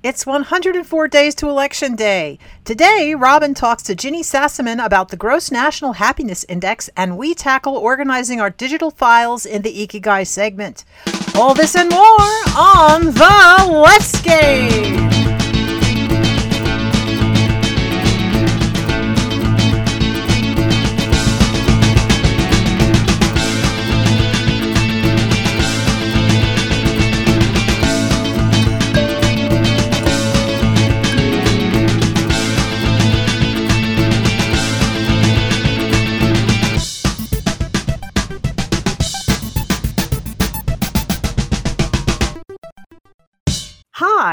It's 0.00 0.24
104 0.24 1.08
days 1.08 1.34
to 1.34 1.48
Election 1.48 1.96
Day. 1.96 2.38
Today, 2.64 3.16
Robin 3.16 3.52
talks 3.52 3.82
to 3.82 3.96
Ginny 3.96 4.22
Sassaman 4.22 4.84
about 4.84 5.08
the 5.08 5.16
Gross 5.16 5.50
National 5.50 5.94
Happiness 5.94 6.44
Index, 6.48 6.88
and 6.96 7.18
we 7.18 7.34
tackle 7.34 7.76
organizing 7.76 8.40
our 8.40 8.50
digital 8.50 8.92
files 8.92 9.44
in 9.44 9.62
the 9.62 9.74
Ikigai 9.74 10.24
segment. 10.24 10.84
All 11.34 11.52
this 11.52 11.74
and 11.74 11.90
more 11.90 12.20
on 12.56 13.06
the 13.06 13.88
Leftscape. 13.88 15.17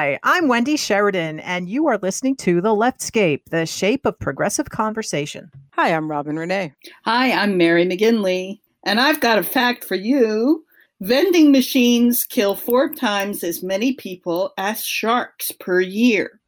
Hi, 0.05 0.20
I'm 0.22 0.48
Wendy 0.48 0.77
Sheridan, 0.77 1.40
and 1.40 1.68
you 1.68 1.88
are 1.88 1.98
listening 1.98 2.36
to 2.36 2.62
The 2.62 2.70
Leftscape, 2.70 3.41
the 3.50 3.66
shape 3.66 4.05
of 4.05 4.20
progressive 4.20 4.70
conversation. 4.70 5.50
Hi, 5.72 5.96
I'm 5.96 6.12
Robin 6.12 6.38
Renee. 6.38 6.73
Hi, 7.05 7.32
I'm 7.32 7.58
Mary 7.58 7.88
McGinley, 7.88 8.60
and 8.84 9.02
I've 9.02 9.20
got 9.20 9.40
a 9.40 9.44
fact 9.44 9.84
for 9.84 9.96
you. 9.96 10.63
Vending 11.02 11.52
machines 11.52 12.23
kill 12.23 12.54
four 12.54 12.94
times 12.94 13.44
as 13.44 13.63
many 13.63 13.94
people 13.94 14.54
as 14.60 14.86
sharks 14.86 15.52
per 15.52 15.82
year. 15.82 16.40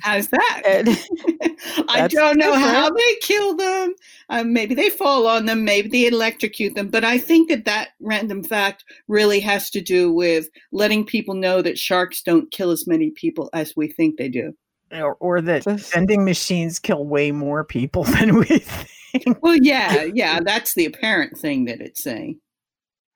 How's 0.00 0.28
that? 0.28 0.62
I 1.88 2.08
don't 2.08 2.38
know 2.38 2.52
different. 2.52 2.74
how 2.74 2.90
they 2.90 3.14
kill 3.22 3.56
them. 3.56 3.94
Um, 4.28 4.52
maybe 4.52 4.74
they 4.74 4.90
fall 4.90 5.26
on 5.26 5.46
them. 5.46 5.64
Maybe 5.64 5.88
they 5.88 6.06
electrocute 6.06 6.74
them. 6.74 6.88
But 6.88 7.04
I 7.04 7.18
think 7.18 7.48
that 7.48 7.64
that 7.64 7.90
random 8.00 8.42
fact 8.42 8.84
really 9.08 9.40
has 9.40 9.70
to 9.70 9.80
do 9.80 10.12
with 10.12 10.48
letting 10.72 11.04
people 11.04 11.34
know 11.34 11.62
that 11.62 11.78
sharks 11.78 12.22
don't 12.22 12.50
kill 12.50 12.70
as 12.70 12.86
many 12.86 13.10
people 13.10 13.48
as 13.52 13.74
we 13.76 13.88
think 13.88 14.16
they 14.16 14.28
do. 14.28 14.52
Or, 14.92 15.14
or 15.16 15.40
that 15.40 15.64
Just- 15.64 15.92
vending 15.92 16.24
machines 16.24 16.78
kill 16.78 17.04
way 17.04 17.30
more 17.32 17.64
people 17.64 18.04
than 18.04 18.36
we 18.36 18.44
think. 18.46 19.42
Well, 19.42 19.56
yeah, 19.56 20.06
yeah, 20.12 20.40
that's 20.44 20.74
the 20.74 20.86
apparent 20.86 21.38
thing 21.38 21.66
that 21.66 21.80
it's 21.80 22.02
saying. 22.02 22.40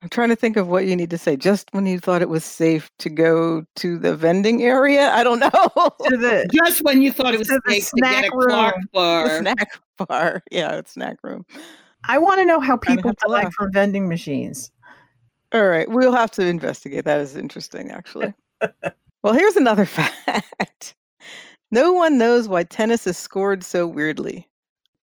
I'm 0.01 0.07
trying 0.09 0.29
to 0.29 0.35
think 0.35 0.55
of 0.55 0.67
what 0.69 0.85
you 0.85 0.95
need 0.95 1.09
to 1.09 1.17
say. 1.17 1.35
Just 1.35 1.67
when 1.73 1.85
you 1.85 1.99
thought 1.99 2.21
it 2.21 2.29
was 2.29 2.45
safe 2.45 2.89
to 2.99 3.09
go 3.09 3.65
to 3.77 3.97
the 3.97 4.15
vending 4.15 4.63
area, 4.63 5.09
I 5.11 5.23
don't 5.23 5.39
know. 5.39 5.49
To 6.09 6.17
the, 6.17 6.47
Just 6.53 6.81
when 6.83 7.01
you 7.01 7.11
thought 7.11 7.33
it 7.33 7.37
was 7.39 7.49
To 7.49 7.59
the 7.65 7.71
safe 7.73 7.89
to 7.89 8.01
get 8.01 8.11
a 8.11 8.27
snack 8.27 8.31
Clark 8.31 8.75
room. 8.75 8.85
bar. 8.93 9.27
the 9.27 9.37
snack 9.39 9.79
bar. 10.07 10.43
Yeah, 10.51 10.77
it's 10.77 10.93
snack 10.93 11.17
room. 11.23 11.45
I 12.07 12.17
want 12.17 12.39
to 12.39 12.45
know 12.45 12.59
how 12.61 12.77
people 12.77 13.09
have 13.09 13.17
to 13.17 13.27
die 13.27 13.33
laugh. 13.43 13.53
from 13.53 13.73
vending 13.73 14.07
machines. 14.07 14.71
All 15.51 15.67
right, 15.67 15.89
we'll 15.89 16.13
have 16.13 16.31
to 16.31 16.45
investigate. 16.45 17.03
That 17.05 17.19
is 17.19 17.35
interesting, 17.35 17.91
actually. 17.91 18.33
well, 19.23 19.33
here's 19.33 19.57
another 19.57 19.85
fact. 19.85 20.95
No 21.71 21.91
one 21.93 22.17
knows 22.17 22.47
why 22.47 22.63
tennis 22.63 23.05
is 23.05 23.17
scored 23.17 23.63
so 23.63 23.85
weirdly. 23.85 24.47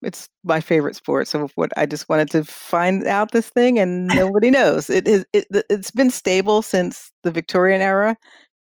It's 0.06 0.28
my 0.44 0.60
favorite 0.60 0.94
sport, 0.94 1.26
so 1.26 1.48
what 1.56 1.72
I 1.76 1.84
just 1.84 2.08
wanted 2.08 2.30
to 2.30 2.44
find 2.44 3.04
out 3.08 3.32
this 3.32 3.48
thing, 3.50 3.78
and 3.80 4.06
nobody 4.06 4.50
knows. 4.50 4.88
It 4.88 5.08
is 5.08 5.26
it, 5.32 5.46
it's 5.52 5.90
been 5.90 6.10
stable 6.10 6.62
since 6.62 7.10
the 7.24 7.32
Victorian 7.32 7.82
era, 7.82 8.16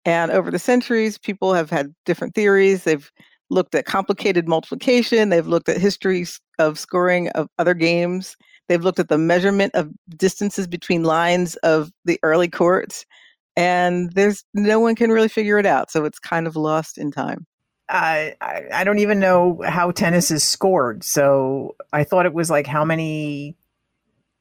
and 0.05 0.31
over 0.31 0.51
the 0.51 0.59
centuries, 0.59 1.17
people 1.17 1.53
have 1.53 1.69
had 1.69 1.93
different 2.05 2.33
theories. 2.33 2.85
They've 2.85 3.11
looked 3.49 3.75
at 3.75 3.85
complicated 3.85 4.47
multiplication. 4.47 5.29
They've 5.29 5.45
looked 5.45 5.67
at 5.67 5.77
histories 5.77 6.39
of 6.59 6.79
scoring 6.79 7.27
of 7.31 7.49
other 7.59 7.73
games. 7.73 8.37
They've 8.69 8.83
looked 8.83 8.99
at 8.99 9.09
the 9.09 9.17
measurement 9.17 9.75
of 9.75 9.91
distances 10.15 10.65
between 10.65 11.03
lines 11.03 11.57
of 11.57 11.91
the 12.05 12.19
early 12.23 12.47
courts, 12.49 13.05
and 13.57 14.13
there's 14.13 14.45
no 14.53 14.79
one 14.79 14.95
can 14.95 15.11
really 15.11 15.27
figure 15.27 15.59
it 15.59 15.65
out. 15.65 15.91
So 15.91 16.05
it's 16.05 16.19
kind 16.19 16.47
of 16.47 16.55
lost 16.55 16.97
in 16.97 17.11
time. 17.11 17.45
I, 17.93 18.35
I 18.41 18.63
I 18.73 18.83
don't 18.83 18.99
even 18.99 19.19
know 19.19 19.61
how 19.65 19.91
tennis 19.91 20.31
is 20.31 20.43
scored. 20.43 21.03
So 21.03 21.75
I 21.93 22.03
thought 22.03 22.25
it 22.25 22.33
was 22.33 22.49
like 22.49 22.67
how 22.67 22.83
many 22.83 23.55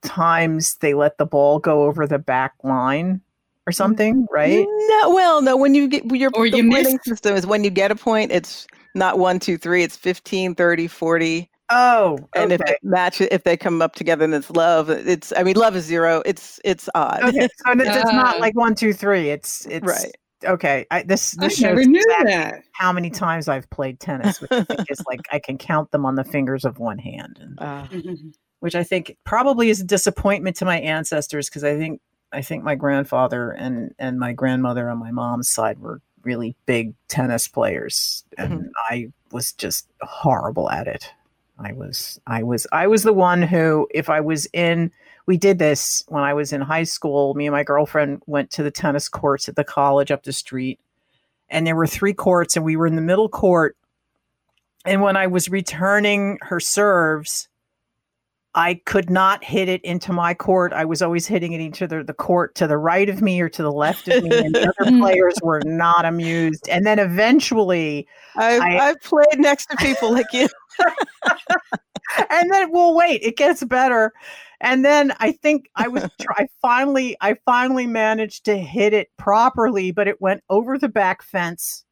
times 0.03 0.77
they 0.81 0.95
let 0.95 1.19
the 1.19 1.27
ball 1.27 1.59
go 1.59 1.85
over 1.85 2.07
the 2.07 2.19
back 2.19 2.55
line 2.65 3.21
or 3.67 3.73
something, 3.73 4.27
right? 4.33 4.67
No, 4.89 5.15
well, 5.15 5.43
no. 5.43 5.57
When 5.57 5.75
you 5.75 5.87
get 5.87 6.05
your 6.07 6.31
Or 6.35 6.49
the 6.51 6.57
you 6.57 6.69
pointing 6.71 6.95
missed- 6.95 7.05
system 7.05 7.37
is 7.37 7.47
when 7.47 7.63
you 7.63 7.71
get 7.71 7.91
a 7.91 7.95
point, 7.97 8.33
it's 8.33 8.67
not 8.95 9.19
one, 9.19 9.39
two, 9.39 9.57
three. 9.57 9.83
It's 9.85 9.97
15, 9.97 10.55
30, 10.55 10.89
40. 10.89 11.49
Oh, 11.71 12.19
And 12.35 12.53
if 12.53 12.61
okay. 12.61 12.73
it 12.73 12.79
match 12.83 13.21
if 13.21 13.45
they 13.45 13.57
come 13.57 13.81
up 13.81 13.95
together 13.95 14.25
and 14.25 14.35
it's 14.35 14.51
love, 14.51 14.91
it's 14.91 15.33
I 15.37 15.43
mean 15.43 15.57
love 15.57 15.75
is 15.77 15.85
zero. 15.85 16.23
It's 16.27 16.61
it's 16.65 16.89
odd. 16.95 17.23
okay, 17.23 17.41
so 17.41 17.47
it's 17.73 17.97
it's 17.97 18.13
not 18.13 18.41
like 18.41 18.55
one, 18.57 18.75
two, 18.75 18.93
three. 18.93 19.31
It's 19.31 19.65
it's 19.67 19.87
Right. 19.87 20.15
Okay, 20.45 20.87
I, 20.91 21.03
this 21.03 21.37
I 21.39 21.45
this 21.47 21.57
shows 21.57 21.63
never 21.63 21.85
knew 21.85 22.01
exactly 22.01 22.33
that. 22.33 22.65
how 22.73 22.93
many 22.93 23.11
times 23.11 23.49
I've 23.49 23.69
played 23.71 24.01
tennis, 24.01 24.41
which 24.41 24.53
I 24.53 24.65
think 24.65 24.91
is 24.91 25.03
like 25.07 25.21
I 25.31 25.39
can 25.39 25.59
count 25.59 25.91
them 25.91 26.05
on 26.05 26.15
the 26.17 26.25
fingers 26.25 26.65
of 26.65 26.79
one 26.79 26.99
hand, 26.99 27.39
and 27.41 27.59
Uh, 27.61 27.87
which 28.61 28.75
I 28.75 28.85
think 28.85 29.17
probably 29.25 29.71
is 29.71 29.81
a 29.81 29.85
disappointment 29.85 30.57
to 30.57 30.65
my 30.65 30.81
ancestors 30.81 31.49
because 31.49 31.65
I 31.65 31.77
think 31.77 32.01
I 32.33 32.43
think 32.43 32.65
my 32.65 32.75
grandfather 32.75 33.51
and 33.51 33.95
and 33.99 34.19
my 34.19 34.33
grandmother 34.33 34.89
on 34.89 34.99
my 34.99 35.11
mom's 35.11 35.49
side 35.49 35.79
were 35.81 36.01
really 36.23 36.55
big 36.67 36.95
tennis 37.09 37.49
players, 37.49 38.25
and 38.39 38.71
I 38.89 39.13
was 39.33 39.53
just 39.53 39.89
horrible 40.01 40.71
at 40.71 40.87
it. 40.87 41.11
I 41.59 41.73
was 41.73 42.21
I 42.27 42.43
was 42.43 42.67
I 42.73 42.87
was 42.87 43.03
the 43.03 43.13
one 43.13 43.43
who 43.43 43.87
if 43.93 44.09
I 44.09 44.21
was 44.21 44.47
in 44.53 44.91
we 45.27 45.37
did 45.37 45.59
this 45.59 46.03
when 46.09 46.23
I 46.23 46.35
was 46.35 46.53
in 46.53 46.61
high 46.61 46.83
school. 46.85 47.35
Me 47.35 47.47
and 47.47 47.53
my 47.53 47.63
girlfriend 47.65 48.23
went 48.27 48.51
to 48.53 48.63
the 48.63 48.71
tennis 48.71 49.09
courts 49.09 49.49
at 49.49 49.57
the 49.57 49.65
college 49.65 50.11
up 50.11 50.25
the 50.25 50.33
street, 50.33 50.81
and 51.49 51.67
there 51.67 51.77
were 51.77 51.87
three 51.87 52.15
courts, 52.15 52.57
and 52.57 52.65
we 52.65 52.77
were 52.77 52.87
in 52.87 52.97
the 52.97 53.03
middle 53.03 53.29
court. 53.29 53.77
And 54.85 55.01
when 55.01 55.17
I 55.17 55.29
was 55.29 55.49
returning 55.49 56.39
her 56.43 56.59
serves, 56.59 57.49
I 58.55 58.75
could 58.85 59.09
not 59.09 59.43
hit 59.45 59.69
it 59.69 59.81
into 59.83 60.13
my 60.13 60.35
court. 60.35 60.73
I 60.73 60.85
was 60.85 61.01
always 61.01 61.27
hitting 61.27 61.53
it 61.53 61.61
into 61.61 61.87
the, 61.87 62.03
the 62.05 62.13
court 62.13 62.55
to 62.57 62.67
the 62.67 62.77
right 62.77 63.09
of 63.09 63.23
me 63.23 63.41
or 63.41 63.49
to 63.49 63.63
the 63.63 63.73
left 63.73 64.09
of 64.09 64.25
me, 64.25 64.37
and 64.37 64.55
the 64.55 64.75
other 64.79 64.91
players 64.99 65.35
were 65.43 65.63
not 65.65 66.05
amused. 66.05 66.69
And 66.69 66.85
then 66.85 66.99
eventually, 66.99 68.07
I've 68.37 68.61
I- 68.61 68.79
I've 68.89 69.01
played 69.01 69.39
next 69.39 69.67
to 69.67 69.77
people 69.77 70.13
like 70.13 70.33
you. 70.33 70.49
and 72.31 72.51
then 72.53 72.71
we'll 72.73 72.95
wait 72.95 73.21
it 73.23 73.37
gets 73.37 73.63
better 73.65 74.13
and 74.61 74.85
then 74.85 75.13
i 75.21 75.33
think 75.33 75.69
i 75.77 75.89
was 75.89 76.03
try- 76.21 76.35
i 76.39 76.47
finally 76.63 77.17
i 77.21 77.35
finally 77.45 77.87
managed 77.87 78.45
to 78.45 78.57
hit 78.57 78.93
it 78.93 79.09
properly 79.17 79.91
but 79.93 80.09
it 80.09 80.21
went 80.21 80.43
over 80.51 80.79
the 80.79 80.89
back 80.89 81.23
fence 81.23 81.85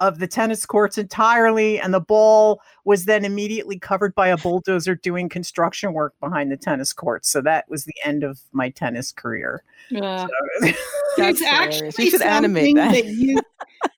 of 0.00 0.18
the 0.18 0.26
tennis 0.26 0.66
courts 0.66 0.98
entirely 0.98 1.78
and 1.80 1.94
the 1.94 2.00
ball 2.00 2.60
was 2.84 3.04
then 3.04 3.24
immediately 3.24 3.78
covered 3.78 4.12
by 4.16 4.26
a 4.26 4.36
bulldozer 4.36 4.96
doing 4.96 5.28
construction 5.28 5.92
work 5.92 6.12
behind 6.20 6.50
the 6.50 6.56
tennis 6.56 6.92
courts 6.92 7.28
so 7.28 7.40
that 7.40 7.64
was 7.70 7.84
the 7.84 7.94
end 8.04 8.24
of 8.24 8.40
my 8.52 8.68
tennis 8.70 9.12
career 9.12 9.62
Yeah. 9.90 10.26
That's 10.60 10.76
There's 11.16 11.38
hilarious. 11.38 11.84
actually 11.84 12.04
You 12.06 12.10
should 12.10 12.22
animate 12.22 12.74
that. 12.74 12.92
that 12.92 13.04
you 13.06 13.38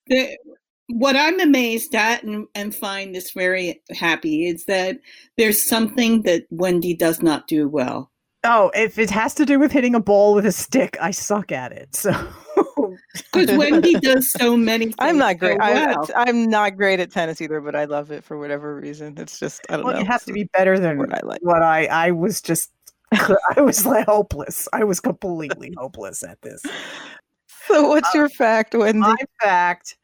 that 0.08 0.38
what 0.88 1.16
I'm 1.16 1.40
amazed 1.40 1.94
at 1.94 2.22
and, 2.22 2.46
and 2.54 2.74
find 2.74 3.14
this 3.14 3.32
very 3.32 3.82
happy 3.90 4.46
is 4.46 4.64
that 4.66 4.98
there's 5.36 5.66
something 5.66 6.22
that 6.22 6.46
Wendy 6.50 6.94
does 6.94 7.22
not 7.22 7.46
do 7.46 7.68
well. 7.68 8.10
oh 8.44 8.70
if 8.74 8.98
it 8.98 9.10
has 9.10 9.34
to 9.34 9.46
do 9.46 9.58
with 9.58 9.72
hitting 9.72 9.94
a 9.94 10.00
ball 10.00 10.34
with 10.34 10.46
a 10.46 10.52
stick 10.52 10.96
i 11.00 11.10
suck 11.10 11.50
at 11.50 11.72
it 11.72 11.96
so 11.96 12.12
Because 13.32 13.56
Wendy 13.56 13.94
does 13.94 14.30
so 14.30 14.56
many 14.56 14.86
things. 14.86 14.96
I'm 14.98 15.18
not 15.18 15.38
great. 15.38 15.58
so 15.58 15.64
I, 15.64 15.72
well. 15.86 16.10
I'm 16.14 16.48
not 16.48 16.76
great 16.76 17.00
at 17.00 17.10
tennis 17.10 17.40
either, 17.40 17.60
but 17.60 17.74
I 17.74 17.84
love 17.84 18.10
it 18.10 18.24
for 18.24 18.38
whatever 18.38 18.76
reason. 18.76 19.14
It's 19.18 19.38
just 19.38 19.62
I 19.68 19.76
don't 19.76 19.84
well 19.84 19.94
know. 19.94 20.00
It 20.00 20.06
has 20.06 20.24
to 20.24 20.32
be 20.32 20.44
better 20.44 20.78
than 20.78 20.98
what 20.98 21.12
I 21.12 21.20
like. 21.24 21.40
what 21.42 21.62
I 21.62 21.86
I 21.86 22.10
was 22.12 22.40
just 22.40 22.70
I 23.12 23.60
was 23.60 23.86
like 23.86 24.06
hopeless. 24.06 24.68
I 24.72 24.84
was 24.84 25.00
completely 25.00 25.74
hopeless 25.76 26.22
at 26.22 26.40
this. 26.42 26.62
So 27.66 27.88
what's 27.88 28.14
uh, 28.14 28.18
your 28.18 28.28
fact, 28.28 28.74
Wendy? 28.74 29.00
My 29.00 29.16
fact 29.42 29.96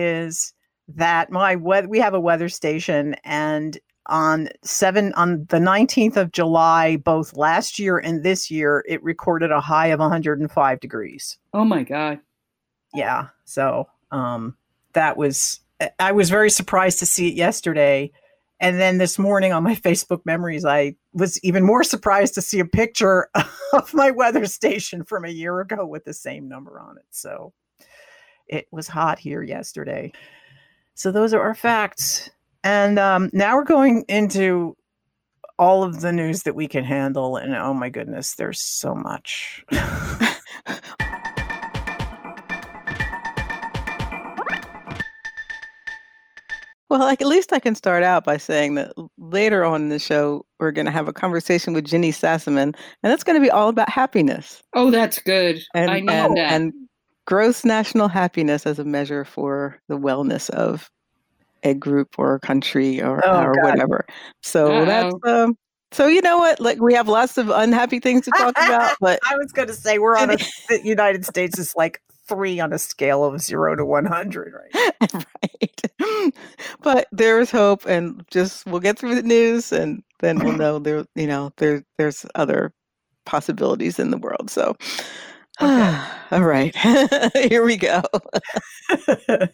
is 0.00 0.52
that 0.88 1.30
my 1.30 1.56
weather 1.56 1.88
we 1.88 1.98
have 2.00 2.14
a 2.14 2.20
weather 2.20 2.48
station 2.48 3.14
and 3.24 3.78
on 4.06 4.48
7 4.64 5.12
on 5.14 5.46
the 5.48 5.58
19th 5.58 6.16
of 6.16 6.32
July 6.32 6.96
both 6.96 7.36
last 7.36 7.78
year 7.78 7.98
and 7.98 8.24
this 8.24 8.50
year 8.50 8.84
it 8.88 9.02
recorded 9.02 9.50
a 9.52 9.60
high 9.60 9.86
of 9.88 10.00
105 10.00 10.80
degrees. 10.80 11.38
oh 11.54 11.64
my 11.64 11.82
god. 11.84 12.18
Yeah. 12.94 13.28
So, 13.44 13.88
um 14.10 14.56
that 14.92 15.16
was 15.16 15.60
I- 15.80 15.90
I 15.98 16.12
was 16.12 16.30
very 16.30 16.50
surprised 16.50 16.98
to 16.98 17.06
see 17.06 17.28
it 17.28 17.34
yesterday. 17.34 18.10
And 18.60 18.78
then 18.78 18.98
this 18.98 19.18
morning 19.18 19.52
on 19.52 19.62
my 19.62 19.74
Facebook 19.88 20.20
memories, 20.26 20.64
I 20.64 20.94
was 21.12 21.38
even 21.44 21.64
more 21.64 21.82
surprised 21.84 22.34
to 22.34 22.42
see 22.42 22.60
a 22.60 22.64
picture 22.64 23.28
of 23.72 23.94
my 23.94 24.10
weather 24.10 24.46
station 24.46 25.04
from 25.04 25.24
a 25.24 25.28
year 25.30 25.60
ago 25.60 25.86
with 25.86 26.04
the 26.04 26.12
same 26.14 26.48
number 26.48 26.78
on 26.80 26.98
it. 26.98 27.06
So 27.10 27.52
it 28.52 28.68
was 28.70 28.86
hot 28.86 29.18
here 29.18 29.42
yesterday. 29.42 30.12
So 30.94 31.10
those 31.10 31.32
are 31.32 31.40
our 31.40 31.54
facts. 31.54 32.30
And 32.62 32.98
um, 32.98 33.30
now 33.32 33.56
we're 33.56 33.64
going 33.64 34.04
into 34.08 34.76
all 35.58 35.82
of 35.82 36.02
the 36.02 36.12
news 36.12 36.42
that 36.42 36.54
we 36.54 36.68
can 36.68 36.84
handle. 36.84 37.36
And 37.36 37.54
oh 37.54 37.72
my 37.72 37.88
goodness, 37.88 38.34
there's 38.34 38.62
so 38.62 38.94
much. 38.94 39.64
Well, 46.92 47.00
like 47.00 47.22
at 47.22 47.26
least 47.26 47.54
I 47.54 47.58
can 47.58 47.74
start 47.74 48.02
out 48.02 48.22
by 48.22 48.36
saying 48.36 48.74
that 48.74 48.92
later 49.16 49.64
on 49.64 49.80
in 49.80 49.88
the 49.88 49.98
show, 49.98 50.44
we're 50.60 50.72
going 50.72 50.84
to 50.84 50.92
have 50.92 51.08
a 51.08 51.12
conversation 51.14 51.72
with 51.72 51.86
Ginny 51.86 52.12
Sassaman, 52.12 52.76
and 53.02 53.12
it's 53.14 53.24
going 53.24 53.40
to 53.40 53.42
be 53.42 53.50
all 53.50 53.70
about 53.70 53.88
happiness. 53.88 54.62
Oh, 54.74 54.90
that's 54.90 55.18
good. 55.18 55.62
And, 55.74 55.90
I 55.90 56.00
know 56.00 56.12
and, 56.12 56.36
that. 56.36 56.52
and 56.52 56.74
gross 57.26 57.64
national 57.64 58.08
happiness 58.08 58.66
as 58.66 58.78
a 58.78 58.84
measure 58.84 59.24
for 59.24 59.78
the 59.88 59.98
wellness 59.98 60.50
of 60.50 60.90
a 61.62 61.74
group 61.74 62.18
or 62.18 62.34
a 62.34 62.40
country 62.40 63.00
or, 63.00 63.24
Oh, 63.24 63.42
or 63.44 63.54
God. 63.54 63.62
whatever. 63.64 64.04
So 64.42 64.84
that's 64.84 65.14
Uh-oh. 65.14 65.44
um, 65.44 65.56
so 65.92 66.06
you 66.06 66.22
know 66.22 66.38
what? 66.38 66.58
Like 66.58 66.80
we 66.80 66.94
have 66.94 67.06
lots 67.06 67.38
of 67.38 67.50
unhappy 67.50 68.00
things 68.00 68.24
to 68.24 68.30
talk 68.32 68.56
about, 68.56 68.96
but 69.00 69.20
I 69.28 69.36
was 69.36 69.52
going 69.52 69.68
to 69.68 69.74
say 69.74 69.98
we're 69.98 70.16
on 70.16 70.30
a, 70.30 70.36
the 70.68 70.80
United 70.82 71.24
States 71.26 71.58
is 71.58 71.74
like 71.76 72.00
three 72.26 72.58
on 72.60 72.72
a 72.72 72.78
scale 72.78 73.24
of 73.24 73.40
zero 73.40 73.76
to 73.76 73.84
100, 73.84 74.54
right? 74.54 74.94
right. 75.14 76.32
But 76.82 77.08
there 77.12 77.40
is 77.40 77.50
hope, 77.50 77.84
and 77.86 78.24
just 78.30 78.66
we'll 78.66 78.80
get 78.80 78.98
through 78.98 79.16
the 79.16 79.22
news, 79.22 79.70
and 79.70 80.02
then 80.20 80.38
we'll 80.38 80.56
know 80.56 80.78
there. 80.78 81.04
You 81.14 81.26
know, 81.26 81.52
there 81.58 81.84
there's 81.98 82.24
other 82.34 82.72
possibilities 83.26 83.98
in 83.98 84.10
the 84.10 84.18
world. 84.18 84.50
So, 84.50 84.76
Okay. 85.62 86.00
all 86.32 86.42
right, 86.42 86.74
here 87.34 87.64
we 87.64 87.76
go. 87.76 88.02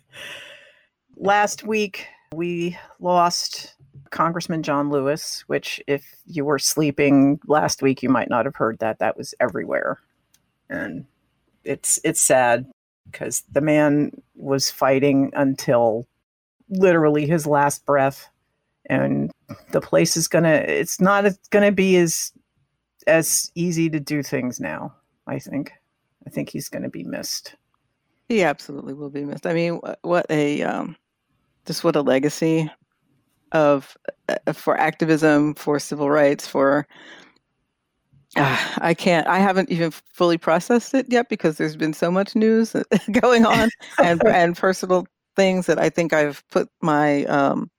Last 1.17 1.65
week, 1.65 2.07
we 2.35 2.79
lost 3.01 3.75
Congressman 4.11 4.63
John 4.63 4.91
Lewis, 4.91 5.45
which, 5.49 5.83
if 5.87 6.05
you 6.27 6.45
were 6.45 6.59
sleeping 6.59 7.41
last 7.47 7.83
week, 7.83 8.03
you 8.03 8.09
might 8.09 8.31
not 8.31 8.45
have 8.45 8.57
heard 8.57 8.79
that. 8.79 9.01
That 9.01 9.17
was 9.17 9.35
everywhere. 9.41 9.99
And 10.71 11.05
it's 11.65 11.99
it's 12.05 12.21
sad 12.21 12.67
because 13.11 13.43
the 13.53 13.61
man 13.61 14.13
was 14.35 14.71
fighting 14.71 15.31
until 15.35 16.07
literally 16.71 17.27
his 17.27 17.47
last 17.47 17.85
breath 17.85 18.29
and 18.89 19.31
the 19.73 19.81
place 19.81 20.17
is 20.17 20.29
gonna 20.29 20.65
it's 20.67 21.01
not 21.01 21.25
gonna 21.51 21.73
be 21.73 21.97
as 21.97 22.33
as 23.07 23.51
easy 23.55 23.89
to 23.89 24.01
do 24.01 24.23
things 24.23 24.61
now 24.61 24.95
i 25.27 25.39
think 25.39 25.73
i 26.29 26.31
think 26.31 26.51
he's 26.51 26.69
gonna 26.69 26.91
be 26.91 27.05
missed 27.05 27.57
He 28.29 28.43
absolutely 28.45 28.93
will 28.93 29.09
be 29.11 29.25
missed. 29.25 29.47
I 29.47 29.55
mean, 29.55 29.81
wh- 29.81 30.05
what 30.05 30.27
a 30.29 30.61
um, 30.63 30.97
just 31.65 31.83
what 31.83 31.97
a 31.97 32.03
legacy 32.03 32.71
of 33.53 33.97
uh, 34.29 34.53
for 34.53 34.77
activism, 34.77 35.55
for 35.55 35.79
civil 35.81 36.11
rights, 36.11 36.47
for 36.47 36.87
Ah, 38.37 38.75
I 38.83 38.93
can't. 38.93 39.27
I 39.27 39.39
haven't 39.39 39.71
even 39.71 39.91
fully 40.13 40.37
processed 40.37 40.93
it 40.93 41.07
yet 41.09 41.31
because 41.31 41.57
there's 41.57 41.77
been 41.77 41.95
so 41.95 42.11
much 42.11 42.37
news 42.37 42.77
going 43.13 43.47
on 43.47 43.71
and 44.05 44.21
and 44.29 44.55
personal 44.55 45.07
things 45.35 45.65
that 45.65 45.79
I 45.79 45.89
think 45.89 46.13
I've 46.13 46.45
put 46.51 46.69
my 46.83 47.25
um, 47.25 47.71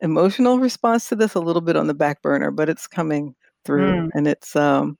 emotional 0.00 0.60
response 0.60 1.08
to 1.08 1.16
this 1.16 1.34
a 1.34 1.40
little 1.40 1.62
bit 1.62 1.74
on 1.76 1.88
the 1.88 1.94
back 1.94 2.22
burner. 2.22 2.52
But 2.52 2.68
it's 2.68 2.86
coming 2.86 3.34
through, 3.64 4.06
Mm. 4.06 4.10
and 4.14 4.28
it's 4.28 4.54
um, 4.54 4.96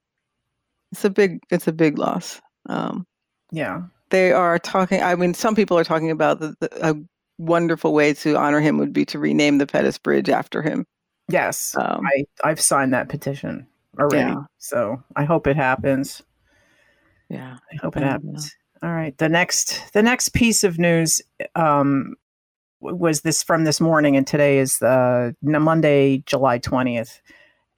it's 0.93 1.05
a 1.05 1.11
big 1.11 1.41
it's 1.51 1.67
a 1.69 1.73
big 1.73 1.99
loss. 1.99 2.41
Um, 2.67 3.07
yeah 3.53 3.83
they 4.11 4.33
are 4.33 4.59
talking. 4.59 5.01
I 5.01 5.15
mean, 5.15 5.35
some 5.35 5.55
people 5.55 5.79
are 5.79 5.85
talking 5.85 6.11
about 6.11 6.41
the, 6.41 6.57
the, 6.59 6.91
a 6.91 6.95
wonderful 7.39 7.93
way 7.95 8.13
to 8.15 8.37
honor 8.37 8.59
him 8.61 8.77
would 8.79 8.93
be 8.93 9.05
to 9.05 9.21
rename 9.21 9.59
the 9.59 9.67
Pettus 9.69 9.99
Bridge 9.99 10.29
after 10.29 10.63
him. 10.63 10.85
yes 11.29 11.77
Um, 11.77 12.05
I 12.05 12.25
I've 12.43 12.61
signed 12.61 12.93
that 12.93 13.09
petition 13.09 13.67
already, 14.01 14.31
Yeah. 14.33 14.43
so 14.59 15.01
I 15.15 15.25
hope 15.25 15.47
it 15.47 15.55
happens. 15.57 16.23
yeah. 17.29 17.57
I 17.73 17.77
hope 17.77 17.97
it 17.97 18.03
happens. 18.03 18.55
All 18.83 18.91
right. 18.91 19.17
The 19.19 19.29
next 19.29 19.93
the 19.93 20.03
next 20.03 20.31
piece 20.31 20.65
of 20.65 20.79
news 20.79 21.23
um, 21.55 22.17
was 22.81 23.21
this 23.21 23.43
from 23.45 23.63
this 23.65 23.81
morning, 23.81 24.17
and 24.17 24.27
today 24.27 24.59
is 24.59 24.79
the 24.79 25.37
Monday, 25.43 26.19
July 26.27 26.59
twentieth, 26.59 27.21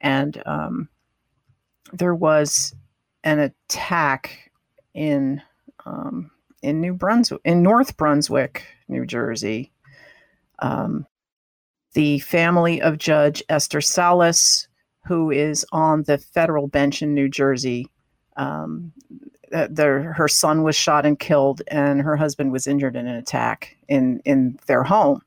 and 0.01 0.41
um, 0.47 0.89
there 1.91 2.15
was 2.15 2.73
an 3.23 3.39
attack 3.39 4.51
in 4.93 5.41
um, 5.85 6.31
in 6.61 6.79
New 6.79 6.93
Brunswick, 6.93 7.41
in 7.43 7.61
North 7.61 7.97
Brunswick, 7.97 8.65
New 8.87 9.05
Jersey. 9.05 9.71
Um, 10.59 11.05
the 11.93 12.19
family 12.19 12.81
of 12.81 12.97
Judge 12.97 13.43
Esther 13.49 13.81
Salas, 13.81 14.67
who 15.05 15.29
is 15.29 15.65
on 15.71 16.03
the 16.03 16.17
federal 16.17 16.67
bench 16.67 17.01
in 17.01 17.13
New 17.13 17.29
Jersey, 17.29 17.87
um, 18.37 18.93
their 19.69 20.13
her 20.13 20.27
son 20.27 20.63
was 20.63 20.75
shot 20.75 21.05
and 21.05 21.19
killed, 21.19 21.61
and 21.67 22.01
her 22.01 22.15
husband 22.15 22.51
was 22.51 22.65
injured 22.65 22.95
in 22.95 23.07
an 23.07 23.15
attack 23.15 23.77
in 23.87 24.19
in 24.25 24.57
their 24.65 24.83
home. 24.83 25.21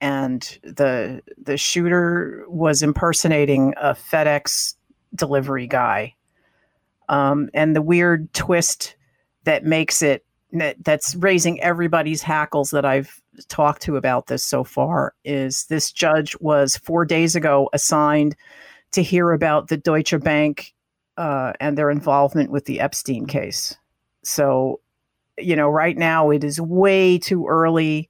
And 0.00 0.42
the 0.62 1.22
the 1.42 1.56
shooter 1.56 2.44
was 2.48 2.82
impersonating 2.82 3.74
a 3.80 3.94
FedEx 3.94 4.74
delivery 5.14 5.66
guy. 5.66 6.14
Um, 7.08 7.48
and 7.54 7.74
the 7.74 7.82
weird 7.82 8.32
twist 8.34 8.96
that 9.44 9.64
makes 9.64 10.02
it 10.02 10.24
that, 10.52 10.76
that's 10.82 11.14
raising 11.16 11.60
everybody's 11.60 12.22
hackles 12.22 12.70
that 12.70 12.84
I've 12.84 13.20
talked 13.48 13.82
to 13.82 13.96
about 13.96 14.26
this 14.26 14.44
so 14.44 14.64
far 14.64 15.14
is 15.24 15.66
this 15.66 15.92
judge 15.92 16.36
was 16.40 16.76
four 16.76 17.04
days 17.04 17.36
ago 17.36 17.68
assigned 17.72 18.34
to 18.92 19.02
hear 19.02 19.32
about 19.32 19.68
the 19.68 19.76
Deutsche 19.76 20.18
Bank 20.20 20.74
uh, 21.16 21.52
and 21.60 21.76
their 21.76 21.90
involvement 21.90 22.50
with 22.50 22.64
the 22.64 22.80
Epstein 22.80 23.26
case. 23.26 23.76
So, 24.22 24.80
you 25.36 25.56
know, 25.56 25.68
right 25.68 25.96
now 25.96 26.30
it 26.30 26.44
is 26.44 26.60
way 26.60 27.18
too 27.18 27.46
early 27.46 28.08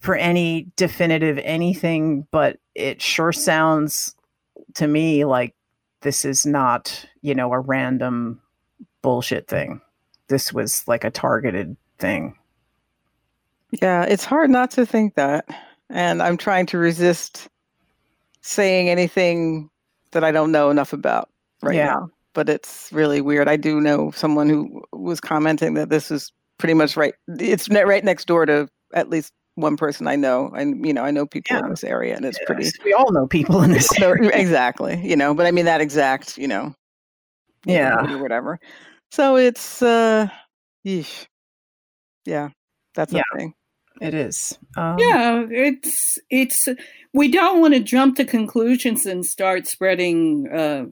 for 0.00 0.14
any 0.14 0.68
definitive 0.76 1.38
anything, 1.42 2.26
but 2.30 2.58
it 2.74 3.00
sure 3.00 3.32
sounds 3.32 4.14
to 4.74 4.86
me 4.86 5.24
like 5.24 5.54
this 6.04 6.24
is 6.24 6.44
not, 6.44 7.06
you 7.22 7.34
know, 7.34 7.52
a 7.52 7.58
random 7.58 8.40
bullshit 9.02 9.48
thing. 9.48 9.80
This 10.28 10.52
was 10.52 10.86
like 10.86 11.02
a 11.02 11.10
targeted 11.10 11.76
thing. 11.98 12.36
Yeah, 13.82 14.04
it's 14.04 14.24
hard 14.24 14.50
not 14.50 14.70
to 14.72 14.86
think 14.86 15.14
that. 15.14 15.46
And 15.90 16.22
I'm 16.22 16.36
trying 16.36 16.66
to 16.66 16.78
resist 16.78 17.48
saying 18.42 18.88
anything 18.90 19.70
that 20.12 20.22
I 20.22 20.30
don't 20.30 20.52
know 20.52 20.70
enough 20.70 20.92
about 20.92 21.30
right 21.62 21.74
Yeah. 21.74 21.86
now. 21.86 22.10
But 22.34 22.48
it's 22.48 22.90
really 22.92 23.20
weird. 23.20 23.48
I 23.48 23.56
do 23.56 23.80
know 23.80 24.10
someone 24.10 24.48
who 24.48 24.82
was 24.92 25.20
commenting 25.20 25.74
that 25.74 25.88
this 25.88 26.10
is 26.10 26.32
pretty 26.58 26.74
much 26.74 26.96
right. 26.96 27.14
It's 27.28 27.68
right 27.70 28.04
next 28.04 28.26
door 28.26 28.44
to 28.44 28.68
at 28.92 29.08
least 29.08 29.32
one 29.54 29.76
person 29.76 30.06
I 30.06 30.16
know. 30.16 30.50
And, 30.56 30.84
you 30.86 30.92
know, 30.92 31.02
I 31.02 31.10
know 31.10 31.26
people 31.26 31.56
in 31.56 31.70
this 31.70 31.84
area 31.84 32.16
and 32.16 32.24
it's 32.24 32.38
pretty. 32.46 32.70
We 32.84 32.92
all 32.92 33.12
know 33.12 33.26
people 33.26 33.62
in 33.62 33.72
this. 33.72 33.88
So, 33.98 34.12
exactly. 34.12 35.00
You 35.06 35.16
know, 35.16 35.34
but 35.34 35.46
I 35.46 35.50
mean, 35.50 35.64
that 35.66 35.80
exact, 35.80 36.36
you 36.38 36.48
know, 36.48 36.74
Yeah. 37.64 38.12
or 38.12 38.18
whatever. 38.18 38.58
So 39.12 39.36
it's, 39.36 39.82
uh, 39.82 40.28
yeesh. 40.86 41.26
Yeah, 42.24 42.50
that's 42.94 43.12
Yeah. 43.12 43.22
a 43.34 43.36
thing. 43.36 43.54
It 44.00 44.14
is. 44.14 44.58
Um, 44.76 44.98
yeah, 44.98 45.46
it's 45.50 46.18
it's 46.30 46.68
we 47.12 47.30
don't 47.30 47.60
want 47.60 47.74
to 47.74 47.80
jump 47.80 48.16
to 48.16 48.24
conclusions 48.24 49.06
and 49.06 49.24
start 49.24 49.68
spreading 49.68 50.48
uh 50.52 50.86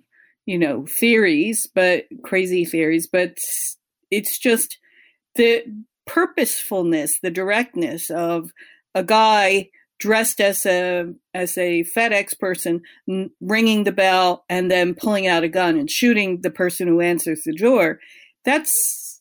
you 0.47 0.59
know 0.59 0.87
theories, 0.87 1.67
but 1.75 2.05
crazy 2.23 2.65
theories, 2.65 3.09
but 3.09 3.37
it's 4.11 4.39
just 4.39 4.79
the 5.35 5.65
purposefulness, 6.07 7.19
the 7.21 7.31
directness 7.31 8.11
of 8.11 8.51
a 8.95 9.03
guy 9.05 9.71
dressed 9.99 10.41
as 10.41 10.67
a 10.67 11.13
as 11.33 11.57
a 11.57 11.85
FedEx 11.97 12.39
person 12.39 12.83
ringing 13.41 13.85
the 13.85 13.93
bell 13.93 14.45
and 14.49 14.71
then 14.71 14.95
pulling 14.95 15.27
out 15.29 15.45
a 15.45 15.49
gun 15.49 15.77
and 15.79 15.91
shooting 15.91 16.41
the 16.41 16.51
person 16.51 16.89
who 16.89 17.01
answers 17.01 17.43
the 17.45 17.55
door. 17.55 18.01
That's 18.45 19.21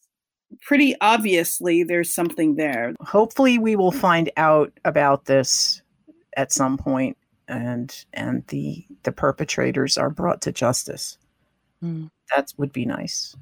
pretty 0.63 0.95
obviously 0.99 1.83
there's 1.83 2.13
something 2.13 2.55
there. 2.55 2.93
hopefully 2.99 3.57
we 3.57 3.75
will 3.75 3.91
find 3.91 4.29
out 4.35 4.73
about 4.83 5.25
this 5.25 5.81
at 6.35 6.51
some 6.51 6.77
point 6.77 7.15
and 7.47 8.03
and 8.13 8.45
the 8.47 8.85
the 9.03 9.11
perpetrators 9.13 9.97
are 9.97 10.09
brought 10.09 10.41
to 10.41 10.51
justice 10.51 11.17
Hmm. 11.79 12.07
that 12.35 12.51
would 12.57 12.73
be 12.73 12.85
nice 12.85 13.35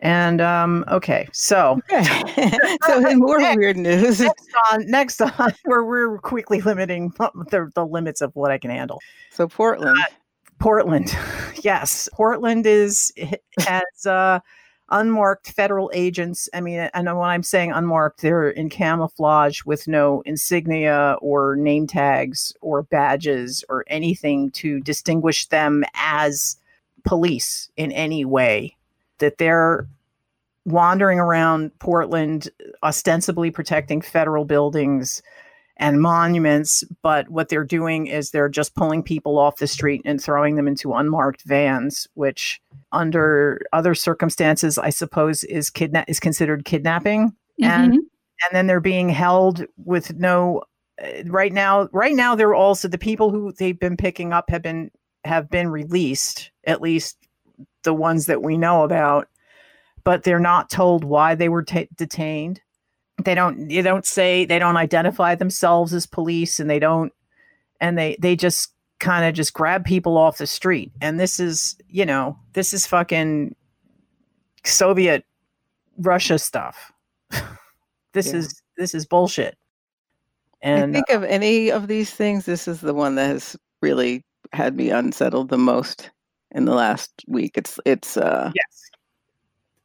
and 0.00 0.40
um 0.40 0.84
okay 0.88 1.28
so 1.32 1.80
Okay. 1.90 2.56
so 2.86 3.06
in 3.08 3.18
more 3.18 3.38
weird 3.38 3.76
news, 3.76 4.20
next 4.20 4.48
on 4.72 4.86
next 4.86 5.20
on 5.20 5.52
we're, 5.64 5.84
we're 5.84 6.18
quickly 6.18 6.60
limiting 6.60 7.10
the, 7.18 7.70
the 7.74 7.86
limits 7.86 8.20
of 8.20 8.34
what 8.34 8.50
i 8.50 8.58
can 8.58 8.70
handle 8.70 9.00
so 9.30 9.46
Portland. 9.46 9.98
Portland. 10.60 11.16
Yes, 11.62 12.08
Portland 12.12 12.66
is 12.66 13.12
has 13.58 14.06
uh, 14.06 14.38
unmarked 14.90 15.50
federal 15.50 15.90
agents. 15.94 16.48
I 16.54 16.60
mean, 16.60 16.88
I 16.94 17.02
know 17.02 17.18
when 17.18 17.28
I'm 17.28 17.42
saying 17.42 17.72
unmarked, 17.72 18.20
they're 18.20 18.50
in 18.50 18.68
camouflage 18.68 19.64
with 19.64 19.88
no 19.88 20.22
insignia 20.26 21.16
or 21.20 21.56
name 21.56 21.86
tags 21.86 22.52
or 22.60 22.82
badges 22.82 23.64
or 23.68 23.84
anything 23.88 24.50
to 24.52 24.80
distinguish 24.80 25.46
them 25.46 25.82
as 25.94 26.56
police 27.04 27.70
in 27.76 27.90
any 27.92 28.24
way. 28.24 28.76
That 29.20 29.38
they're 29.38 29.88
wandering 30.66 31.18
around 31.18 31.70
Portland, 31.78 32.50
ostensibly 32.82 33.50
protecting 33.50 34.02
federal 34.02 34.44
buildings 34.44 35.22
and 35.80 36.00
monuments, 36.00 36.84
but 37.02 37.28
what 37.30 37.48
they're 37.48 37.64
doing 37.64 38.06
is 38.06 38.30
they're 38.30 38.50
just 38.50 38.74
pulling 38.74 39.02
people 39.02 39.38
off 39.38 39.56
the 39.56 39.66
street 39.66 40.02
and 40.04 40.22
throwing 40.22 40.56
them 40.56 40.68
into 40.68 40.92
unmarked 40.92 41.42
vans, 41.46 42.06
which 42.12 42.60
under 42.92 43.62
other 43.72 43.94
circumstances, 43.94 44.76
I 44.76 44.90
suppose, 44.90 45.42
is 45.44 45.70
kidna- 45.70 46.04
is 46.06 46.20
considered 46.20 46.66
kidnapping. 46.66 47.30
Mm-hmm. 47.30 47.64
And 47.64 47.92
and 47.94 48.52
then 48.52 48.66
they're 48.66 48.80
being 48.80 49.08
held 49.08 49.64
with 49.84 50.14
no 50.14 50.62
uh, 51.02 51.24
right 51.26 51.52
now 51.52 51.88
right 51.92 52.14
now 52.14 52.34
they're 52.34 52.54
also 52.54 52.88
the 52.88 52.98
people 52.98 53.30
who 53.30 53.52
they've 53.52 53.78
been 53.78 53.96
picking 53.96 54.32
up 54.32 54.50
have 54.50 54.62
been 54.62 54.90
have 55.24 55.50
been 55.50 55.68
released 55.68 56.50
at 56.66 56.80
least 56.80 57.16
the 57.82 57.94
ones 57.94 58.26
that 58.26 58.42
we 58.42 58.56
know 58.56 58.84
about 58.84 59.28
but 60.04 60.22
they're 60.22 60.40
not 60.40 60.70
told 60.70 61.04
why 61.04 61.34
they 61.34 61.48
were 61.48 61.62
t- 61.62 61.88
detained. 61.96 62.60
They 63.22 63.34
don't 63.34 63.68
they 63.68 63.82
don't 63.82 64.06
say 64.06 64.44
they 64.44 64.58
don't 64.58 64.76
identify 64.76 65.34
themselves 65.34 65.92
as 65.92 66.06
police 66.06 66.58
and 66.58 66.70
they 66.70 66.78
don't 66.78 67.12
and 67.80 67.98
they 67.98 68.16
they 68.18 68.34
just 68.34 68.72
kind 68.98 69.24
of 69.26 69.34
just 69.34 69.52
grab 69.52 69.84
people 69.84 70.16
off 70.16 70.38
the 70.38 70.46
street. 70.46 70.92
And 71.00 71.20
this 71.20 71.38
is 71.38 71.76
you 71.88 72.06
know 72.06 72.38
this 72.54 72.72
is 72.72 72.86
fucking 72.86 73.54
soviet 74.64 75.24
russia 75.98 76.38
stuff. 76.38 76.92
This 78.12 78.32
yeah. 78.32 78.38
is 78.38 78.60
this 78.76 78.92
is 78.92 79.06
bullshit. 79.06 79.56
And 80.62 80.90
I 80.90 80.94
think 80.94 81.10
of 81.10 81.22
any 81.22 81.70
of 81.70 81.86
these 81.86 82.10
things 82.10 82.44
this 82.44 82.66
is 82.66 82.80
the 82.80 82.92
one 82.92 83.14
that 83.14 83.28
has 83.28 83.56
really 83.82 84.24
had 84.52 84.74
me 84.74 84.90
unsettled 84.90 85.48
the 85.48 85.56
most 85.56 86.10
in 86.52 86.64
the 86.64 86.74
last 86.74 87.10
week 87.26 87.56
it's 87.56 87.78
it's 87.84 88.16
uh 88.16 88.50
yes 88.54 88.90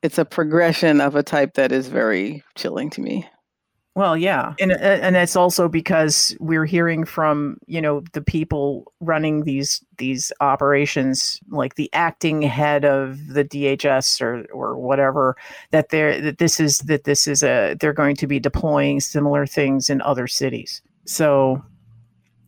it's 0.06 0.20
a 0.20 0.26
progression 0.26 1.02
of 1.02 1.16
a 1.16 1.24
type 1.24 1.56
that 1.56 1.72
is 1.72 1.88
very 1.88 2.44
chilling 2.54 2.92
to 2.92 3.02
me. 3.02 3.28
Well, 3.96 4.16
yeah, 4.18 4.54
and 4.60 4.74
uh, 4.74 4.76
and 4.76 5.16
it's 5.16 5.38
also 5.38 5.70
because 5.70 6.36
we're 6.40 6.66
hearing 6.66 7.06
from 7.06 7.58
you 7.66 7.82
know 7.82 8.04
the 8.12 8.22
people 8.22 8.92
running 9.00 9.46
these 9.46 9.84
these 9.98 10.34
operations, 10.42 11.40
like 11.50 11.76
the 11.76 11.90
acting 11.94 12.42
head 12.42 12.84
of 12.84 13.26
the 13.28 13.46
DHS 13.46 14.22
or 14.22 14.46
or 14.54 14.78
whatever, 14.78 15.38
that 15.72 15.90
they're 15.90 16.20
that 16.20 16.40
this 16.40 16.60
is 16.60 16.80
that 16.80 17.06
this 17.06 17.26
is 17.26 17.42
a 17.42 17.76
they're 17.80 17.94
going 17.94 18.18
to 18.18 18.28
be 18.28 18.38
deploying 18.38 19.00
similar 19.00 19.48
things 19.48 19.90
in 19.90 20.02
other 20.02 20.28
cities. 20.28 20.82
So 21.06 21.64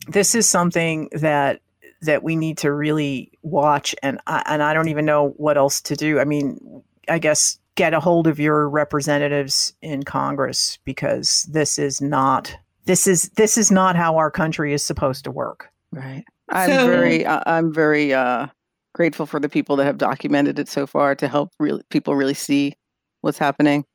this 0.10 0.36
is 0.36 0.48
something 0.50 1.08
that 1.14 1.62
that 2.02 2.24
we 2.24 2.36
need 2.36 2.58
to 2.60 2.72
really 2.72 3.32
watch, 3.42 3.96
and 4.04 4.20
I, 4.28 4.44
and 4.48 4.62
I 4.62 4.74
don't 4.74 4.90
even 4.90 5.06
know 5.06 5.30
what 5.38 5.58
else 5.58 5.82
to 5.82 5.96
do. 5.96 6.20
I 6.20 6.26
mean, 6.26 6.84
I 7.10 7.20
guess, 7.20 7.60
get 7.76 7.94
a 7.94 8.00
hold 8.00 8.28
of 8.28 8.40
your 8.40 8.70
representatives 8.70 9.74
in 9.82 10.04
Congress 10.04 10.80
because 10.84 11.48
this 11.52 11.80
is 11.80 12.02
not 12.02 12.56
this 12.86 13.06
is 13.08 13.30
this 13.36 13.58
is 13.58 13.72
not 13.72 13.96
how 13.96 14.18
our 14.18 14.32
country 14.32 14.74
is 14.74 14.84
supposed 14.84 15.24
to 15.26 15.32
work. 15.32 15.70
Right. 15.92 16.24
I'm 16.50 16.70
so, 16.70 16.88
very 16.88 17.26
I'm 17.26 17.74
very 17.74 18.14
uh, 18.14 18.48
grateful 18.94 19.26
for 19.26 19.40
the 19.40 19.50
people 19.50 19.76
that 19.78 19.86
have 19.86 19.98
documented 19.98 20.60
it 20.60 20.70
so 20.70 20.88
far 20.88 21.16
to 21.16 21.28
help 21.28 21.52
really 21.60 21.84
people 21.90 22.16
really 22.16 22.34
see 22.34 22.74
what's 23.22 23.38
happening, 23.38 23.86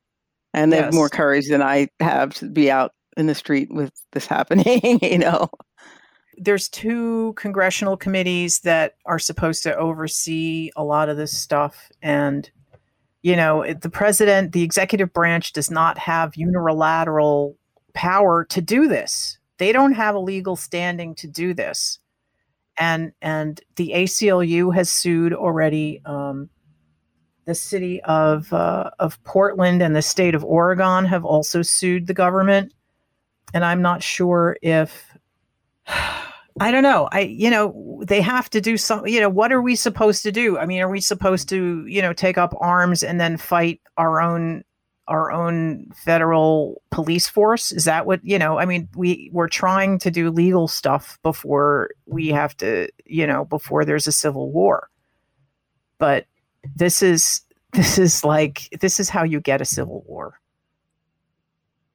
and 0.53 0.71
they 0.71 0.77
yes. 0.77 0.85
have 0.85 0.93
more 0.93 1.09
courage 1.09 1.49
than 1.49 1.61
I 1.61 1.87
have 1.99 2.33
to 2.35 2.49
be 2.49 2.69
out 2.69 2.91
in 3.17 3.27
the 3.27 3.35
street 3.35 3.69
with 3.71 3.91
this 4.11 4.27
happening. 4.27 4.99
you 5.01 5.17
know 5.17 5.49
there's 6.37 6.69
two 6.69 7.33
congressional 7.33 7.97
committees 7.97 8.59
that 8.61 8.95
are 9.05 9.19
supposed 9.19 9.63
to 9.63 9.75
oversee 9.75 10.71
a 10.75 10.83
lot 10.83 11.09
of 11.09 11.17
this 11.17 11.37
stuff 11.37 11.91
and 12.01 12.49
you 13.23 13.37
know, 13.37 13.65
the 13.73 13.89
president, 13.89 14.51
the 14.51 14.63
executive 14.63 15.13
branch 15.13 15.53
does 15.53 15.71
not 15.71 15.97
have 15.97 16.35
unilateral 16.35 17.57
power 17.93 18.43
to 18.45 18.61
do 18.61 18.87
this. 18.87 19.37
They 19.57 19.71
don't 19.71 19.93
have 19.93 20.13
a 20.13 20.19
legal 20.19 20.57
standing 20.57 21.15
to 21.15 21.27
do 21.27 21.53
this. 21.53 21.99
And 22.77 23.13
and 23.21 23.61
the 23.77 23.93
ACLU 23.95 24.75
has 24.75 24.89
sued 24.89 25.33
already 25.33 26.01
um, 26.05 26.49
the 27.45 27.55
city 27.55 28.01
of 28.03 28.51
uh, 28.51 28.89
of 28.99 29.23
Portland 29.23 29.81
and 29.81 29.95
the 29.95 30.01
state 30.01 30.35
of 30.35 30.43
Oregon 30.43 31.05
have 31.05 31.23
also 31.23 31.61
sued 31.61 32.07
the 32.07 32.13
government. 32.13 32.73
And 33.53 33.63
I'm 33.63 33.81
not 33.81 34.03
sure 34.03 34.57
if 34.61 35.12
I 36.59 36.71
don't 36.71 36.83
know. 36.83 37.09
I, 37.11 37.21
you 37.21 37.49
know, 37.49 38.03
they 38.05 38.21
have 38.21 38.49
to 38.51 38.61
do 38.61 38.77
some, 38.77 39.07
you 39.07 39.19
know, 39.19 39.29
what 39.29 39.51
are 39.51 39.61
we 39.61 39.75
supposed 39.75 40.23
to 40.23 40.31
do? 40.31 40.57
I 40.57 40.65
mean, 40.65 40.81
are 40.81 40.89
we 40.89 41.01
supposed 41.01 41.49
to, 41.49 41.85
you 41.87 42.01
know, 42.01 42.13
take 42.13 42.37
up 42.37 42.53
arms 42.59 43.01
and 43.01 43.19
then 43.19 43.37
fight 43.37 43.81
our 43.97 44.21
own, 44.21 44.63
our 45.07 45.31
own 45.31 45.89
federal 45.95 46.81
police 46.91 47.27
force? 47.27 47.71
Is 47.71 47.85
that 47.85 48.05
what, 48.05 48.23
you 48.23 48.37
know, 48.37 48.59
I 48.59 48.65
mean, 48.65 48.87
we, 48.95 49.31
we're 49.33 49.47
trying 49.47 49.97
to 49.99 50.11
do 50.11 50.29
legal 50.29 50.67
stuff 50.67 51.17
before 51.23 51.89
we 52.05 52.27
have 52.29 52.55
to, 52.57 52.87
you 53.05 53.25
know, 53.25 53.45
before 53.45 53.83
there's 53.83 54.07
a 54.07 54.11
civil 54.11 54.51
war. 54.51 54.89
But 55.97 56.27
this 56.75 57.01
is, 57.01 57.41
this 57.73 57.97
is 57.97 58.23
like, 58.23 58.69
this 58.79 58.99
is 58.99 59.09
how 59.09 59.23
you 59.23 59.41
get 59.41 59.61
a 59.61 59.65
civil 59.65 60.03
war. 60.05 60.39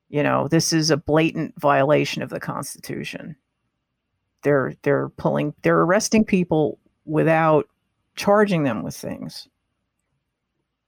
You 0.09 0.25
know, 0.25 0.49
this 0.49 0.73
is 0.73 0.91
a 0.91 0.97
blatant 0.97 1.55
violation 1.61 2.23
of 2.23 2.31
the 2.31 2.41
Constitution 2.41 3.37
they're 4.43 4.75
they're 4.83 5.09
pulling 5.11 5.55
they're 5.63 5.81
arresting 5.81 6.25
people 6.25 6.79
without 7.05 7.67
charging 8.17 8.65
them 8.65 8.83
with 8.83 8.97
things. 8.97 9.49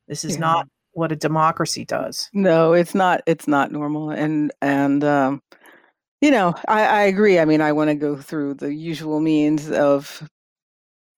This 0.09 0.25
is 0.25 0.35
yeah. 0.35 0.41
not 0.41 0.69
what 0.93 1.13
a 1.13 1.17
democracy 1.17 1.85
does. 1.85 2.29
No 2.33 2.73
it's 2.73 2.95
not 2.95 3.23
it's 3.27 3.49
not 3.49 3.73
normal 3.73 4.11
and 4.11 4.53
and 4.61 5.05
um 5.05 5.43
you 6.21 6.31
know 6.31 6.55
i 6.69 6.85
i 6.85 7.03
agree. 7.03 7.39
I 7.39 7.45
mean 7.45 7.61
i 7.61 7.73
want 7.73 7.91
to 7.91 7.95
go 7.95 8.17
through 8.17 8.55
the 8.55 8.73
usual 8.73 9.21
means 9.21 9.71
of 9.71 10.29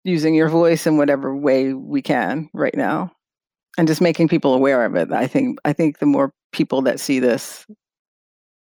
using 0.05 0.35
your 0.35 0.49
voice 0.49 0.87
in 0.87 0.97
whatever 0.97 1.35
way 1.35 1.75
we 1.75 2.03
can 2.03 2.51
right 2.53 2.77
now 2.77 3.13
and 3.79 3.89
just 3.89 4.01
making 4.01 4.29
people 4.29 4.55
aware 4.55 4.85
of 4.85 4.95
it. 4.95 5.13
I 5.13 5.27
think 5.27 5.59
i 5.65 5.73
think 5.73 5.99
the 5.99 6.07
more 6.07 6.33
people 6.53 6.83
that 6.83 7.01
see 7.01 7.19
this 7.19 7.67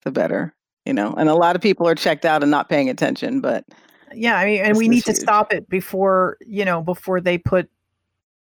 the 0.05 0.11
better 0.11 0.55
you 0.89 0.95
know 0.95 1.15
and 1.17 1.29
a 1.29 1.35
lot 1.35 1.55
of 1.55 1.63
people 1.63 1.87
are 1.87 1.95
checked 1.95 2.25
out 2.25 2.43
and 2.43 2.51
not 2.51 2.69
paying 2.69 2.89
attention 2.89 3.41
but 3.41 3.65
yeah 4.13 4.39
i 4.39 4.45
mean 4.45 4.61
and 4.61 4.77
we 4.77 4.89
need 4.89 5.05
huge. 5.05 5.05
to 5.05 5.15
stop 5.15 5.53
it 5.53 5.69
before 5.69 6.37
you 6.45 6.65
know 6.65 6.83
before 6.83 7.21
they 7.21 7.39
put 7.39 7.71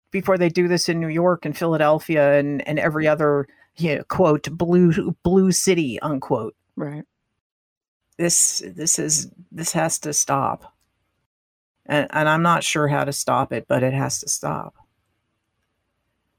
before 0.09 0.37
they 0.37 0.49
do 0.49 0.67
this 0.67 0.89
in 0.89 0.99
new 0.99 1.07
york 1.07 1.45
and 1.45 1.55
philadelphia 1.55 2.39
and 2.39 2.67
and 2.67 2.79
every 2.79 3.07
other 3.07 3.45
you 3.79 3.95
know, 3.97 4.03
quote 4.03 4.49
blue 4.51 5.15
blue 5.23 5.51
city 5.51 5.99
unquote. 6.01 6.55
Right. 6.75 7.03
This 8.17 8.61
this 8.65 8.99
is 8.99 9.31
this 9.51 9.71
has 9.73 9.99
to 9.99 10.13
stop. 10.13 10.73
And 11.85 12.07
and 12.11 12.29
i'm 12.29 12.43
not 12.43 12.63
sure 12.63 12.87
how 12.87 13.03
to 13.03 13.13
stop 13.13 13.51
it 13.51 13.65
but 13.67 13.83
it 13.83 13.93
has 13.93 14.19
to 14.19 14.29
stop. 14.29 14.75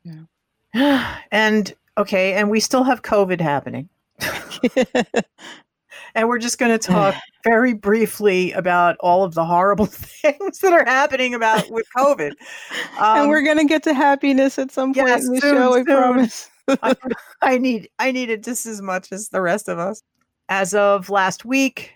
Yeah. 0.04 0.24
And 1.32 1.74
okay 1.98 2.34
and 2.34 2.50
we 2.50 2.60
still 2.60 2.84
have 2.84 3.02
covid 3.02 3.40
happening 3.40 3.88
and 6.14 6.28
we're 6.28 6.38
just 6.38 6.58
going 6.58 6.72
to 6.72 6.78
talk 6.78 7.14
very 7.44 7.72
briefly 7.72 8.52
about 8.52 8.96
all 9.00 9.24
of 9.24 9.34
the 9.34 9.44
horrible 9.44 9.86
things 9.86 10.58
that 10.60 10.72
are 10.72 10.84
happening 10.84 11.34
about 11.34 11.70
with 11.70 11.86
COVID. 11.96 12.32
Um, 12.98 13.18
and 13.18 13.28
we're 13.28 13.42
going 13.42 13.58
to 13.58 13.64
get 13.64 13.82
to 13.84 13.94
happiness 13.94 14.58
at 14.58 14.70
some 14.70 14.94
point 14.94 15.08
yes, 15.08 15.26
in 15.26 15.34
the 15.34 15.40
soon, 15.40 15.54
show. 15.54 15.74
I 15.74 15.84
promise. 15.84 16.50
I, 16.68 16.94
I 17.42 17.58
need 17.58 17.88
I 17.98 18.12
need 18.12 18.30
it 18.30 18.42
just 18.44 18.66
as 18.66 18.80
much 18.80 19.12
as 19.12 19.28
the 19.28 19.40
rest 19.40 19.68
of 19.68 19.78
us. 19.78 20.02
As 20.48 20.74
of 20.74 21.10
last 21.10 21.44
week, 21.44 21.92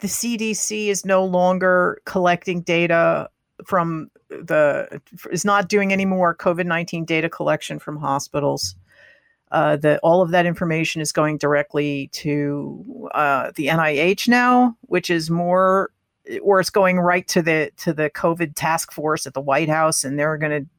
the 0.00 0.08
CDC 0.08 0.88
is 0.88 1.04
no 1.04 1.24
longer 1.24 2.00
collecting 2.04 2.62
data 2.62 3.28
from 3.66 4.10
the 4.28 5.00
is 5.30 5.44
not 5.44 5.68
doing 5.68 5.92
any 5.92 6.04
more 6.04 6.34
COVID 6.34 6.66
nineteen 6.66 7.04
data 7.04 7.28
collection 7.28 7.78
from 7.78 7.96
hospitals 7.96 8.74
uh, 9.52 9.76
that 9.76 10.00
all 10.02 10.22
of 10.22 10.30
that 10.30 10.46
information 10.46 11.02
is 11.02 11.12
going 11.12 11.36
directly 11.36 12.08
to 12.12 13.08
uh, 13.14 13.52
the 13.54 13.66
NIH 13.66 14.26
now, 14.26 14.74
which 14.82 15.10
is 15.10 15.30
more, 15.30 15.90
or 16.40 16.58
it's 16.58 16.70
going 16.70 16.98
right 16.98 17.28
to 17.28 17.42
the 17.42 17.70
to 17.76 17.92
the 17.92 18.08
COVID 18.10 18.54
task 18.56 18.92
force 18.92 19.26
at 19.26 19.34
the 19.34 19.42
White 19.42 19.68
House, 19.68 20.04
and 20.04 20.18
they're 20.18 20.38
going 20.38 20.64
to 20.64 20.70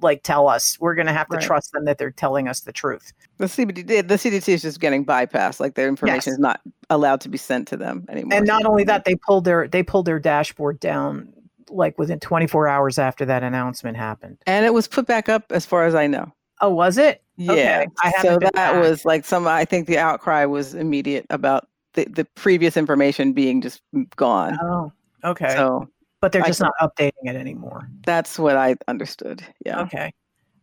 like 0.00 0.22
tell 0.22 0.46
us 0.46 0.78
we're 0.78 0.94
going 0.94 1.06
to 1.06 1.12
have 1.12 1.26
to 1.28 1.36
right. 1.36 1.44
trust 1.44 1.72
them 1.72 1.86
that 1.86 1.96
they're 1.96 2.10
telling 2.10 2.48
us 2.48 2.60
the 2.60 2.72
truth. 2.72 3.12
The 3.38 3.46
CDC, 3.46 3.86
the 3.86 4.14
CDC 4.14 4.48
is 4.48 4.62
just 4.62 4.78
getting 4.78 5.06
bypassed; 5.06 5.58
like 5.58 5.74
their 5.74 5.88
information 5.88 6.16
yes. 6.16 6.34
is 6.34 6.38
not 6.38 6.60
allowed 6.90 7.22
to 7.22 7.30
be 7.30 7.38
sent 7.38 7.66
to 7.68 7.78
them 7.78 8.04
anymore. 8.10 8.36
And 8.36 8.46
not 8.46 8.66
only 8.66 8.84
that, 8.84 9.06
they 9.06 9.16
pulled 9.16 9.46
their 9.46 9.66
they 9.66 9.82
pulled 9.82 10.04
their 10.04 10.20
dashboard 10.20 10.80
down 10.80 11.32
like 11.70 11.98
within 11.98 12.20
24 12.20 12.68
hours 12.68 12.98
after 12.98 13.24
that 13.24 13.42
announcement 13.42 13.96
happened. 13.96 14.36
And 14.46 14.66
it 14.66 14.74
was 14.74 14.86
put 14.86 15.06
back 15.06 15.30
up, 15.30 15.50
as 15.50 15.64
far 15.64 15.86
as 15.86 15.94
I 15.94 16.06
know. 16.06 16.32
Oh, 16.60 16.70
was 16.70 16.98
it? 16.98 17.22
Yeah. 17.38 17.52
Okay, 17.52 17.86
I 18.02 18.22
so 18.22 18.38
been 18.38 18.50
that 18.54 18.80
was 18.80 19.04
like 19.04 19.24
some. 19.24 19.46
I 19.46 19.64
think 19.64 19.86
the 19.86 19.96
outcry 19.98 20.44
was 20.44 20.74
immediate 20.74 21.24
about 21.30 21.68
the, 21.94 22.04
the 22.06 22.24
previous 22.34 22.76
information 22.76 23.32
being 23.32 23.60
just 23.60 23.80
gone. 24.16 24.58
Oh, 24.60 24.92
okay. 25.24 25.54
So 25.54 25.88
but 26.20 26.32
they're 26.32 26.42
just 26.42 26.60
can- 26.60 26.70
not 26.78 26.96
updating 26.96 27.12
it 27.30 27.36
anymore. 27.36 27.88
that's 28.04 28.38
what 28.38 28.56
I 28.56 28.76
understood. 28.88 29.42
Yeah. 29.64 29.82
Okay. 29.82 30.12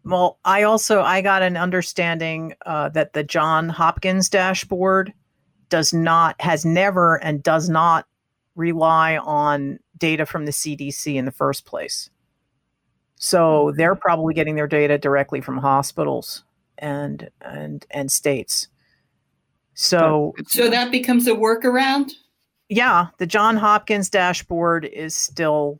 Well, 0.03 0.37
I 0.45 0.63
also 0.63 1.01
I 1.01 1.21
got 1.21 1.41
an 1.41 1.57
understanding 1.57 2.53
uh, 2.65 2.89
that 2.89 3.13
the 3.13 3.23
John 3.23 3.69
Hopkins 3.69 4.29
dashboard 4.29 5.13
does 5.69 5.93
not 5.93 6.39
has 6.41 6.65
never 6.65 7.15
and 7.23 7.41
does 7.41 7.69
not 7.69 8.05
rely 8.55 9.17
on 9.17 9.79
data 9.97 10.25
from 10.25 10.45
the 10.45 10.51
CDC 10.51 11.15
in 11.15 11.25
the 11.25 11.31
first 11.31 11.65
place. 11.65 12.09
So 13.15 13.73
they're 13.75 13.95
probably 13.95 14.33
getting 14.33 14.55
their 14.55 14.67
data 14.67 14.97
directly 14.97 15.41
from 15.41 15.57
hospitals 15.57 16.43
and 16.77 17.29
and 17.41 17.85
and 17.91 18.11
states. 18.11 18.67
So 19.73 20.33
So 20.47 20.69
that 20.69 20.91
becomes 20.91 21.27
a 21.27 21.31
workaround? 21.31 22.11
yeah, 22.69 23.07
the 23.17 23.27
John 23.27 23.57
Hopkins 23.57 24.09
dashboard 24.09 24.85
is 24.85 25.15
still 25.15 25.79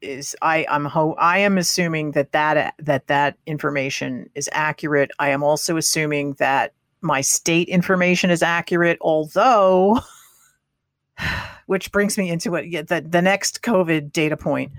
is 0.00 0.36
I 0.42 0.66
I'm 0.68 0.84
ho- 0.84 1.16
I 1.18 1.38
am 1.38 1.58
assuming 1.58 2.12
that 2.12 2.32
that 2.32 2.74
that 2.78 3.06
that 3.08 3.38
information 3.46 4.30
is 4.34 4.48
accurate. 4.52 5.10
I 5.18 5.30
am 5.30 5.42
also 5.42 5.76
assuming 5.76 6.34
that 6.34 6.74
my 7.00 7.20
state 7.20 7.68
information 7.68 8.30
is 8.30 8.42
accurate, 8.42 8.98
although 9.00 10.00
which 11.66 11.90
brings 11.92 12.18
me 12.18 12.30
into 12.30 12.50
what 12.50 12.68
yeah, 12.68 12.82
the 12.82 13.00
the 13.00 13.22
next 13.22 13.62
COVID 13.62 14.12
data 14.12 14.36
point. 14.36 14.72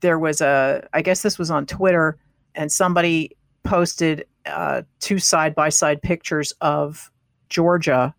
There 0.00 0.18
was 0.18 0.40
a 0.40 0.88
I 0.92 1.02
guess 1.02 1.22
this 1.22 1.38
was 1.38 1.50
on 1.50 1.66
Twitter 1.66 2.18
and 2.54 2.72
somebody 2.72 3.36
posted 3.62 4.24
uh, 4.46 4.82
two 5.00 5.18
side 5.18 5.54
by 5.54 5.68
side 5.68 6.02
pictures 6.02 6.52
of 6.60 7.10
Georgia 7.48 8.14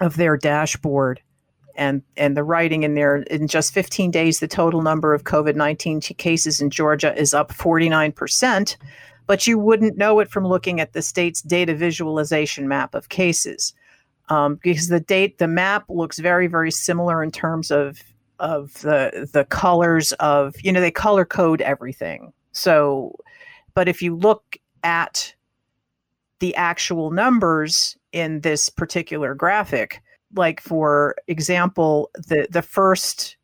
of 0.00 0.16
their 0.16 0.36
dashboard 0.36 1.20
and 1.76 2.02
and 2.16 2.36
the 2.36 2.44
writing 2.44 2.82
in 2.82 2.94
there. 2.94 3.16
In 3.16 3.48
just 3.48 3.72
15 3.72 4.10
days 4.10 4.40
the 4.40 4.48
total 4.48 4.82
number 4.82 5.14
of 5.14 5.24
covid-19 5.24 6.16
cases 6.18 6.60
in 6.60 6.70
georgia 6.70 7.14
is 7.16 7.32
up 7.32 7.52
49% 7.52 8.76
but 9.26 9.46
you 9.46 9.58
wouldn't 9.58 9.96
know 9.96 10.20
it 10.20 10.30
from 10.30 10.46
looking 10.46 10.80
at 10.80 10.92
the 10.92 11.02
state's 11.02 11.42
data 11.42 11.74
visualization 11.74 12.68
map 12.68 12.94
of 12.94 13.08
cases. 13.08 13.74
Um, 14.28 14.58
because 14.62 14.88
the 14.88 15.00
date 15.00 15.38
the 15.38 15.46
map 15.46 15.84
looks 15.88 16.18
very 16.18 16.48
very 16.48 16.72
similar 16.72 17.22
in 17.22 17.30
terms 17.30 17.70
of 17.70 18.02
of 18.40 18.74
the 18.82 19.28
the 19.32 19.44
colors 19.44 20.12
of 20.12 20.56
you 20.62 20.72
know 20.72 20.80
they 20.80 20.90
color 20.90 21.24
code 21.24 21.60
everything. 21.60 22.32
So 22.50 23.14
but 23.74 23.88
if 23.88 24.02
you 24.02 24.16
look 24.16 24.56
at 24.86 25.34
the 26.38 26.54
actual 26.54 27.10
numbers 27.10 27.96
in 28.12 28.40
this 28.42 28.68
particular 28.68 29.34
graphic 29.34 30.00
like 30.34 30.60
for 30.60 31.16
example 31.26 32.10
the 32.28 32.46
the 32.50 32.62
first 32.62 33.36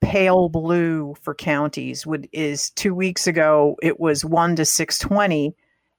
pale 0.00 0.48
blue 0.48 1.14
for 1.22 1.34
counties 1.34 2.06
would 2.06 2.28
is 2.32 2.70
2 2.70 2.94
weeks 2.94 3.26
ago 3.26 3.76
it 3.82 3.98
was 4.00 4.24
1 4.24 4.56
to 4.56 4.64
620 4.64 5.54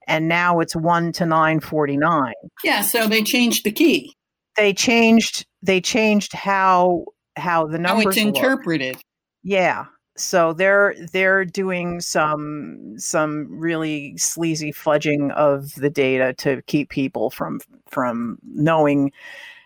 and 0.07 0.27
now 0.27 0.59
it's 0.59 0.75
1 0.75 1.11
to 1.13 1.25
949 1.25 2.33
Yeah, 2.63 2.81
so 2.81 3.07
they 3.07 3.21
changed 3.23 3.63
the 3.65 3.71
key. 3.71 4.15
they 4.57 4.73
changed 4.73 5.45
they 5.61 5.79
changed 5.81 6.33
how 6.33 7.05
how 7.37 7.67
the 7.67 7.77
How 7.77 7.95
numbers 7.95 8.17
it's 8.17 8.25
look. 8.25 8.35
interpreted. 8.35 8.97
Yeah. 9.43 9.85
So 10.19 10.53
they're 10.53 10.95
they're 11.13 11.45
doing 11.45 12.01
some 12.01 12.95
some 12.97 13.47
really 13.49 14.17
sleazy 14.17 14.73
fudging 14.73 15.31
of 15.31 15.73
the 15.75 15.89
data 15.89 16.33
to 16.39 16.61
keep 16.63 16.89
people 16.89 17.29
from 17.29 17.61
from 17.87 18.37
knowing 18.43 19.11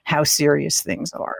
how 0.04 0.24
serious 0.24 0.82
things 0.82 1.12
are. 1.14 1.38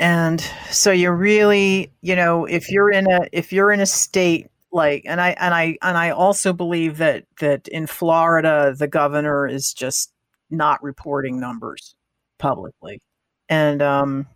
And 0.00 0.40
so 0.70 0.90
you're 0.90 1.14
really, 1.14 1.92
you 2.02 2.16
know, 2.16 2.44
if 2.44 2.70
you're 2.70 2.90
in 2.90 3.10
a 3.10 3.28
if 3.32 3.52
you're 3.52 3.72
in 3.72 3.80
a 3.80 3.86
state 3.86 4.48
like 4.72 5.04
and 5.06 5.20
I 5.20 5.30
and 5.38 5.54
I 5.54 5.78
and 5.82 5.96
I 5.96 6.10
also 6.10 6.52
believe 6.52 6.98
that 6.98 7.24
that 7.40 7.68
in 7.68 7.86
Florida 7.86 8.74
the 8.76 8.88
governor 8.88 9.46
is 9.46 9.72
just 9.72 10.12
not 10.50 10.82
reporting 10.82 11.38
numbers 11.38 11.94
publicly. 12.38 13.00
And 13.48 13.80
um 13.80 14.26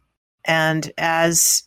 and 0.45 0.93
as 0.99 1.65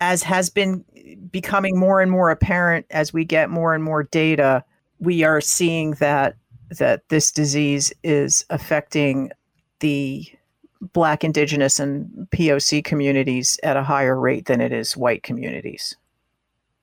as 0.00 0.22
has 0.22 0.50
been 0.50 0.84
becoming 1.30 1.78
more 1.78 2.00
and 2.00 2.10
more 2.10 2.30
apparent 2.30 2.86
as 2.90 3.12
we 3.12 3.24
get 3.24 3.50
more 3.50 3.74
and 3.74 3.82
more 3.82 4.02
data, 4.04 4.64
we 4.98 5.24
are 5.24 5.40
seeing 5.40 5.92
that 5.92 6.36
that 6.78 7.08
this 7.08 7.32
disease 7.32 7.92
is 8.04 8.44
affecting 8.50 9.30
the 9.80 10.24
Black, 10.92 11.24
Indigenous, 11.24 11.78
and 11.78 12.28
POC 12.30 12.84
communities 12.84 13.58
at 13.62 13.76
a 13.76 13.82
higher 13.82 14.18
rate 14.18 14.46
than 14.46 14.60
it 14.60 14.72
is 14.72 14.96
white 14.96 15.22
communities. 15.22 15.96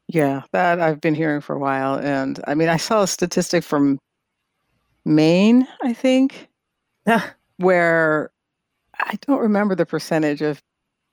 Yeah, 0.07 0.43
that 0.51 0.79
I've 0.79 1.01
been 1.01 1.15
hearing 1.15 1.41
for 1.41 1.55
a 1.55 1.59
while. 1.59 1.95
And 1.95 2.39
I 2.47 2.53
mean, 2.53 2.69
I 2.69 2.77
saw 2.77 3.03
a 3.03 3.07
statistic 3.07 3.63
from 3.63 3.99
Maine, 5.03 5.67
I 5.81 5.93
think, 5.93 6.47
where 7.57 8.31
I 8.99 9.17
don't 9.21 9.41
remember 9.41 9.75
the 9.75 9.85
percentage 9.85 10.41
of 10.41 10.61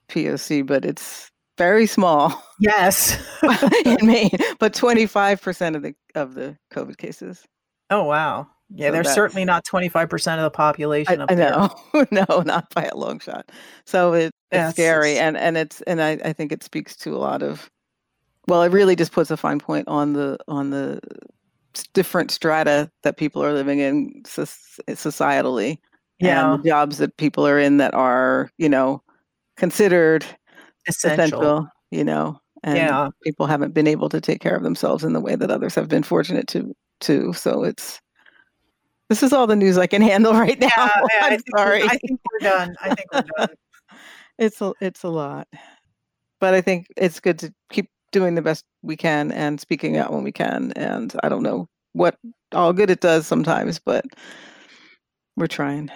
POC, 0.09 0.67
but 0.67 0.85
it's 0.85 1.31
very 1.59 1.87
small 1.87 2.43
yes. 2.61 3.17
in 3.85 3.99
Maine, 4.07 4.31
but 4.59 4.73
25% 4.75 5.77
of 5.77 5.83
the 5.83 5.95
of 6.15 6.35
the 6.35 6.57
COVID 6.73 6.97
cases. 6.97 7.45
oh 7.91 8.05
wow. 8.05 8.49
Yeah, 8.71 8.89
So 8.89 8.93
they're 8.93 9.05
certainly 9.05 9.45
not 9.45 9.65
twenty 9.65 9.89
five 9.91 10.09
percent 10.09 10.41
of 10.41 10.45
the 10.45 10.51
population. 10.51 11.21
I, 11.21 11.25
up 11.25 11.31
I 11.31 11.35
there. 11.35 11.51
know, 11.51 12.07
no, 12.29 12.41
not 12.41 12.73
by 12.75 12.85
a 12.85 12.97
long 12.97 13.21
shot. 13.21 13.53
So 13.85 14.15
it, 14.15 14.25
it's 14.27 14.33
Yeah, 14.53 14.59
it's- 14.61 14.73
scary, 14.75 15.19
and 15.19 15.37
and 15.37 15.57
it's 15.59 15.81
and 15.83 16.01
I, 16.03 16.13
I 16.25 16.33
think 16.33 16.51
it 16.51 16.65
speaks 16.65 16.97
to 16.97 17.15
a 17.15 17.19
lot 17.19 17.43
of. 17.43 17.71
Well, 18.49 18.63
it 18.63 18.73
really 18.73 18.97
just 18.97 19.13
puts 19.13 19.31
a 19.31 19.37
fine 19.37 19.59
point 19.59 19.87
on 19.87 20.15
the 20.15 20.39
on 20.49 20.71
the 20.71 20.99
different 21.93 22.31
strata 22.31 22.91
that 23.03 23.17
people 23.19 23.45
are 23.45 23.53
living 23.53 23.81
in 23.81 24.23
societally, 24.25 25.79
Yeah, 26.19 26.55
and 26.55 26.63
the 26.65 26.69
jobs 26.69 26.99
that 26.99 27.17
people 27.19 27.47
are 27.47 27.59
in 27.59 27.77
that 27.77 27.93
are 27.95 28.51
you 28.59 28.69
know 28.69 29.03
considered 29.57 30.25
essential. 30.89 31.41
essential. 31.41 31.69
You 31.91 32.05
know, 32.05 32.41
and 32.63 32.77
Yeah. 32.77 33.09
people 33.23 33.47
haven't 33.47 33.75
been 33.75 33.87
able 33.87 34.09
to 34.09 34.21
take 34.21 34.41
care 34.41 34.57
of 34.57 34.63
themselves 34.63 35.05
in 35.05 35.13
the 35.13 35.21
way 35.21 35.37
that 35.37 35.51
others 35.51 35.75
have 35.75 35.89
been 35.89 36.03
fortunate 36.03 36.47
to 36.49 36.75
to. 37.01 37.33
So 37.33 37.65
it's. 37.65 38.01
This 39.11 39.23
is 39.23 39.33
all 39.35 39.47
the 39.47 39.55
news 39.57 39.77
I 39.79 39.87
can 39.87 40.01
handle 40.13 40.33
right 40.33 40.59
now. 40.59 40.69
Yeah, 40.77 40.91
yeah, 40.95 41.21
I 41.23 41.27
I'm 41.27 41.31
we're- 41.33 41.43
sorry. 41.57 41.83
I 41.85 41.97
think 41.99 42.21
we're 42.33 42.49
done. 42.49 42.75
I 42.83 42.95
think 42.95 43.13
we're 43.13 43.23
done. 43.37 43.49
it's 44.39 44.61
a 44.61 44.73
it's 44.81 45.05
a 45.05 45.09
lot 45.09 45.47
but 46.41 46.55
i 46.55 46.61
think 46.61 46.89
it's 46.97 47.21
good 47.21 47.39
to 47.39 47.55
keep 47.71 47.89
doing 48.11 48.35
the 48.35 48.43
best 48.43 48.65
we 48.83 48.97
can 48.97 49.31
and 49.31 49.61
speaking 49.61 49.97
out 49.97 50.13
when 50.13 50.25
we 50.25 50.33
can 50.33 50.73
and 50.75 51.15
i 51.23 51.29
don't 51.29 51.45
know 51.45 51.69
what 51.93 52.17
all 52.51 52.73
good 52.73 52.91
it 52.91 52.99
does 53.01 53.29
sometimes 53.29 53.79
but 53.79 54.05
we're 55.37 55.47
trying 55.47 55.89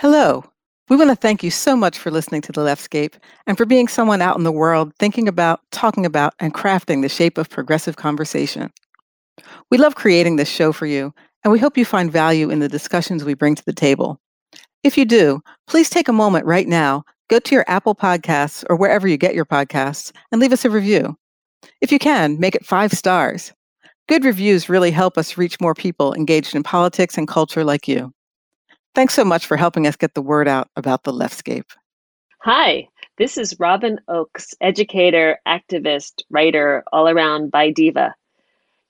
hello 0.00 0.42
we 0.88 0.96
want 0.96 1.10
to 1.10 1.14
thank 1.14 1.44
you 1.44 1.50
so 1.50 1.76
much 1.76 1.96
for 1.98 2.10
listening 2.10 2.40
to 2.40 2.50
the 2.50 2.62
leftscape 2.62 3.14
and 3.46 3.56
for 3.56 3.64
being 3.64 3.86
someone 3.86 4.20
out 4.20 4.36
in 4.36 4.44
the 4.44 4.50
world 4.50 4.92
thinking 4.98 5.28
about 5.28 5.60
talking 5.70 6.04
about 6.04 6.34
and 6.40 6.54
crafting 6.54 7.02
the 7.02 7.08
shape 7.08 7.38
of 7.38 7.48
progressive 7.48 7.96
conversation 7.96 8.72
we 9.70 9.78
love 9.78 9.94
creating 9.94 10.36
this 10.36 10.48
show 10.48 10.72
for 10.72 10.86
you 10.86 11.12
and 11.42 11.52
we 11.52 11.58
hope 11.58 11.76
you 11.76 11.84
find 11.84 12.12
value 12.12 12.50
in 12.50 12.58
the 12.60 12.68
discussions 12.68 13.24
we 13.24 13.34
bring 13.34 13.54
to 13.54 13.64
the 13.64 13.72
table. 13.72 14.20
If 14.82 14.96
you 14.98 15.04
do, 15.04 15.42
please 15.66 15.90
take 15.90 16.08
a 16.08 16.12
moment 16.12 16.46
right 16.46 16.68
now, 16.68 17.04
go 17.28 17.38
to 17.38 17.54
your 17.54 17.64
Apple 17.68 17.94
Podcasts 17.94 18.64
or 18.68 18.76
wherever 18.76 19.08
you 19.08 19.16
get 19.16 19.34
your 19.34 19.46
podcasts, 19.46 20.12
and 20.32 20.40
leave 20.40 20.52
us 20.52 20.64
a 20.64 20.70
review. 20.70 21.16
If 21.80 21.92
you 21.92 21.98
can, 21.98 22.38
make 22.38 22.54
it 22.54 22.66
five 22.66 22.92
stars. 22.92 23.52
Good 24.08 24.24
reviews 24.24 24.68
really 24.68 24.90
help 24.90 25.16
us 25.16 25.38
reach 25.38 25.60
more 25.60 25.74
people 25.74 26.14
engaged 26.14 26.54
in 26.54 26.62
politics 26.62 27.16
and 27.16 27.28
culture 27.28 27.64
like 27.64 27.86
you. 27.86 28.12
Thanks 28.94 29.14
so 29.14 29.24
much 29.24 29.46
for 29.46 29.56
helping 29.56 29.86
us 29.86 29.96
get 29.96 30.14
the 30.14 30.22
word 30.22 30.48
out 30.48 30.68
about 30.76 31.04
the 31.04 31.12
leftscape. 31.12 31.70
Hi, 32.42 32.88
this 33.18 33.38
is 33.38 33.60
Robin 33.60 34.00
Oakes, 34.08 34.54
educator, 34.60 35.38
activist, 35.46 36.22
writer, 36.30 36.82
all 36.92 37.08
around 37.08 37.50
by 37.50 37.70
diva. 37.70 38.14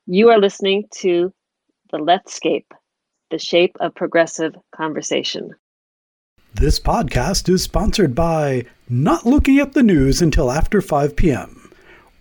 You 0.07 0.31
are 0.31 0.39
listening 0.39 0.85
to 0.99 1.33
The 1.93 1.99
Leftscape, 1.99 2.67
the 3.31 3.39
shape 3.39 3.77
of 3.81 3.95
progressive 3.95 4.55
conversation. 4.75 5.51
This 6.55 6.81
podcast 6.81 7.49
is 7.49 7.63
sponsored 7.63 8.15
by 8.15 8.65
not 8.89 9.27
looking 9.27 9.59
at 9.59 9.75
the 9.75 9.83
news 9.83 10.23
until 10.23 10.51
after 10.51 10.81
5 10.81 11.15
p.m. 11.15 11.71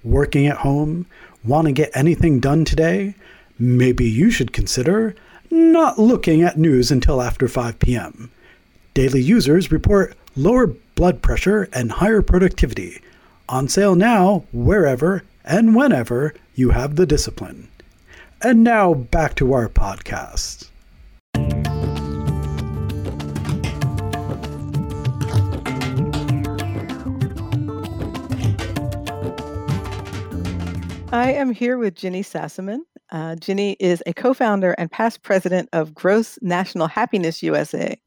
Working 0.03 0.47
at 0.47 0.57
home? 0.57 1.05
Want 1.43 1.67
to 1.67 1.71
get 1.71 1.91
anything 1.95 2.39
done 2.39 2.65
today? 2.65 3.15
Maybe 3.57 4.05
you 4.05 4.29
should 4.29 4.51
consider 4.51 5.15
not 5.51 5.99
looking 5.99 6.41
at 6.41 6.57
news 6.57 6.91
until 6.91 7.21
after 7.21 7.47
5 7.47 7.79
p.m. 7.79 8.31
Daily 8.93 9.21
users 9.21 9.71
report 9.71 10.15
lower 10.35 10.67
blood 10.95 11.21
pressure 11.21 11.69
and 11.73 11.91
higher 11.91 12.21
productivity. 12.21 13.01
On 13.47 13.67
sale 13.67 13.95
now, 13.95 14.45
wherever 14.51 15.23
and 15.43 15.75
whenever 15.75 16.33
you 16.55 16.71
have 16.71 16.95
the 16.95 17.05
discipline. 17.05 17.67
And 18.41 18.63
now 18.63 18.93
back 18.93 19.35
to 19.35 19.53
our 19.53 19.67
podcast. 19.67 20.69
I 31.11 31.33
am 31.33 31.51
here 31.51 31.77
with 31.77 31.95
Ginny 31.95 32.21
Sassaman. 32.21 32.81
Uh, 33.11 33.35
Ginny 33.35 33.75
is 33.79 34.03
a 34.05 34.13
co 34.13 34.33
founder 34.33 34.73
and 34.73 34.91
past 34.91 35.23
president 35.23 35.69
of 35.73 35.93
Gross 35.93 36.37
National 36.41 36.87
Happiness 36.87 37.41
USA. 37.41 37.99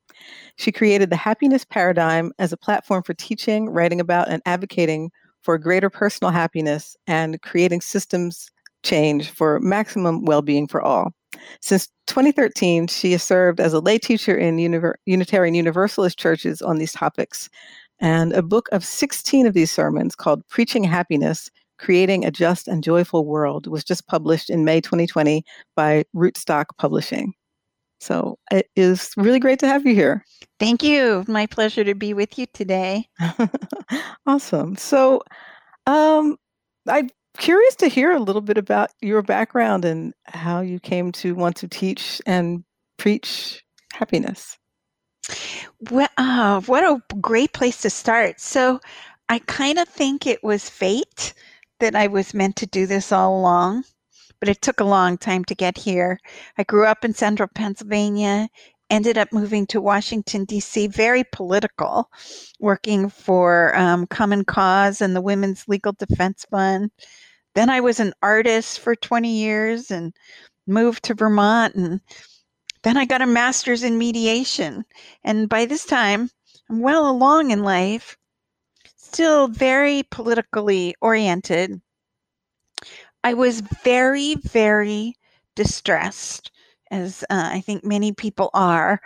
She 0.57 0.71
created 0.71 1.11
the 1.11 1.17
Happiness 1.17 1.65
Paradigm 1.65 2.33
as 2.39 2.53
a 2.53 2.57
platform 2.57 3.03
for 3.03 3.15
teaching, 3.15 3.69
writing 3.69 4.01
about, 4.01 4.29
and 4.29 4.43
advocating 4.47 5.11
for 5.43 5.59
greater 5.59 5.91
personal 5.91 6.31
happiness 6.31 6.97
and 7.07 7.41
creating 7.43 7.81
systems 7.81 8.51
change 8.85 9.31
for 9.31 9.59
maximum 9.61 10.25
well 10.25 10.43
being 10.43 10.69
for 10.69 10.81
all. 10.81 11.13
Since 11.61 11.89
2013, 12.07 12.87
she 12.89 13.13
has 13.13 13.23
served 13.23 13.59
as 13.59 13.73
a 13.73 13.81
lay 13.81 13.99
teacher 13.99 14.37
in 14.37 14.57
Univer- 14.57 14.95
Unitarian 15.07 15.55
Universalist 15.55 16.19
churches 16.19 16.63
on 16.63 16.79
these 16.79 16.93
topics. 16.93 17.49
And 18.01 18.33
a 18.33 18.43
book 18.43 18.69
of 18.73 18.85
16 18.85 19.47
of 19.47 19.55
these 19.55 19.71
sermons 19.71 20.15
called 20.15 20.47
Preaching 20.49 20.85
Happiness 20.85 21.51
Creating 21.83 22.25
a 22.25 22.31
Just 22.31 22.69
and 22.69 22.85
Joyful 22.85 23.27
World 23.27 23.67
was 23.67 23.83
just 23.83 24.07
published 24.07 24.49
in 24.49 24.65
May 24.65 24.81
2020 24.81 25.45
by 25.75 26.05
Rootstock 26.15 26.67
Publishing. 26.79 27.35
So 27.99 28.39
it 28.53 28.69
is 28.77 29.11
really 29.17 29.41
great 29.41 29.59
to 29.59 29.67
have 29.67 29.85
you 29.85 29.93
here. 29.93 30.25
Thank 30.61 30.85
you. 30.85 31.25
My 31.27 31.47
pleasure 31.47 31.83
to 31.83 31.97
be 31.97 32.15
with 32.15 32.39
you 32.39 32.47
today. 32.53 33.09
awesome. 34.27 34.77
So 34.77 35.23
um, 35.89 36.37
I'm 36.89 37.11
curious 37.37 37.75
to 37.77 37.89
hear 37.89 38.13
a 38.13 38.21
little 38.21 38.43
bit 38.43 38.59
about 38.59 38.91
your 39.01 39.23
background 39.23 39.85
and 39.85 40.15
how 40.27 40.61
you 40.61 40.79
came 40.79 41.11
to 41.11 41.35
want 41.35 41.57
to 41.57 41.67
teach 41.67 42.23
and 42.27 42.63
preach 42.97 43.65
happiness. 43.93 44.57
Well, 45.91 46.09
uh, 46.17 46.61
what 46.61 46.85
a 46.85 47.03
great 47.21 47.53
place 47.55 47.83
to 47.83 47.91
start. 47.91 48.41
So 48.41 48.79
I 49.29 49.41
kind 49.41 49.81
of 49.81 49.89
think 49.89 50.29
it 50.29 50.45
was 50.45 50.71
fate 50.71 51.35
that 51.83 51.97
I 51.97 52.07
was 52.07 52.33
meant 52.33 52.55
to 52.57 52.67
do 52.67 52.87
this 52.87 53.11
all 53.11 53.37
along, 53.37 53.83
but 54.39 54.49
it 54.49 54.63
took 54.63 54.79
a 54.79 54.85
long 54.85 55.19
time 55.19 55.45
to 55.47 55.55
get 55.57 55.77
here. 55.77 56.21
I 56.57 56.63
grew 56.63 56.87
up 56.87 57.05
in 57.05 57.13
central 57.13 57.49
Pennsylvania, 57.53 58.49
ended 58.89 59.19
up 59.19 59.33
moving 59.33 59.67
to 59.67 59.81
Washington, 59.81 60.45
D.C., 60.45 60.87
very 60.87 61.25
political, 61.33 62.09
working 62.61 63.09
for 63.09 63.77
um, 63.77 64.07
Common 64.07 64.45
Cause 64.45 65.01
and 65.01 65.17
the 65.17 65.21
Women's 65.21 65.67
Legal 65.67 65.93
Defense 65.93 66.47
Fund. 66.49 66.93
Then 67.57 67.69
I 67.69 67.81
was 67.81 67.99
an 67.99 68.13
artist 68.23 68.79
for 68.79 68.95
20 68.95 69.29
years 69.29 69.91
and 69.91 70.15
moved 70.69 71.03
to 71.07 71.15
Vermont. 71.15 71.75
And 71.75 72.01
then 72.85 72.97
I 72.97 73.07
got 73.07 73.23
a 73.23 73.27
master's 73.27 73.83
in 73.83 73.99
mediation. 73.99 74.85
And 75.25 75.49
by 75.49 75.67
this 75.67 75.85
time, 75.85 76.31
I'm 76.71 76.79
well 76.79 77.11
along 77.11 77.51
in 77.51 77.65
life 77.65 78.17
still 79.13 79.47
very 79.49 80.03
politically 80.11 80.95
oriented. 81.03 81.81
I 83.23 83.35
was 83.35 83.61
very, 83.61 84.37
very 84.37 85.15
distressed, 85.55 86.51
as 86.91 87.23
uh, 87.29 87.51
I 87.53 87.61
think 87.61 87.85
many 87.85 88.13
people 88.13 88.49
are, 88.55 89.01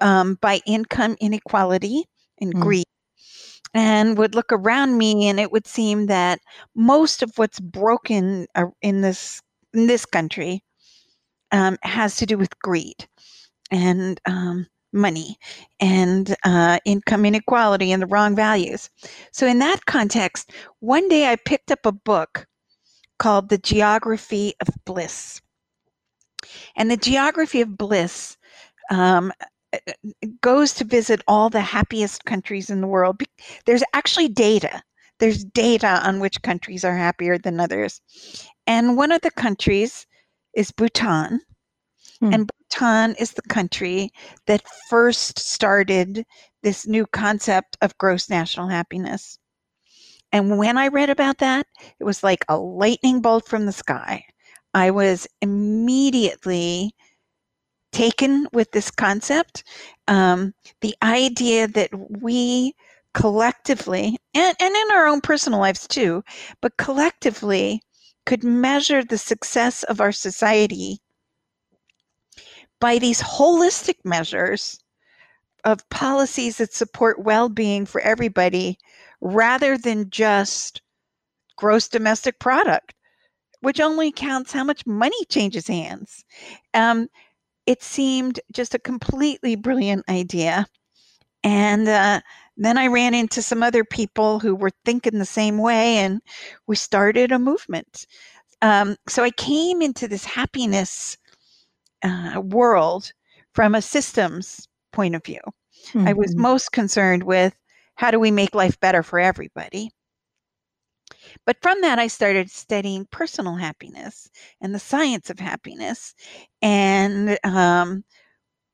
um, 0.00 0.38
by 0.40 0.60
income 0.64 1.16
inequality 1.20 2.04
and 2.40 2.54
mm. 2.54 2.60
greed. 2.60 2.86
And 3.74 4.16
would 4.16 4.34
look 4.34 4.52
around 4.52 4.96
me, 4.96 5.28
and 5.28 5.38
it 5.38 5.52
would 5.52 5.66
seem 5.66 6.06
that 6.06 6.40
most 6.74 7.22
of 7.22 7.32
what's 7.36 7.60
broken 7.60 8.46
uh, 8.54 8.66
in 8.80 9.02
this 9.02 9.42
in 9.74 9.86
this 9.86 10.06
country 10.06 10.62
um, 11.52 11.76
has 11.82 12.16
to 12.16 12.26
do 12.26 12.38
with 12.38 12.58
greed, 12.60 13.06
and 13.70 14.18
um, 14.24 14.66
money 14.92 15.38
and 15.80 16.34
uh, 16.44 16.78
income 16.84 17.24
inequality 17.24 17.92
and 17.92 18.02
the 18.02 18.06
wrong 18.06 18.34
values. 18.34 18.90
So, 19.32 19.46
in 19.46 19.58
that 19.58 19.86
context, 19.86 20.52
one 20.80 21.08
day 21.08 21.30
I 21.30 21.36
picked 21.36 21.70
up 21.70 21.84
a 21.84 21.92
book 21.92 22.46
called 23.18 23.48
The 23.48 23.58
Geography 23.58 24.54
of 24.60 24.68
Bliss. 24.84 25.40
And 26.76 26.90
the 26.90 26.96
Geography 26.96 27.60
of 27.60 27.76
Bliss 27.76 28.36
um, 28.90 29.32
goes 30.40 30.72
to 30.74 30.84
visit 30.84 31.22
all 31.26 31.50
the 31.50 31.60
happiest 31.60 32.24
countries 32.24 32.70
in 32.70 32.80
the 32.80 32.86
world. 32.86 33.20
There's 33.66 33.82
actually 33.92 34.28
data. 34.28 34.82
There's 35.18 35.44
data 35.44 36.00
on 36.06 36.20
which 36.20 36.42
countries 36.42 36.84
are 36.84 36.96
happier 36.96 37.38
than 37.38 37.60
others. 37.60 38.00
And 38.66 38.96
one 38.96 39.12
of 39.12 39.20
the 39.22 39.32
countries 39.32 40.06
is 40.54 40.70
Bhutan. 40.70 41.40
Hmm. 42.20 42.32
And 42.32 42.50
Bhutan 42.70 43.14
is 43.18 43.32
the 43.32 43.42
country 43.42 44.10
that 44.46 44.62
first 44.90 45.38
started 45.38 46.24
this 46.62 46.86
new 46.86 47.06
concept 47.06 47.76
of 47.80 47.96
gross 47.98 48.28
national 48.28 48.68
happiness. 48.68 49.38
And 50.32 50.58
when 50.58 50.76
I 50.76 50.88
read 50.88 51.10
about 51.10 51.38
that, 51.38 51.66
it 51.98 52.04
was 52.04 52.22
like 52.22 52.44
a 52.48 52.58
lightning 52.58 53.20
bolt 53.20 53.48
from 53.48 53.66
the 53.66 53.72
sky. 53.72 54.24
I 54.74 54.90
was 54.90 55.26
immediately 55.40 56.94
taken 57.92 58.46
with 58.52 58.70
this 58.72 58.90
concept. 58.90 59.64
Um, 60.06 60.52
the 60.82 60.94
idea 61.02 61.68
that 61.68 61.90
we 62.20 62.74
collectively, 63.14 64.18
and, 64.34 64.56
and 64.60 64.76
in 64.76 64.90
our 64.92 65.06
own 65.06 65.22
personal 65.22 65.60
lives 65.60 65.86
too, 65.88 66.22
but 66.60 66.76
collectively 66.76 67.80
could 68.26 68.44
measure 68.44 69.02
the 69.02 69.18
success 69.18 69.82
of 69.84 70.00
our 70.00 70.12
society 70.12 71.00
by 72.80 72.98
these 72.98 73.20
holistic 73.20 73.96
measures 74.04 74.78
of 75.64 75.88
policies 75.90 76.58
that 76.58 76.72
support 76.72 77.18
well 77.18 77.48
being 77.48 77.84
for 77.84 78.00
everybody 78.00 78.78
rather 79.20 79.76
than 79.76 80.10
just 80.10 80.80
gross 81.56 81.88
domestic 81.88 82.38
product, 82.38 82.94
which 83.60 83.80
only 83.80 84.12
counts 84.12 84.52
how 84.52 84.64
much 84.64 84.86
money 84.86 85.24
changes 85.28 85.66
hands. 85.66 86.24
Um, 86.74 87.08
it 87.66 87.82
seemed 87.82 88.40
just 88.52 88.74
a 88.74 88.78
completely 88.78 89.56
brilliant 89.56 90.08
idea. 90.08 90.66
And 91.44 91.88
uh, 91.88 92.20
then 92.56 92.78
I 92.78 92.86
ran 92.86 93.14
into 93.14 93.42
some 93.42 93.62
other 93.62 93.84
people 93.84 94.38
who 94.38 94.54
were 94.54 94.72
thinking 94.84 95.18
the 95.18 95.24
same 95.24 95.58
way, 95.58 95.98
and 95.98 96.20
we 96.66 96.76
started 96.76 97.30
a 97.30 97.38
movement. 97.38 98.06
Um, 98.62 98.96
so 99.06 99.22
I 99.22 99.30
came 99.30 99.82
into 99.82 100.08
this 100.08 100.24
happiness 100.24 101.16
uh, 102.02 102.40
world 102.40 103.12
from 103.54 103.74
a 103.74 103.82
systems 103.82 104.68
point 104.92 105.14
of 105.14 105.24
view. 105.24 105.40
Mm-hmm. 105.88 106.08
I 106.08 106.12
was 106.12 106.32
mm-hmm. 106.32 106.42
most 106.42 106.72
concerned 106.72 107.22
with 107.22 107.54
how 107.94 108.10
do 108.10 108.20
we 108.20 108.30
make 108.30 108.54
life 108.54 108.78
better 108.80 109.02
for 109.02 109.18
everybody. 109.18 109.90
But 111.46 111.56
from 111.62 111.80
that, 111.80 111.98
I 111.98 112.06
started 112.06 112.50
studying 112.50 113.06
personal 113.10 113.54
happiness 113.54 114.30
and 114.60 114.74
the 114.74 114.78
science 114.78 115.30
of 115.30 115.38
happiness, 115.38 116.14
and 116.62 117.38
um, 117.44 118.04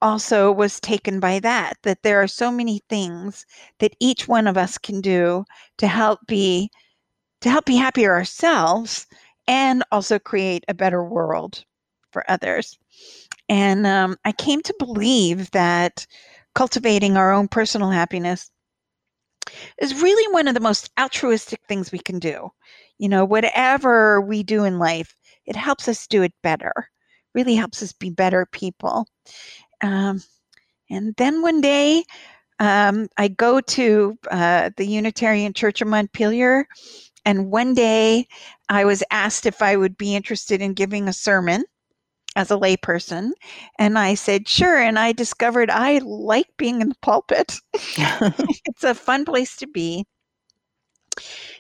also 0.02 0.52
was 0.52 0.80
taken 0.80 1.20
by 1.20 1.38
that. 1.40 1.74
That 1.82 2.02
there 2.02 2.20
are 2.22 2.28
so 2.28 2.50
many 2.50 2.80
things 2.88 3.46
that 3.78 3.94
each 4.00 4.28
one 4.28 4.46
of 4.46 4.56
us 4.56 4.78
can 4.78 5.00
do 5.00 5.44
to 5.78 5.86
help 5.86 6.20
be 6.26 6.70
to 7.40 7.50
help 7.50 7.64
be 7.66 7.76
happier 7.76 8.14
ourselves, 8.14 9.06
and 9.46 9.84
also 9.92 10.18
create 10.18 10.64
a 10.68 10.74
better 10.74 11.04
world 11.04 11.64
for 12.10 12.28
others. 12.28 12.78
And 13.48 13.86
um, 13.86 14.16
I 14.24 14.32
came 14.32 14.62
to 14.62 14.74
believe 14.78 15.50
that 15.50 16.06
cultivating 16.54 17.16
our 17.16 17.32
own 17.32 17.48
personal 17.48 17.90
happiness 17.90 18.50
is 19.78 20.00
really 20.02 20.32
one 20.32 20.48
of 20.48 20.54
the 20.54 20.60
most 20.60 20.90
altruistic 20.98 21.60
things 21.68 21.92
we 21.92 21.98
can 21.98 22.18
do. 22.18 22.50
You 22.98 23.08
know, 23.08 23.24
whatever 23.24 24.20
we 24.20 24.42
do 24.42 24.64
in 24.64 24.78
life, 24.78 25.14
it 25.46 25.56
helps 25.56 25.88
us 25.88 26.06
do 26.06 26.22
it 26.22 26.32
better, 26.42 26.72
really 27.34 27.54
helps 27.54 27.82
us 27.82 27.92
be 27.92 28.10
better 28.10 28.46
people. 28.46 29.06
Um, 29.82 30.22
and 30.90 31.14
then 31.16 31.42
one 31.42 31.60
day, 31.60 32.04
um, 32.60 33.08
I 33.18 33.28
go 33.28 33.60
to 33.60 34.16
uh, 34.30 34.70
the 34.76 34.86
Unitarian 34.86 35.52
Church 35.52 35.82
of 35.82 35.88
Montpelier, 35.88 36.66
and 37.24 37.50
one 37.50 37.74
day 37.74 38.26
I 38.68 38.84
was 38.84 39.02
asked 39.10 39.44
if 39.44 39.60
I 39.60 39.76
would 39.76 39.96
be 39.96 40.14
interested 40.14 40.62
in 40.62 40.74
giving 40.74 41.08
a 41.08 41.12
sermon 41.12 41.64
as 42.36 42.50
a 42.50 42.56
layperson. 42.56 43.30
And 43.78 43.98
I 43.98 44.14
said, 44.14 44.48
sure. 44.48 44.78
And 44.78 44.98
I 44.98 45.12
discovered 45.12 45.70
I 45.70 45.98
like 45.98 46.48
being 46.56 46.80
in 46.80 46.88
the 46.88 46.96
pulpit. 47.02 47.56
it's 47.72 48.84
a 48.84 48.94
fun 48.94 49.24
place 49.24 49.56
to 49.56 49.66
be. 49.66 50.04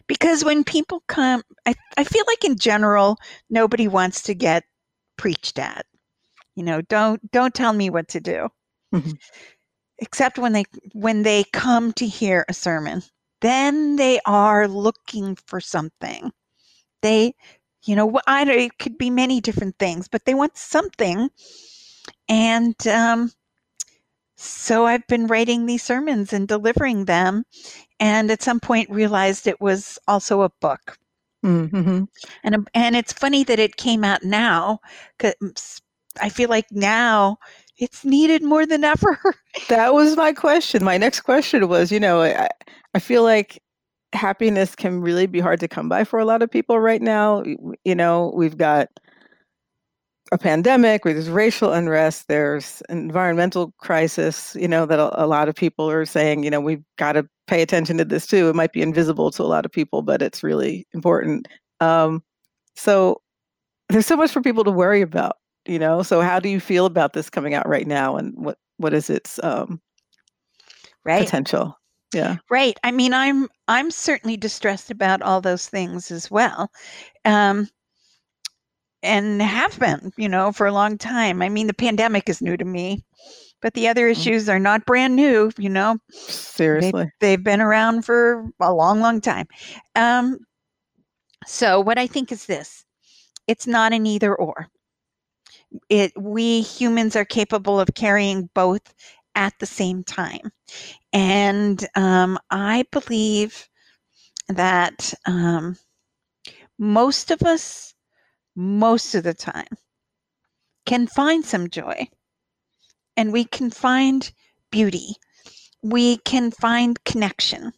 Because 0.06 0.44
when 0.44 0.64
people 0.64 1.02
come, 1.06 1.42
I, 1.64 1.74
I 1.96 2.04
feel 2.04 2.24
like 2.26 2.44
in 2.44 2.58
general, 2.58 3.16
nobody 3.48 3.88
wants 3.88 4.22
to 4.24 4.34
get 4.34 4.64
preached 5.16 5.58
at. 5.58 5.86
You 6.56 6.64
know, 6.64 6.82
don't 6.82 7.30
don't 7.32 7.54
tell 7.54 7.72
me 7.72 7.90
what 7.90 8.08
to 8.08 8.20
do. 8.20 8.48
Mm-hmm. 8.92 9.12
Except 9.98 10.38
when 10.38 10.52
they 10.52 10.64
when 10.92 11.22
they 11.22 11.44
come 11.52 11.92
to 11.94 12.06
hear 12.06 12.44
a 12.48 12.52
sermon 12.52 13.02
then 13.44 13.96
they 13.96 14.18
are 14.24 14.66
looking 14.66 15.36
for 15.46 15.60
something. 15.60 16.32
They, 17.02 17.34
you 17.84 17.96
know, 17.96 18.20
I 18.26 18.44
don't, 18.44 18.58
it 18.58 18.78
could 18.78 18.98
be 18.98 19.10
many 19.10 19.40
different 19.40 19.78
things, 19.78 20.08
but 20.08 20.24
they 20.24 20.34
want 20.34 20.56
something. 20.56 21.30
And 22.28 22.86
um, 22.86 23.32
so 24.36 24.86
I've 24.86 25.06
been 25.06 25.26
writing 25.26 25.66
these 25.66 25.82
sermons 25.82 26.32
and 26.32 26.48
delivering 26.48 27.04
them. 27.04 27.44
And 28.00 28.30
at 28.30 28.42
some 28.42 28.60
point 28.60 28.90
realized 28.90 29.46
it 29.46 29.60
was 29.60 29.98
also 30.08 30.42
a 30.42 30.50
book. 30.60 30.98
Mm-hmm. 31.44 32.04
And, 32.42 32.68
and 32.74 32.96
it's 32.96 33.12
funny 33.12 33.44
that 33.44 33.58
it 33.58 33.76
came 33.76 34.02
out 34.02 34.24
now 34.24 34.80
because 35.18 35.80
I 36.20 36.30
feel 36.30 36.48
like 36.48 36.66
now 36.70 37.38
it's 37.76 38.04
needed 38.04 38.42
more 38.42 38.66
than 38.66 38.84
ever. 38.84 39.18
That 39.68 39.94
was 39.94 40.16
my 40.16 40.32
question. 40.32 40.82
My 40.82 40.98
next 40.98 41.20
question 41.20 41.68
was, 41.68 41.92
you 41.92 42.00
know, 42.00 42.22
I, 42.22 42.48
I 42.92 42.98
feel 42.98 43.22
like 43.22 43.62
happiness 44.14 44.74
can 44.74 45.00
really 45.00 45.26
be 45.26 45.40
hard 45.40 45.60
to 45.60 45.68
come 45.68 45.88
by 45.88 46.04
for 46.04 46.18
a 46.18 46.24
lot 46.24 46.42
of 46.42 46.50
people 46.50 46.78
right 46.80 47.02
now. 47.02 47.42
You 47.84 47.94
know, 47.94 48.32
we've 48.34 48.56
got 48.56 48.88
a 50.32 50.38
pandemic, 50.38 51.04
there's 51.04 51.28
racial 51.28 51.72
unrest, 51.72 52.28
there's 52.28 52.82
environmental 52.88 53.72
crisis, 53.78 54.56
you 54.58 54.68
know, 54.68 54.86
that 54.86 54.98
a, 54.98 55.24
a 55.24 55.26
lot 55.26 55.48
of 55.48 55.54
people 55.54 55.90
are 55.90 56.06
saying, 56.06 56.44
you 56.44 56.50
know, 56.50 56.60
we've 56.60 56.82
got 56.96 57.12
to 57.12 57.28
pay 57.46 57.60
attention 57.60 57.98
to 57.98 58.04
this 58.04 58.26
too. 58.26 58.48
It 58.48 58.54
might 58.54 58.72
be 58.72 58.80
invisible 58.80 59.30
to 59.32 59.42
a 59.42 59.44
lot 59.44 59.66
of 59.66 59.72
people, 59.72 60.02
but 60.02 60.22
it's 60.22 60.42
really 60.42 60.86
important. 60.94 61.46
Um, 61.80 62.22
so 62.74 63.20
there's 63.88 64.06
so 64.06 64.16
much 64.16 64.30
for 64.30 64.40
people 64.40 64.64
to 64.64 64.70
worry 64.70 65.02
about 65.02 65.36
you 65.66 65.78
know 65.78 66.02
so 66.02 66.20
how 66.20 66.38
do 66.38 66.48
you 66.48 66.60
feel 66.60 66.86
about 66.86 67.12
this 67.12 67.30
coming 67.30 67.54
out 67.54 67.68
right 67.68 67.86
now 67.86 68.16
and 68.16 68.32
what 68.36 68.58
what 68.78 68.92
is 68.92 69.10
its 69.10 69.42
um 69.42 69.80
right 71.04 71.24
potential 71.24 71.78
yeah. 72.14 72.36
Right 72.50 72.78
i 72.84 72.90
mean 72.90 73.12
i'm 73.12 73.48
i'm 73.68 73.90
certainly 73.90 74.36
distressed 74.36 74.90
about 74.90 75.22
all 75.22 75.40
those 75.40 75.68
things 75.68 76.10
as 76.10 76.30
well 76.30 76.70
um 77.24 77.68
and 79.02 79.42
have 79.42 79.78
been 79.78 80.12
you 80.16 80.28
know 80.28 80.50
for 80.52 80.66
a 80.66 80.72
long 80.72 80.96
time. 80.96 81.42
I 81.42 81.48
mean 81.50 81.66
the 81.66 81.74
pandemic 81.74 82.28
is 82.28 82.40
new 82.40 82.56
to 82.56 82.64
me 82.64 83.04
but 83.60 83.74
the 83.74 83.88
other 83.88 84.08
Mm. 84.08 84.12
issues 84.12 84.48
are 84.48 84.58
not 84.58 84.86
brand 84.86 85.16
new 85.16 85.50
you 85.58 85.68
know? 85.68 85.98
Seriously. 86.10 87.04
they, 87.20 87.30
they've 87.36 87.44
been 87.44 87.60
around 87.60 88.04
for 88.04 88.46
a 88.60 88.72
long 88.72 89.00
long 89.00 89.20
time. 89.20 89.46
Um 89.94 90.38
so 91.46 91.80
what 91.80 91.98
i 91.98 92.06
think 92.06 92.32
is 92.32 92.46
this 92.46 92.84
it's 93.46 93.66
not 93.66 93.92
an 93.92 94.06
either 94.06 94.34
or. 94.34 94.68
It 95.90 96.12
we 96.16 96.62
humans 96.62 97.16
are 97.16 97.24
capable 97.26 97.78
of 97.80 97.88
carrying 97.94 98.48
both 98.54 98.94
at 99.34 99.52
the 99.58 99.66
same 99.66 100.04
time 100.04 100.52
and 101.14 101.88
um, 101.96 102.38
i 102.50 102.84
believe 102.92 103.68
that 104.48 105.14
um, 105.26 105.76
most 106.78 107.30
of 107.30 107.42
us 107.42 107.94
most 108.56 109.14
of 109.14 109.24
the 109.24 109.34
time 109.34 109.68
can 110.86 111.06
find 111.06 111.44
some 111.44 111.70
joy 111.70 112.08
and 113.16 113.32
we 113.32 113.44
can 113.44 113.70
find 113.70 114.32
beauty 114.70 115.14
we 115.82 116.18
can 116.18 116.50
find 116.50 117.02
connection 117.04 117.72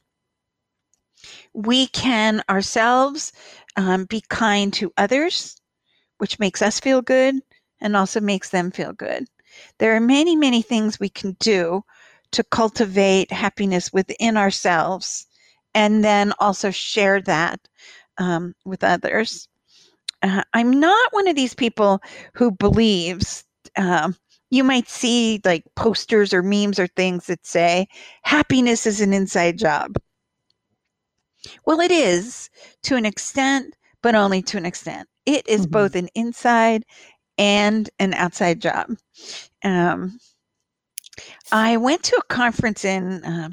we 1.55 1.87
can 1.89 2.43
ourselves 2.51 3.33
um, 3.77 4.05
be 4.07 4.23
kind 4.31 4.73
to 4.75 4.93
others 4.97 5.57
which 6.19 6.39
makes 6.39 6.63
us 6.63 6.81
feel 6.81 7.03
good 7.03 7.37
and 7.81 7.97
also 7.97 8.21
makes 8.21 8.51
them 8.51 8.71
feel 8.71 8.93
good. 8.93 9.27
There 9.79 9.97
are 9.97 10.01
many, 10.01 10.37
many 10.37 10.63
things 10.63 11.01
we 11.01 11.11
can 11.11 11.37
do 11.41 11.85
to 12.33 12.45
cultivate 12.45 13.33
happiness 13.33 13.93
within 13.93 14.37
ourselves 14.37 15.27
and 15.75 16.05
then 16.05 16.33
also 16.39 16.71
share 16.71 17.21
that 17.23 17.61
um, 18.19 18.55
with 18.65 18.83
others. 18.83 19.49
Uh, 20.23 20.43
I'm 20.55 20.81
not 20.81 21.13
one 21.13 21.29
of 21.29 21.37
these 21.37 21.55
people 21.55 22.01
who 22.35 22.51
believes. 22.51 23.45
Um, 23.77 24.17
you 24.51 24.65
might 24.65 24.89
see 24.89 25.41
like 25.45 25.65
posters 25.75 26.33
or 26.33 26.43
memes 26.43 26.79
or 26.79 26.87
things 26.87 27.27
that 27.27 27.45
say 27.47 27.89
happiness 28.23 28.87
is 28.87 29.01
an 29.01 29.13
inside 29.13 29.59
job. 29.59 29.97
Well, 31.67 31.81
it 31.81 31.91
is 31.91 32.49
to 32.85 32.97
an 32.97 33.05
extent, 33.05 33.77
but 34.03 34.15
only 34.15 34.43
to 34.43 34.57
an 34.57 34.67
extent. 34.67 35.09
It 35.27 35.47
is 35.47 35.67
Mhm. 35.67 35.71
both 35.73 35.95
an 35.97 36.09
inside 36.15 36.85
and 37.39 37.89
an 37.99 38.15
outside 38.15 38.61
job. 38.61 38.97
Um, 39.65 40.19
I 41.53 41.77
went 41.77 42.03
to 42.05 42.17
a 42.17 42.33
conference 42.35 42.85
in 42.85 43.25
uh, 43.25 43.51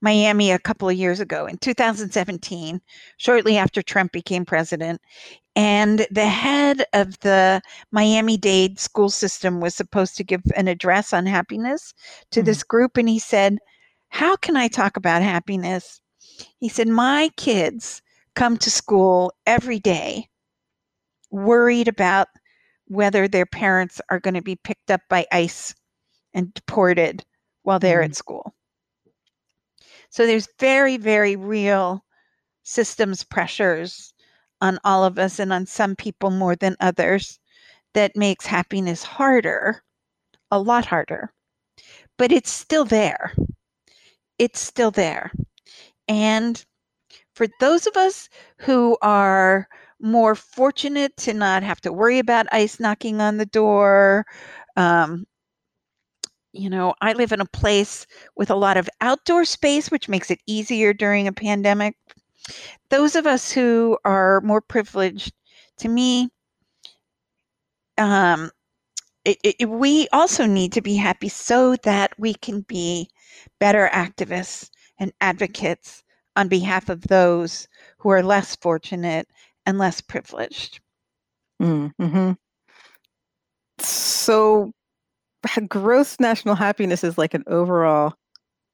Miami 0.00 0.50
a 0.50 0.58
couple 0.58 0.88
of 0.88 0.96
years 0.96 1.20
ago 1.20 1.46
in 1.46 1.58
2017, 1.58 2.80
shortly 3.16 3.56
after 3.56 3.82
Trump 3.82 4.12
became 4.12 4.44
president. 4.44 5.00
And 5.56 6.06
the 6.10 6.28
head 6.28 6.84
of 6.92 7.18
the 7.20 7.60
Miami 7.92 8.36
Dade 8.36 8.78
school 8.78 9.10
system 9.10 9.60
was 9.60 9.74
supposed 9.74 10.16
to 10.16 10.24
give 10.24 10.42
an 10.56 10.68
address 10.68 11.12
on 11.12 11.26
happiness 11.26 11.94
to 12.30 12.42
Mhm. 12.42 12.44
this 12.46 12.62
group. 12.62 12.96
And 12.96 13.08
he 13.08 13.18
said, 13.18 13.58
How 14.10 14.36
can 14.36 14.56
I 14.56 14.68
talk 14.68 14.96
about 14.96 15.22
happiness? 15.22 16.00
He 16.58 16.68
said, 16.68 16.88
My 16.88 17.30
kids 17.36 18.02
come 18.34 18.56
to 18.58 18.70
school 18.70 19.32
every 19.46 19.78
day 19.80 20.28
worried 21.30 21.88
about 21.88 22.28
whether 22.86 23.28
their 23.28 23.46
parents 23.46 24.00
are 24.10 24.20
going 24.20 24.34
to 24.34 24.42
be 24.42 24.56
picked 24.56 24.90
up 24.90 25.00
by 25.08 25.26
ICE 25.32 25.74
and 26.34 26.52
deported 26.54 27.24
while 27.62 27.78
they're 27.78 28.02
at 28.02 28.16
school. 28.16 28.54
So 30.10 30.26
there's 30.26 30.48
very, 30.58 30.96
very 30.96 31.36
real 31.36 32.04
systems 32.62 33.24
pressures 33.24 34.12
on 34.60 34.78
all 34.84 35.04
of 35.04 35.18
us 35.18 35.38
and 35.38 35.52
on 35.52 35.66
some 35.66 35.96
people 35.96 36.30
more 36.30 36.56
than 36.56 36.76
others 36.80 37.38
that 37.94 38.16
makes 38.16 38.46
happiness 38.46 39.02
harder, 39.02 39.82
a 40.50 40.58
lot 40.58 40.86
harder. 40.86 41.32
But 42.18 42.32
it's 42.32 42.50
still 42.50 42.84
there. 42.84 43.34
It's 44.38 44.60
still 44.60 44.90
there. 44.90 45.32
And 46.08 46.64
for 47.34 47.46
those 47.60 47.86
of 47.86 47.96
us 47.96 48.28
who 48.58 48.96
are 49.02 49.68
more 50.00 50.34
fortunate 50.34 51.16
to 51.18 51.34
not 51.34 51.62
have 51.62 51.80
to 51.82 51.92
worry 51.92 52.18
about 52.18 52.46
ice 52.52 52.80
knocking 52.80 53.20
on 53.20 53.36
the 53.36 53.46
door. 53.46 54.26
Um, 54.76 55.26
you 56.52 56.70
know, 56.70 56.94
I 57.00 57.12
live 57.12 57.32
in 57.32 57.40
a 57.40 57.46
place 57.46 58.06
with 58.36 58.50
a 58.50 58.56
lot 58.56 58.76
of 58.76 58.88
outdoor 59.00 59.44
space, 59.44 59.90
which 59.90 60.08
makes 60.08 60.30
it 60.30 60.40
easier 60.46 60.92
during 60.92 61.28
a 61.28 61.32
pandemic. 61.32 61.96
Those 62.88 63.14
of 63.14 63.26
us 63.26 63.52
who 63.52 63.98
are 64.04 64.40
more 64.40 64.60
privileged, 64.60 65.32
to 65.78 65.88
me, 65.88 66.30
um, 67.98 68.50
it, 69.24 69.38
it, 69.44 69.68
we 69.68 70.08
also 70.12 70.46
need 70.46 70.72
to 70.72 70.80
be 70.80 70.96
happy 70.96 71.28
so 71.28 71.76
that 71.84 72.12
we 72.18 72.34
can 72.34 72.62
be 72.62 73.08
better 73.58 73.90
activists 73.92 74.70
and 74.98 75.12
advocates 75.20 76.02
on 76.36 76.48
behalf 76.48 76.88
of 76.88 77.02
those 77.02 77.68
who 77.98 78.08
are 78.10 78.22
less 78.22 78.56
fortunate 78.56 79.28
and 79.66 79.78
less 79.78 80.00
privileged. 80.00 80.80
Mm-hmm. 81.60 82.32
So, 83.78 84.72
gross 85.68 86.18
national 86.20 86.54
happiness 86.54 87.04
is 87.04 87.18
like 87.18 87.34
an 87.34 87.44
overall 87.46 88.14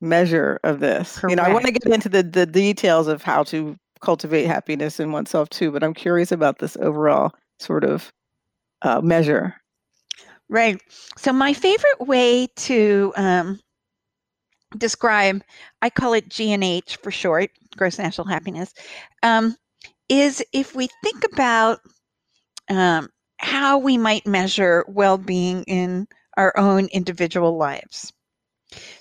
measure 0.00 0.60
of 0.64 0.80
this. 0.80 1.20
You 1.28 1.36
know, 1.36 1.42
I 1.42 1.52
want 1.52 1.66
to 1.66 1.72
get 1.72 1.92
into 1.92 2.08
the, 2.08 2.22
the 2.22 2.46
details 2.46 3.08
of 3.08 3.22
how 3.22 3.42
to 3.44 3.76
cultivate 4.00 4.46
happiness 4.46 5.00
in 5.00 5.12
oneself 5.12 5.48
too, 5.48 5.70
but 5.70 5.82
I'm 5.82 5.94
curious 5.94 6.32
about 6.32 6.58
this 6.58 6.76
overall 6.78 7.32
sort 7.58 7.84
of 7.84 8.12
uh, 8.82 9.00
measure. 9.00 9.54
Right. 10.48 10.80
So, 11.16 11.32
my 11.32 11.52
favorite 11.52 12.00
way 12.00 12.46
to 12.56 13.12
um, 13.16 13.58
describe, 14.78 15.42
I 15.82 15.90
call 15.90 16.12
it 16.12 16.28
GNH 16.28 16.98
for 16.98 17.10
short, 17.10 17.50
gross 17.76 17.98
national 17.98 18.28
happiness, 18.28 18.72
um, 19.22 19.56
is 20.08 20.44
if 20.52 20.76
we 20.76 20.88
think 21.02 21.24
about 21.24 21.80
um, 22.68 23.08
how 23.38 23.78
we 23.78 23.98
might 23.98 24.26
measure 24.26 24.84
well 24.88 25.18
being 25.18 25.64
in 25.64 26.06
our 26.36 26.56
own 26.58 26.86
individual 26.88 27.56
lives. 27.56 28.12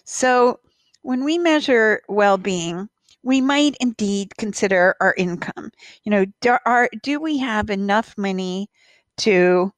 So, 0.05 0.59
when 1.01 1.23
we 1.23 1.37
measure 1.37 2.01
well 2.07 2.37
being, 2.37 2.89
we 3.23 3.41
might 3.41 3.75
indeed 3.79 4.35
consider 4.37 4.95
our 5.01 5.13
income. 5.17 5.71
You 6.03 6.11
know, 6.11 6.25
do, 6.41 6.57
are, 6.65 6.89
do 7.03 7.19
we 7.19 7.37
have 7.39 7.69
enough 7.69 8.17
money 8.17 8.69
to, 9.17 9.71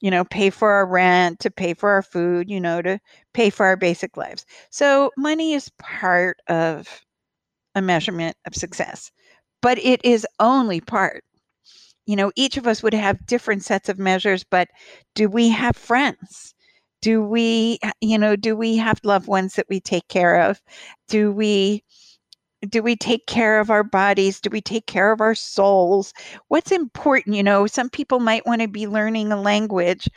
you 0.00 0.10
know, 0.10 0.24
pay 0.24 0.50
for 0.50 0.72
our 0.72 0.86
rent, 0.86 1.40
to 1.40 1.50
pay 1.50 1.74
for 1.74 1.90
our 1.90 2.02
food, 2.02 2.50
you 2.50 2.60
know, 2.60 2.82
to 2.82 3.00
pay 3.34 3.50
for 3.50 3.66
our 3.66 3.76
basic 3.76 4.16
lives? 4.16 4.46
So, 4.70 5.10
money 5.16 5.54
is 5.54 5.70
part 5.78 6.38
of 6.48 6.88
a 7.74 7.82
measurement 7.82 8.36
of 8.46 8.54
success, 8.54 9.10
but 9.62 9.78
it 9.78 10.04
is 10.04 10.26
only 10.40 10.80
part 10.80 11.24
you 12.06 12.16
know 12.16 12.32
each 12.36 12.56
of 12.56 12.66
us 12.66 12.82
would 12.82 12.94
have 12.94 13.26
different 13.26 13.62
sets 13.64 13.88
of 13.88 13.98
measures 13.98 14.44
but 14.44 14.68
do 15.14 15.28
we 15.28 15.48
have 15.50 15.76
friends 15.76 16.54
do 17.02 17.22
we 17.22 17.78
you 18.00 18.18
know 18.18 18.36
do 18.36 18.56
we 18.56 18.76
have 18.76 19.00
loved 19.04 19.26
ones 19.28 19.54
that 19.54 19.66
we 19.68 19.80
take 19.80 20.06
care 20.08 20.40
of 20.40 20.60
do 21.08 21.32
we 21.32 21.82
do 22.68 22.82
we 22.82 22.94
take 22.96 23.26
care 23.26 23.58
of 23.60 23.70
our 23.70 23.82
bodies? 23.82 24.40
Do 24.40 24.50
we 24.50 24.60
take 24.60 24.86
care 24.86 25.12
of 25.12 25.20
our 25.20 25.34
souls? 25.34 26.12
What's 26.48 26.70
important? 26.70 27.36
You 27.36 27.42
know, 27.42 27.66
some 27.66 27.88
people 27.88 28.20
might 28.20 28.46
want 28.46 28.60
to 28.60 28.68
be 28.68 28.86
learning 28.86 29.32
a 29.32 29.40
language. 29.40 30.08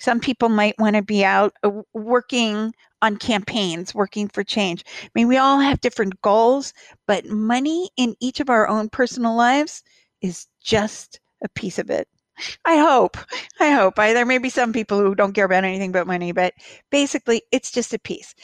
Some 0.00 0.18
people 0.18 0.48
might 0.48 0.78
want 0.78 0.96
to 0.96 1.02
be 1.02 1.24
out 1.24 1.54
uh, 1.62 1.70
working 1.94 2.74
on 3.02 3.16
campaigns, 3.16 3.94
working 3.94 4.28
for 4.28 4.42
change. 4.42 4.84
I 5.04 5.08
mean, 5.14 5.28
we 5.28 5.36
all 5.36 5.60
have 5.60 5.80
different 5.80 6.20
goals, 6.22 6.72
but 7.06 7.26
money 7.26 7.90
in 7.96 8.16
each 8.20 8.40
of 8.40 8.50
our 8.50 8.68
own 8.68 8.88
personal 8.88 9.36
lives 9.36 9.82
is 10.20 10.46
just 10.62 11.20
a 11.44 11.48
piece 11.50 11.78
of 11.78 11.90
it. 11.90 12.08
I 12.64 12.76
hope. 12.76 13.16
I 13.60 13.70
hope. 13.70 13.98
I, 13.98 14.12
there 14.12 14.26
may 14.26 14.38
be 14.38 14.50
some 14.50 14.72
people 14.72 14.98
who 14.98 15.14
don't 15.14 15.32
care 15.32 15.44
about 15.44 15.64
anything 15.64 15.92
but 15.92 16.06
money, 16.06 16.32
but 16.32 16.54
basically, 16.90 17.42
it's 17.52 17.70
just 17.70 17.94
a 17.94 17.98
piece. 17.98 18.34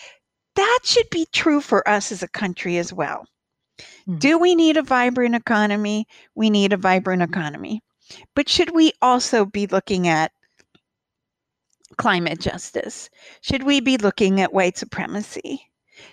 That 0.56 0.80
should 0.84 1.08
be 1.10 1.26
true 1.32 1.60
for 1.60 1.88
us 1.88 2.10
as 2.10 2.22
a 2.22 2.28
country 2.28 2.78
as 2.78 2.92
well. 2.92 3.24
Mm-hmm. 4.08 4.18
Do 4.18 4.38
we 4.38 4.54
need 4.54 4.76
a 4.76 4.82
vibrant 4.82 5.34
economy? 5.34 6.06
We 6.34 6.50
need 6.50 6.72
a 6.72 6.76
vibrant 6.76 7.22
economy. 7.22 7.80
But 8.34 8.48
should 8.48 8.74
we 8.74 8.92
also 9.02 9.44
be 9.44 9.66
looking 9.66 10.08
at 10.08 10.32
climate 11.96 12.40
justice? 12.40 13.10
Should 13.42 13.62
we 13.62 13.80
be 13.80 13.98
looking 13.98 14.40
at 14.40 14.52
white 14.52 14.78
supremacy? 14.78 15.60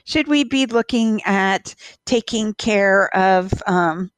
Should 0.04 0.28
we 0.28 0.44
be 0.44 0.66
looking 0.66 1.22
at 1.24 1.76
taking 2.06 2.54
care 2.56 3.16
of 3.16 3.52
um, 3.68 4.12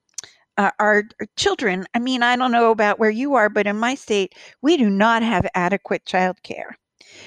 uh, 0.58 0.72
our, 0.80 1.04
children? 1.36 1.86
I 1.94 2.00
mean, 2.00 2.24
I 2.24 2.36
don't 2.36 2.52
know 2.52 2.72
about 2.72 3.00
where 3.00 3.10
you 3.10 3.36
are, 3.36 3.50
but 3.50 3.68
in 3.68 3.78
my 3.78 3.96
state, 3.96 4.36
we 4.62 4.78
do 4.78 4.90
not 4.90 5.24
have 5.24 5.48
adequate 5.56 6.06
child 6.06 6.42
care. 6.44 6.78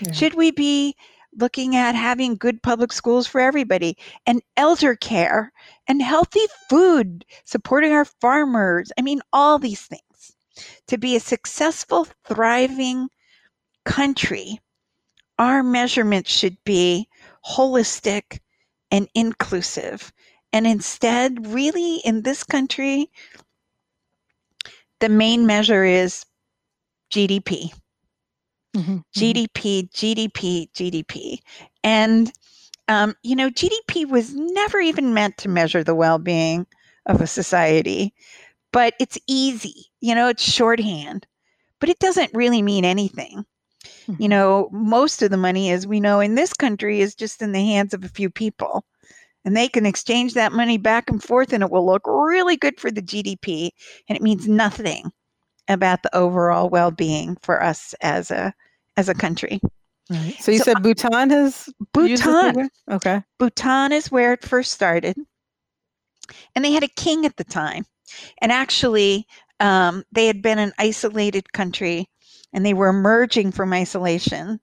Yeah. 0.01 0.13
Should 0.13 0.35
we 0.35 0.51
be 0.51 0.97
looking 1.37 1.77
at 1.77 1.95
having 1.95 2.37
good 2.37 2.63
public 2.63 2.93
schools 2.93 3.27
for 3.27 3.41
everybody 3.41 3.97
and 4.27 4.43
elder 4.57 4.97
care 4.97 5.53
and 5.87 6.03
healthy 6.03 6.45
food, 6.69 7.25
supporting 7.45 7.93
our 7.93 8.05
farmers. 8.05 8.91
I 8.99 9.03
mean, 9.03 9.21
all 9.33 9.59
these 9.59 9.83
things. 9.83 10.03
To 10.89 10.99
be 10.99 11.17
a 11.17 11.21
successful, 11.21 12.07
thriving 12.27 13.09
country, 13.85 14.61
our 15.39 15.63
measurements 15.63 16.31
should 16.31 16.57
be 16.65 17.09
holistic 17.47 18.41
and 18.91 19.09
inclusive. 19.15 20.13
And 20.53 20.67
instead, 20.67 21.47
really, 21.47 21.97
in 21.99 22.23
this 22.23 22.43
country, 22.43 23.11
the 24.99 25.09
main 25.09 25.47
measure 25.47 25.85
is 25.85 26.25
GDP. 27.11 27.73
Mm-hmm, 28.77 28.99
GDP, 29.17 29.91
GDP, 29.91 30.71
GDP. 30.73 31.39
And, 31.83 32.33
um, 32.89 33.15
you 33.23 33.35
know, 33.35 33.51
GDP 33.51 34.09
was 34.09 34.35
never 34.35 34.79
even 34.79 35.13
meant 35.13 35.39
to 35.39 35.49
measure 35.49 35.83
the 35.83 35.95
well 35.95 36.19
being 36.19 36.67
of 37.07 37.21
a 37.21 37.27
society, 37.27 38.15
but 38.73 38.95
it's 39.01 39.19
easy. 39.27 39.87
You 40.01 40.15
know, 40.15 40.29
it's 40.29 40.43
shorthand, 40.43 41.27
but 41.81 41.89
it 41.89 41.99
doesn't 41.99 42.35
really 42.35 42.63
mean 42.63 42.85
anything. 42.85 43.45
Mm-hmm. 43.85 44.23
You 44.23 44.29
know, 44.29 44.69
most 44.73 45.23
of 45.23 45.31
the 45.31 45.37
money, 45.37 45.71
as 45.71 45.87
we 45.87 46.01
know 46.01 46.21
in 46.21 46.35
this 46.35 46.53
country, 46.53 47.01
is 47.01 47.15
just 47.15 47.43
in 47.43 47.53
the 47.53 47.65
hands 47.65 47.95
of 47.95 48.05
a 48.05 48.09
few 48.09 48.31
people. 48.31 48.85
And 49.45 49.57
they 49.57 49.69
can 49.69 49.87
exchange 49.87 50.35
that 50.35 50.53
money 50.53 50.77
back 50.77 51.09
and 51.09 51.23
forth, 51.23 51.53
and 51.53 51.63
it 51.63 51.71
will 51.71 51.87
look 51.87 52.03
really 52.07 52.57
good 52.57 52.79
for 52.79 52.91
the 52.91 53.03
GDP. 53.03 53.71
And 54.09 54.17
it 54.17 54.23
means 54.23 54.47
nothing 54.47 55.11
about 55.69 56.03
the 56.03 56.15
overall 56.15 56.69
well-being 56.69 57.37
for 57.43 57.63
us 57.63 57.95
as 58.03 58.31
a 58.31 58.53
as 58.97 59.09
a 59.09 59.15
country. 59.15 59.61
Right. 60.11 60.35
So 60.41 60.51
you 60.51 60.59
so, 60.59 60.65
said 60.65 60.83
Bhutan 60.83 61.31
has 61.31 61.69
Bhutan. 61.93 62.69
Okay. 62.91 63.23
Bhutan 63.39 63.93
is 63.93 64.11
where 64.11 64.33
it 64.33 64.45
first 64.45 64.73
started, 64.73 65.17
and 66.55 66.65
they 66.65 66.73
had 66.73 66.83
a 66.83 66.89
king 66.89 67.25
at 67.25 67.37
the 67.37 67.45
time, 67.45 67.85
and 68.43 68.51
actually 68.51 69.27
um, 69.61 70.05
they 70.11 70.27
had 70.27 70.43
been 70.43 70.59
an 70.59 70.73
isolated 70.79 71.53
country, 71.53 72.09
and 72.53 72.67
they 72.67 72.75
were 72.75 72.89
emerging 72.89 73.53
from 73.53 73.73
isolation. 73.73 74.61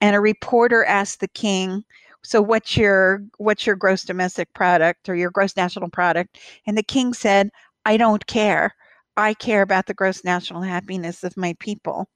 And 0.00 0.14
a 0.14 0.20
reporter 0.20 0.84
asked 0.84 1.20
the 1.20 1.28
king, 1.28 1.82
"So 2.26 2.42
what's 2.42 2.76
your 2.76 3.22
what's 3.38 3.66
your 3.66 3.76
gross 3.76 4.02
domestic 4.04 4.52
product 4.54 5.08
or 5.08 5.14
your 5.14 5.30
gross 5.30 5.56
national 5.56 5.90
product?" 5.90 6.38
And 6.66 6.76
the 6.76 6.82
king 6.82 7.14
said, 7.14 7.50
"I 7.84 7.96
don't 7.96 8.26
care." 8.26 8.74
I 9.16 9.34
care 9.34 9.62
about 9.62 9.86
the 9.86 9.94
gross 9.94 10.24
national 10.24 10.62
happiness 10.62 11.24
of 11.24 11.36
my 11.36 11.54
people. 11.58 12.08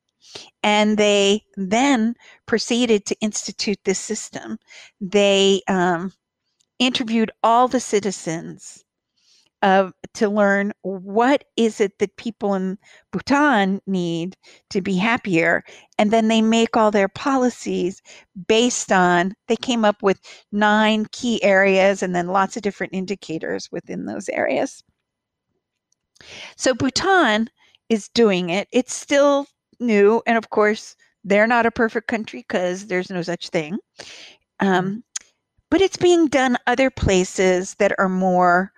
And 0.62 0.98
they 0.98 1.44
then 1.56 2.14
proceeded 2.46 3.06
to 3.06 3.16
institute 3.20 3.78
this 3.84 3.98
system. 3.98 4.58
They 5.00 5.62
um, 5.68 6.12
interviewed 6.78 7.30
all 7.42 7.68
the 7.68 7.80
citizens 7.80 8.84
of 9.62 9.92
to 10.14 10.28
learn 10.28 10.72
what 10.82 11.44
is 11.56 11.80
it 11.80 11.98
that 11.98 12.16
people 12.16 12.54
in 12.54 12.78
Bhutan 13.12 13.80
need 13.86 14.36
to 14.70 14.80
be 14.80 14.96
happier 14.96 15.62
and 15.98 16.10
then 16.10 16.28
they 16.28 16.40
make 16.42 16.76
all 16.76 16.90
their 16.90 17.08
policies 17.08 18.00
based 18.48 18.90
on 18.90 19.34
they 19.48 19.56
came 19.56 19.84
up 19.84 20.02
with 20.02 20.20
nine 20.50 21.06
key 21.12 21.42
areas 21.42 22.02
and 22.02 22.14
then 22.14 22.28
lots 22.28 22.56
of 22.56 22.62
different 22.62 22.94
indicators 22.94 23.68
within 23.70 24.06
those 24.06 24.28
areas 24.30 24.82
so 26.56 26.74
Bhutan 26.74 27.48
is 27.88 28.08
doing 28.08 28.50
it. 28.50 28.68
It's 28.72 28.94
still 28.94 29.46
new. 29.78 30.22
And 30.26 30.36
of 30.36 30.50
course, 30.50 30.96
they're 31.24 31.46
not 31.46 31.66
a 31.66 31.70
perfect 31.70 32.08
country 32.08 32.40
because 32.40 32.86
there's 32.86 33.10
no 33.10 33.22
such 33.22 33.48
thing. 33.48 33.78
Um, 34.60 34.86
mm-hmm. 34.86 34.98
but 35.70 35.80
it's 35.80 35.96
being 35.96 36.28
done 36.28 36.56
other 36.66 36.90
places 36.90 37.74
that 37.76 37.92
are 37.98 38.08
more 38.08 38.72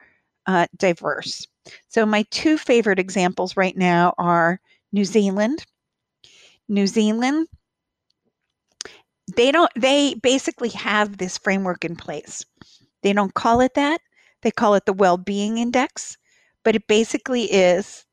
uh, 0.47 0.67
diverse. 0.77 1.47
So, 1.89 2.05
my 2.07 2.25
two 2.31 2.59
favorite 2.59 2.99
examples 2.99 3.57
right 3.57 3.77
now 3.77 4.15
are 4.19 4.61
New 4.93 5.05
Zealand. 5.05 5.65
New 6.69 6.87
Zealand, 6.87 7.49
they 9.37 9.53
don't, 9.53 9.71
they 9.77 10.15
basically 10.15 10.71
have 10.71 11.19
this 11.19 11.39
framework 11.39 11.85
in 11.85 11.97
place. 11.97 12.45
They 13.03 13.13
don't 13.13 13.35
call 13.35 13.61
it 13.61 13.75
that, 13.75 14.01
they 14.43 14.51
call 14.51 14.75
it 14.75 14.87
the 14.87 14.93
Well 14.93 15.17
Being 15.17 15.59
Index 15.59 16.17
but 16.65 16.77
it 16.77 16.87
basically 16.87 17.45
is 17.45 18.05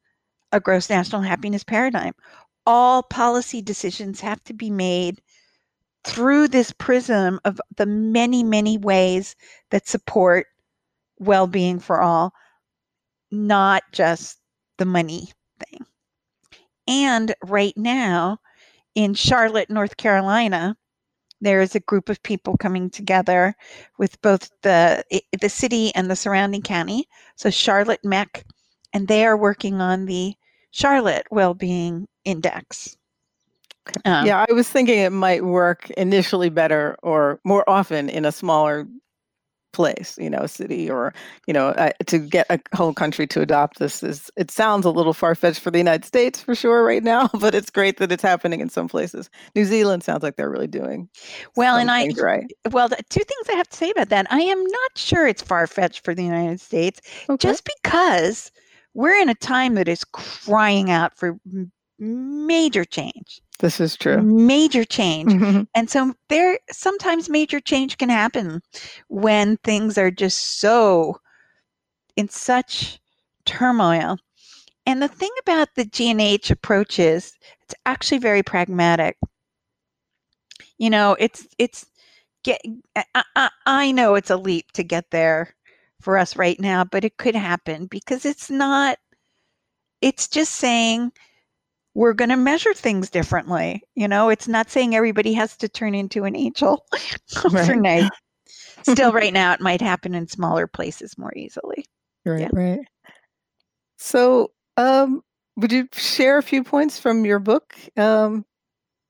a 0.52 0.60
gross 0.60 0.90
national 0.90 1.22
happiness 1.22 1.64
paradigm. 1.64 2.14
All 2.66 3.04
policy 3.04 3.62
decisions 3.62 4.22
have 4.22 4.44
to 4.46 4.54
be 4.54 4.70
made 4.70 5.22
through 6.04 6.48
this 6.48 6.72
prism 6.72 7.40
of 7.46 7.60
the 7.78 7.86
many, 7.86 8.44
many 8.44 8.78
ways 8.78 9.36
that 9.70 9.88
support 9.88 10.48
well 11.20 11.48
being 11.48 11.80
for 11.80 12.02
all, 12.02 12.34
not 13.32 13.84
just 13.92 14.40
the 14.78 14.86
money 14.86 15.30
thing. 15.60 15.86
And 16.88 17.36
right 17.44 17.78
now 17.78 18.40
in 18.96 19.14
Charlotte, 19.14 19.70
North 19.70 19.98
Carolina, 19.98 20.76
there 21.42 21.62
is 21.62 21.76
a 21.76 21.80
group 21.80 22.10
of 22.10 22.22
people 22.24 22.58
coming 22.58 22.90
together 22.90 23.56
with 23.98 24.22
both 24.22 24.50
the 24.62 25.04
the 25.40 25.50
city 25.50 25.94
and 25.96 26.10
the 26.10 26.16
surrounding 26.16 26.62
county. 26.62 27.08
So 27.36 27.50
Charlotte 27.50 28.02
MEC, 28.04 28.44
and 28.94 29.08
they 29.08 29.26
are 29.26 29.38
working 29.38 29.80
on 29.82 30.06
the 30.06 30.34
Charlotte 30.72 31.28
Wellbeing 31.32 32.08
Index. 32.26 32.98
Um, 34.06 34.26
yeah, 34.26 34.46
I 34.48 34.54
was 34.54 34.70
thinking 34.70 35.00
it 35.00 35.12
might 35.12 35.46
work 35.46 35.90
initially 35.92 36.50
better 36.50 36.98
or 37.02 37.40
more 37.44 37.68
often 37.68 38.10
in 38.10 38.26
a 38.26 38.32
smaller 38.32 38.88
place, 39.72 40.18
you 40.20 40.30
know, 40.30 40.46
city 40.46 40.90
or, 40.90 41.14
you 41.48 41.54
know, 41.54 41.70
uh, 41.70 41.92
to 42.08 42.20
get 42.20 42.46
a 42.50 42.60
whole 42.76 42.94
country 42.94 43.28
to 43.28 43.42
adopt 43.42 43.80
this 43.80 44.04
is, 44.04 44.30
it 44.36 44.52
sounds 44.52 44.86
a 44.86 44.90
little 44.90 45.14
far 45.14 45.36
fetched 45.36 45.60
for 45.60 45.72
the 45.72 45.78
United 45.78 46.06
States 46.06 46.42
for 46.42 46.56
sure 46.56 46.84
right 46.84 47.04
now, 47.04 47.30
but 47.40 47.56
it's 47.56 47.70
great 47.70 47.98
that 47.98 48.12
it's 48.12 48.24
happening 48.24 48.60
in 48.60 48.70
some 48.70 48.88
places. 48.88 49.30
New 49.56 49.66
Zealand 49.66 50.04
sounds 50.04 50.24
like 50.24 50.36
they're 50.36 50.50
really 50.50 50.68
doing 50.68 51.10
well. 51.56 51.78
And 51.78 51.92
I, 51.92 52.10
right. 52.18 52.52
well, 52.72 52.90
the 52.90 52.98
two 53.10 53.24
things 53.24 53.50
I 53.50 53.54
have 53.54 53.70
to 53.70 53.78
say 53.78 53.92
about 53.92 54.10
that. 54.10 54.28
I 54.30 54.42
am 54.42 54.64
not 54.64 54.92
sure 54.96 55.28
it's 55.28 55.42
far 55.42 55.68
fetched 55.68 56.04
for 56.04 56.16
the 56.16 56.24
United 56.24 56.60
States 56.60 57.02
okay. 57.30 57.48
just 57.48 57.68
because 57.84 58.52
we're 58.94 59.20
in 59.22 59.30
a 59.30 59.36
time 59.36 59.76
that 59.76 59.88
is 59.88 60.04
crying 60.04 60.90
out 60.92 61.18
for 61.18 61.38
major 62.00 62.86
change. 62.86 63.42
This 63.60 63.80
is 63.82 63.98
true. 63.98 64.22
Major 64.22 64.86
change. 64.86 65.34
Mm-hmm. 65.34 65.64
And 65.76 65.90
so 65.90 66.14
there 66.30 66.58
sometimes 66.72 67.30
major 67.30 67.60
change 67.60 67.98
can 67.98 68.10
happen 68.10 68.62
when 69.10 69.58
things 69.58 69.98
are 69.98 70.12
just 70.12 70.60
so 70.60 71.20
in 72.16 72.30
such 72.30 73.00
turmoil. 73.46 74.18
And 74.86 75.02
the 75.02 75.08
thing 75.08 75.32
about 75.42 75.70
the 75.76 75.86
GNH 75.86 76.50
approach 76.52 77.00
is 77.00 77.34
it's 77.62 77.76
actually 77.86 78.20
very 78.20 78.44
pragmatic. 78.44 79.18
You 80.78 80.90
know, 80.90 81.18
it's 81.20 81.46
it's 81.58 81.86
get 82.44 82.62
I, 82.96 83.24
I, 83.36 83.50
I 83.66 83.92
know 83.92 84.16
it's 84.16 84.30
a 84.30 84.38
leap 84.38 84.72
to 84.74 84.84
get 84.84 85.12
there 85.12 85.54
for 86.02 86.18
us 86.18 86.38
right 86.38 86.60
now, 86.60 86.86
but 86.86 87.04
it 87.04 87.18
could 87.18 87.36
happen 87.36 87.88
because 87.88 88.26
it's 88.26 88.50
not 88.50 88.98
it's 90.02 90.28
just 90.28 90.56
saying 90.56 91.12
we're 92.00 92.14
going 92.14 92.30
to 92.30 92.38
measure 92.38 92.74
things 92.74 93.10
differently. 93.10 93.84
You 93.94 94.08
know, 94.08 94.30
it's 94.30 94.48
not 94.48 94.70
saying 94.70 94.96
everybody 94.96 95.34
has 95.34 95.58
to 95.58 95.68
turn 95.68 95.94
into 95.94 96.24
an 96.24 96.34
angel 96.34 96.86
overnight. 97.46 98.10
Still, 98.84 99.12
right 99.12 99.34
now, 99.34 99.52
it 99.52 99.60
might 99.60 99.82
happen 99.82 100.16
in 100.16 100.26
smaller 100.26 100.66
places 100.66 101.18
more 101.18 101.34
easily. 101.36 101.84
Right, 102.26 102.40
Yeah. 102.40 102.50
right. 102.54 102.80
So, 103.98 104.52
um, 104.78 105.22
would 105.58 105.74
you 105.74 105.90
share 105.92 106.38
a 106.38 106.42
few 106.42 106.64
points 106.64 106.98
from 106.98 107.26
your 107.26 107.40
book? 107.40 107.76
Um, 107.98 108.46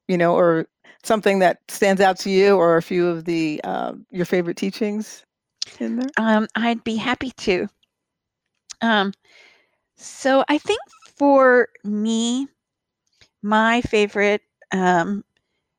you 0.08 0.18
know, 0.18 0.34
or 0.34 0.66
something 1.04 1.38
that 1.40 1.60
stands 1.68 2.02
out 2.02 2.18
to 2.22 2.32
you, 2.32 2.56
or 2.56 2.78
a 2.78 2.82
few 2.82 3.08
of 3.08 3.24
the 3.26 3.62
um, 3.66 4.04
your 4.10 4.26
favorite 4.26 4.58
teachings 4.58 5.24
in 5.80 5.98
there? 5.98 6.10
Um, 6.18 6.48
I'd 6.56 6.84
be 6.84 6.96
happy 6.96 7.34
to. 7.38 7.68
Um, 8.82 9.14
so 9.96 10.44
I 10.50 10.58
think 10.58 10.80
for 11.20 11.68
me, 11.84 12.48
my 13.42 13.82
favorite 13.82 14.42
um, 14.72 15.24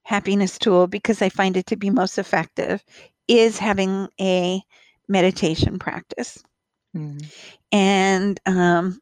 happiness 0.03 0.59
tool, 0.59 0.87
because 0.87 1.23
I 1.23 1.29
find 1.29 1.57
it 1.57 1.67
to 1.67 1.77
be 1.77 1.91
most 1.91 2.19
effective, 2.19 2.85
is 3.29 3.59
having 3.59 4.09
a 4.21 4.63
meditation 5.09 5.79
practice. 5.79 6.43
Mhm. 6.97 7.33
And 7.73 8.41
um, 8.47 9.01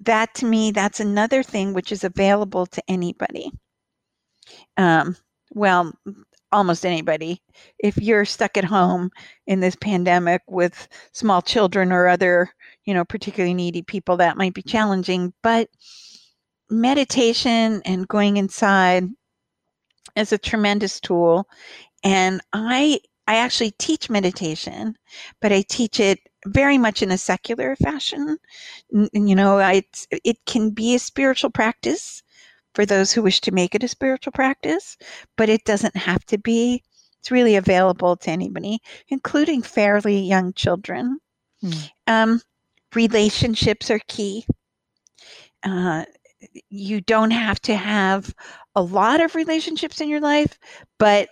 that 0.00 0.34
to 0.36 0.46
me, 0.46 0.70
that's 0.70 1.00
another 1.00 1.42
thing 1.42 1.74
which 1.74 1.92
is 1.92 2.04
available 2.04 2.66
to 2.66 2.82
anybody. 2.88 3.50
Um, 4.76 5.16
well, 5.52 5.92
almost 6.52 6.86
anybody. 6.86 7.42
If 7.78 7.98
you're 7.98 8.24
stuck 8.24 8.56
at 8.56 8.64
home 8.64 9.10
in 9.46 9.60
this 9.60 9.76
pandemic 9.76 10.42
with 10.46 10.88
small 11.12 11.42
children 11.42 11.92
or 11.92 12.08
other, 12.08 12.50
you 12.84 12.94
know, 12.94 13.04
particularly 13.04 13.54
needy 13.54 13.82
people, 13.82 14.16
that 14.18 14.36
might 14.36 14.54
be 14.54 14.62
challenging. 14.62 15.32
But 15.42 15.68
meditation 16.70 17.82
and 17.84 18.08
going 18.08 18.36
inside 18.36 19.08
is 20.16 20.32
a 20.32 20.38
tremendous 20.38 21.00
tool. 21.00 21.48
And 22.04 22.40
I 22.52 23.00
I 23.28 23.36
actually 23.36 23.72
teach 23.72 24.08
meditation, 24.08 24.96
but 25.40 25.52
I 25.52 25.62
teach 25.62 25.98
it 25.98 26.20
very 26.46 26.78
much 26.78 27.02
in 27.02 27.10
a 27.10 27.18
secular 27.18 27.74
fashion. 27.76 28.38
N- 28.94 29.08
You 29.12 29.34
know, 29.34 29.58
I, 29.58 29.82
it 30.24 30.38
can 30.46 30.70
be 30.70 30.94
a 30.94 31.00
spiritual 31.00 31.50
practice 31.50 32.22
for 32.74 32.86
those 32.86 33.12
who 33.12 33.22
wish 33.22 33.40
to 33.40 33.50
make 33.50 33.74
it 33.74 33.82
a 33.82 33.88
spiritual 33.88 34.32
practice, 34.32 34.96
but 35.36 35.48
it 35.48 35.64
doesn't 35.64 35.96
have 35.96 36.24
to 36.26 36.38
be. 36.38 36.84
It's 37.18 37.32
really 37.32 37.56
available 37.56 38.16
to 38.18 38.30
anybody, 38.30 38.78
including 39.08 39.62
fairly 39.62 40.20
young 40.20 40.52
children. 40.52 41.18
Mm. 41.64 41.90
Um, 42.06 42.40
relationships 42.94 43.90
are 43.90 44.00
key. 44.06 44.46
Uh, 45.64 46.04
you 46.70 47.00
don't 47.00 47.30
have 47.30 47.60
to 47.62 47.76
have 47.76 48.34
a 48.74 48.82
lot 48.82 49.20
of 49.20 49.34
relationships 49.34 50.00
in 50.00 50.08
your 50.08 50.20
life, 50.20 50.58
but 50.98 51.28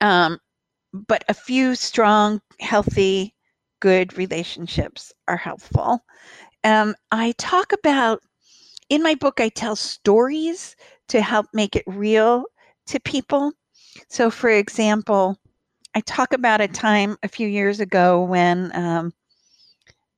um, 0.00 0.38
but 0.92 1.24
a 1.28 1.34
few 1.34 1.74
strong, 1.74 2.40
healthy, 2.60 3.34
good 3.80 4.16
relationships 4.16 5.12
are 5.28 5.36
helpful. 5.36 6.04
Um, 6.64 6.94
I 7.12 7.32
talk 7.38 7.72
about 7.72 8.22
in 8.88 9.02
my 9.02 9.14
book. 9.14 9.40
I 9.40 9.48
tell 9.48 9.76
stories 9.76 10.76
to 11.08 11.22
help 11.22 11.46
make 11.52 11.76
it 11.76 11.84
real 11.86 12.44
to 12.86 13.00
people. 13.00 13.52
So, 14.08 14.30
for 14.30 14.50
example, 14.50 15.38
I 15.94 16.00
talk 16.00 16.32
about 16.32 16.60
a 16.60 16.68
time 16.68 17.16
a 17.22 17.28
few 17.28 17.48
years 17.48 17.80
ago 17.80 18.22
when 18.22 18.74
um, 18.76 19.12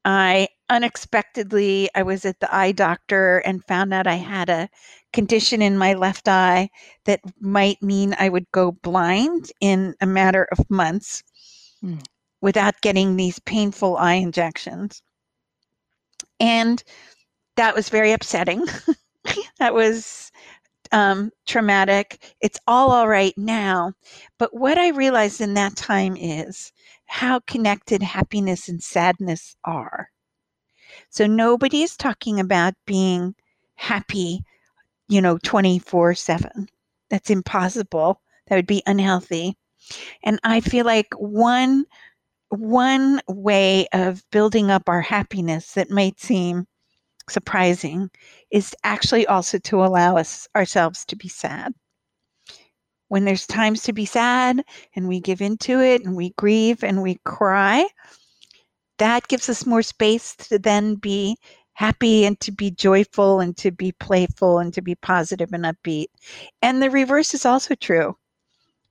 I 0.05 0.49
unexpectedly 0.71 1.89
I 1.95 2.03
was 2.03 2.25
at 2.25 2.41
the 2.41 2.55
eye 2.55 2.73
doctor 2.73 3.39
and 3.39 3.64
found 3.64 3.95
out 3.95 4.07
I 4.07 4.17
had 4.17 4.49
a 4.51 4.69
condition 5.12 5.62
in 5.62 5.79
my 5.79 5.95
left 5.95 6.29
eye 6.29 6.71
that 7.05 7.21
might 7.41 7.83
mean 7.83 8.14
I 8.19 8.29
would 8.29 8.51
go 8.53 8.73
blind 8.73 9.53
in 9.61 9.95
a 10.01 10.07
matter 10.07 10.49
of 10.53 10.71
months 10.71 11.23
Mm. 11.85 12.05
without 12.41 12.81
getting 12.83 13.17
these 13.17 13.39
painful 13.41 13.97
eye 13.97 14.14
injections. 14.14 15.03
And 16.41 16.83
that 17.57 17.75
was 17.75 17.89
very 17.89 18.12
upsetting. 18.12 18.67
that 19.59 19.75
was 19.75 20.33
um, 20.93 21.31
traumatic. 21.47 22.35
It's 22.41 22.59
all 22.67 22.91
all 22.93 23.09
right 23.09 23.35
now. 23.37 23.93
But 24.39 24.55
what 24.55 24.79
I 24.79 24.91
realized 24.91 25.41
in 25.41 25.55
that 25.55 25.77
time 25.77 26.17
is 26.17 26.73
how 27.07 27.41
connected 27.41 28.03
happiness 28.03 28.69
and 28.69 28.83
sadness 28.83 29.57
are. 29.64 30.11
So 31.11 31.26
nobody 31.26 31.82
is 31.82 31.97
talking 31.97 32.41
about 32.41 32.74
being 32.87 33.34
happy, 33.76 34.45
you 35.09 35.20
know, 35.20 35.39
24 35.39 36.14
7. 36.14 36.68
That's 37.11 37.30
impossible. 37.30 38.20
That 38.47 38.57
would 38.57 38.66
be 38.66 38.82
unhealthy. 38.87 39.57
And 40.22 40.41
I 40.45 40.61
feel 40.61 40.84
like 40.84 41.12
one 41.14 41.84
one 42.51 43.20
way 43.28 43.87
of 43.93 44.22
building 44.30 44.70
up 44.70 44.89
our 44.89 45.01
happiness 45.01 45.72
that 45.72 45.91
might 45.91 46.20
seem 46.20 46.66
surprising 47.28 48.11
is 48.51 48.74
actually 48.84 49.26
also 49.26 49.59
to 49.59 49.84
allow 49.84 50.16
us 50.16 50.49
ourselves 50.55 51.05
to 51.07 51.16
be 51.16 51.28
sad. 51.28 51.74
When 53.09 53.24
there's 53.24 53.47
times 53.47 53.82
to 53.84 53.93
be 53.93 54.07
sad 54.07 54.64
and 54.95 55.09
we 55.09 55.20
give 55.20 55.41
into 55.41 55.80
it 55.80 56.05
and 56.05 56.16
we 56.16 56.30
grieve 56.30 56.82
and 56.82 57.03
we 57.03 57.18
cry, 57.24 57.87
that 58.99 59.29
gives 59.29 59.49
us 59.49 59.67
more 59.67 59.83
space 59.83 60.35
to 60.37 60.59
then 60.59 60.95
be 60.97 61.37
happy 61.75 62.25
and 62.25 62.39
to 62.41 62.53
be 62.53 62.71
joyful 62.71 63.41
and 63.41 63.57
to 63.59 63.71
be 63.71 63.93
playful 63.93 64.59
and 64.59 64.73
to 64.75 64.83
be 64.83 64.95
positive 64.95 65.53
and 65.53 65.65
upbeat. 65.65 66.07
And 66.63 66.83
the 66.83 66.91
reverse 66.91 67.35
is 67.35 67.45
also 67.45 67.75
true. 67.75 68.17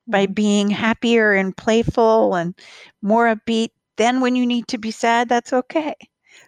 By 0.08 0.28
being 0.28 0.70
happier 0.70 1.34
and 1.34 1.56
playful 1.56 2.36
and 2.36 2.53
more 3.01 3.34
upbeat, 3.36 3.70
then 3.97 4.22
when 4.22 4.36
you 4.36 4.45
need 4.45 4.68
to 4.70 4.78
be 4.78 4.91
sad, 4.91 5.30
that's 5.30 5.51
okay. 5.53 5.95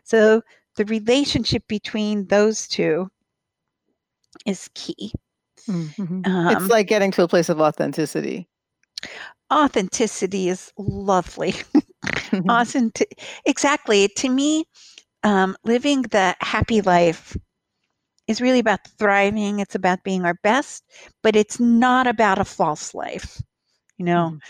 So 0.04 0.42
the 0.76 0.86
relationship 0.86 1.68
between 1.68 2.28
those 2.28 2.68
two 2.68 3.10
is 4.46 4.70
key. 4.76 5.14
Mhm. 5.68 6.26
Um, 6.28 6.48
it's 6.52 6.70
like 6.70 6.88
getting 6.88 7.12
to 7.12 7.24
a 7.24 7.28
place 7.28 7.50
of 7.50 7.60
authenticity. 7.60 8.48
authenticity 9.52 10.50
is 10.50 10.72
lovely. 10.78 11.56
Mm-hmm. 12.32 12.50
Authentic, 12.50 13.20
exactly. 13.46 14.08
To 14.10 14.30
me, 14.30 14.66
um, 15.24 15.56
living 15.64 16.04
the 16.04 16.36
happy 16.42 16.82
life 16.82 17.36
is 18.28 18.42
really 18.42 18.60
about 18.60 18.88
thriving. 19.00 19.60
It's 19.60 19.76
about 19.76 20.04
being 20.04 20.26
our 20.26 20.36
best, 20.44 20.84
but 21.24 21.36
it's 21.36 21.60
not 21.60 22.08
about 22.08 22.40
a 22.40 22.46
false 22.46 22.94
life. 22.94 23.42
You 23.98 24.06
know, 24.06 24.34
Mhm. 24.34 24.42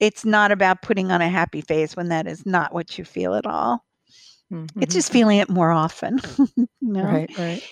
it's 0.00 0.24
not 0.24 0.52
about 0.52 0.82
putting 0.82 1.10
on 1.10 1.20
a 1.22 1.28
happy 1.28 1.60
face 1.62 1.96
when 1.96 2.08
that 2.08 2.26
is 2.26 2.46
not 2.46 2.74
what 2.74 2.98
you 2.98 3.04
feel 3.04 3.34
at 3.34 3.46
all. 3.46 3.84
It's 4.80 4.92
Mhm. 4.92 4.94
just 4.94 5.12
feeling 5.12 5.38
it 5.38 5.50
more 5.50 5.70
often. 5.72 6.20
you 6.56 6.66
know? 6.80 7.18
Right, 7.18 7.30
right. 7.36 7.62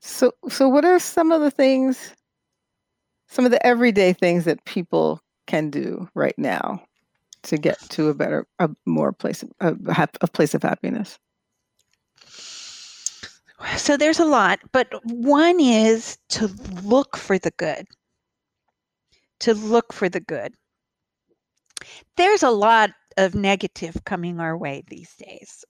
So, 0.00 0.32
so 0.48 0.68
what 0.68 0.84
are 0.84 0.98
some 0.98 1.32
of 1.32 1.40
the 1.40 1.50
things, 1.50 2.14
some 3.28 3.44
of 3.44 3.50
the 3.50 3.64
everyday 3.66 4.12
things 4.12 4.44
that 4.44 4.64
people 4.64 5.20
can 5.46 5.70
do 5.70 6.08
right 6.14 6.36
now 6.38 6.82
to 7.44 7.56
get 7.56 7.78
to 7.90 8.08
a 8.08 8.14
better, 8.14 8.46
a 8.58 8.70
more 8.86 9.12
place, 9.12 9.44
a, 9.60 9.76
a 10.20 10.28
place 10.28 10.54
of 10.54 10.62
happiness? 10.62 11.18
So 13.76 13.96
there's 13.96 14.20
a 14.20 14.24
lot, 14.24 14.60
but 14.72 14.88
one 15.04 15.60
is 15.60 16.18
to 16.30 16.48
look 16.82 17.16
for 17.16 17.38
the 17.38 17.50
good. 17.52 17.86
To 19.40 19.54
look 19.54 19.92
for 19.92 20.08
the 20.08 20.20
good. 20.20 20.54
There's 22.16 22.42
a 22.42 22.50
lot 22.50 22.90
of 23.16 23.34
negative 23.34 23.96
coming 24.04 24.40
our 24.40 24.56
way 24.56 24.82
these 24.88 25.14
days, 25.16 25.64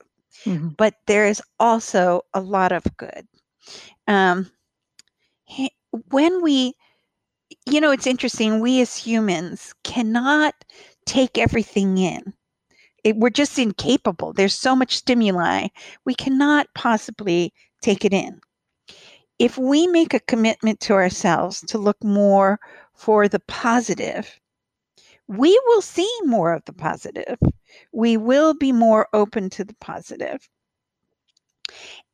Mhm. 0.44 0.76
but 0.76 0.94
there 1.06 1.26
is 1.26 1.42
also 1.58 2.22
a 2.34 2.40
lot 2.40 2.72
of 2.72 2.84
good. 2.96 3.26
Um, 4.06 4.50
when 6.10 6.42
we, 6.42 6.74
you 7.66 7.80
know, 7.80 7.90
it's 7.90 8.06
interesting, 8.06 8.60
we 8.60 8.80
as 8.80 8.96
humans 8.96 9.74
cannot 9.84 10.54
take 11.10 11.38
everything 11.38 11.98
in. 11.98 12.32
It, 13.02 13.16
we're 13.16 13.30
just 13.30 13.58
incapable. 13.58 14.32
There's 14.32 14.56
so 14.56 14.76
much 14.76 14.96
stimuli. 14.96 15.66
We 16.04 16.14
cannot 16.14 16.68
possibly 16.76 17.52
take 17.82 18.04
it 18.04 18.12
in. 18.12 18.40
If 19.40 19.58
we 19.58 19.88
make 19.88 20.14
a 20.14 20.20
commitment 20.20 20.78
to 20.80 20.92
ourselves 20.92 21.62
to 21.62 21.78
look 21.78 21.96
more 22.04 22.60
for 22.94 23.26
the 23.26 23.40
positive, 23.40 24.38
we 25.26 25.60
will 25.66 25.82
see 25.82 26.12
more 26.24 26.52
of 26.52 26.64
the 26.66 26.72
positive. 26.72 27.38
We 27.92 28.16
will 28.16 28.54
be 28.54 28.70
more 28.70 29.08
open 29.12 29.50
to 29.50 29.64
the 29.64 29.76
positive. 29.80 30.48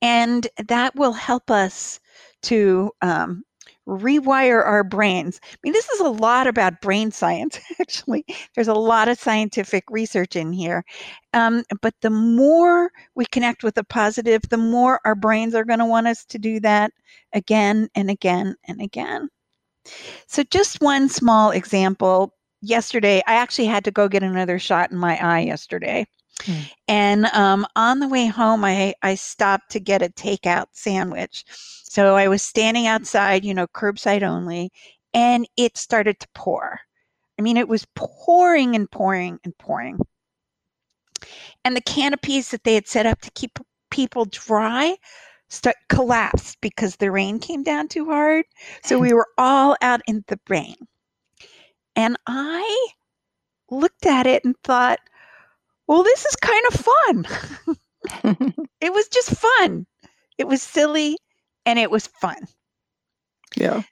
And 0.00 0.46
that 0.68 0.94
will 0.94 1.12
help 1.12 1.50
us 1.50 2.00
to 2.42 2.92
um, 3.02 3.42
rewire 3.86 4.64
our 4.64 4.84
brains. 4.84 5.40
I 5.44 5.56
mean, 5.62 5.72
this 5.72 5.88
is 5.88 6.00
a 6.00 6.08
lot 6.08 6.46
about 6.46 6.80
brain 6.80 7.10
science, 7.10 7.58
actually. 7.80 8.24
There's 8.54 8.68
a 8.68 8.74
lot 8.74 9.08
of 9.08 9.18
scientific 9.18 9.84
research 9.90 10.36
in 10.36 10.52
here. 10.52 10.84
Um, 11.34 11.64
but 11.82 11.94
the 12.02 12.10
more 12.10 12.90
we 13.14 13.26
connect 13.26 13.62
with 13.62 13.74
the 13.74 13.84
positive, 13.84 14.42
the 14.50 14.56
more 14.58 15.00
our 15.04 15.14
brains 15.14 15.54
are 15.54 15.64
going 15.64 15.78
to 15.78 15.86
want 15.86 16.06
us 16.06 16.24
to 16.26 16.38
do 16.38 16.60
that 16.60 16.92
again 17.32 17.88
and 17.94 18.10
again 18.10 18.56
and 18.66 18.80
again. 18.80 19.28
So, 20.26 20.42
just 20.44 20.80
one 20.80 21.08
small 21.08 21.50
example 21.50 22.32
yesterday, 22.60 23.22
I 23.26 23.34
actually 23.34 23.66
had 23.66 23.84
to 23.84 23.90
go 23.90 24.08
get 24.08 24.22
another 24.22 24.58
shot 24.58 24.90
in 24.90 24.98
my 24.98 25.16
eye 25.22 25.40
yesterday. 25.40 26.06
Hmm. 26.42 26.60
And 26.88 27.26
um, 27.26 27.66
on 27.76 27.98
the 27.98 28.08
way 28.08 28.26
home, 28.26 28.64
I, 28.64 28.94
I 29.02 29.14
stopped 29.14 29.70
to 29.72 29.80
get 29.80 30.02
a 30.02 30.08
takeout 30.08 30.66
sandwich. 30.72 31.44
So 31.48 32.16
I 32.16 32.28
was 32.28 32.42
standing 32.42 32.86
outside, 32.86 33.44
you 33.44 33.54
know, 33.54 33.66
curbside 33.66 34.22
only, 34.22 34.70
and 35.14 35.48
it 35.56 35.76
started 35.76 36.20
to 36.20 36.28
pour. 36.34 36.80
I 37.38 37.42
mean, 37.42 37.56
it 37.56 37.68
was 37.68 37.86
pouring 37.94 38.74
and 38.74 38.90
pouring 38.90 39.38
and 39.44 39.56
pouring. 39.58 39.98
And 41.64 41.76
the 41.76 41.82
canopies 41.82 42.50
that 42.50 42.64
they 42.64 42.74
had 42.74 42.86
set 42.86 43.06
up 43.06 43.20
to 43.22 43.30
keep 43.30 43.58
people 43.90 44.26
dry 44.26 44.96
start 45.48 45.76
collapsed 45.88 46.60
because 46.60 46.96
the 46.96 47.10
rain 47.10 47.38
came 47.38 47.62
down 47.62 47.88
too 47.88 48.06
hard. 48.06 48.44
So 48.82 48.98
we 49.00 49.12
were 49.12 49.28
all 49.38 49.76
out 49.80 50.00
in 50.06 50.24
the 50.28 50.38
rain. 50.48 50.76
And 51.94 52.16
I 52.26 52.88
looked 53.70 54.06
at 54.06 54.26
it 54.26 54.44
and 54.44 54.54
thought, 54.62 54.98
well, 55.86 56.02
this 56.02 56.24
is 56.24 56.36
kind 56.36 56.64
of 56.72 56.80
fun. 56.80 57.26
it 58.80 58.92
was 58.92 59.08
just 59.08 59.30
fun. 59.30 59.86
It 60.38 60.46
was 60.46 60.62
silly 60.62 61.16
and 61.64 61.78
it 61.78 61.90
was 61.90 62.06
fun. 62.06 62.36
yeah. 63.56 63.82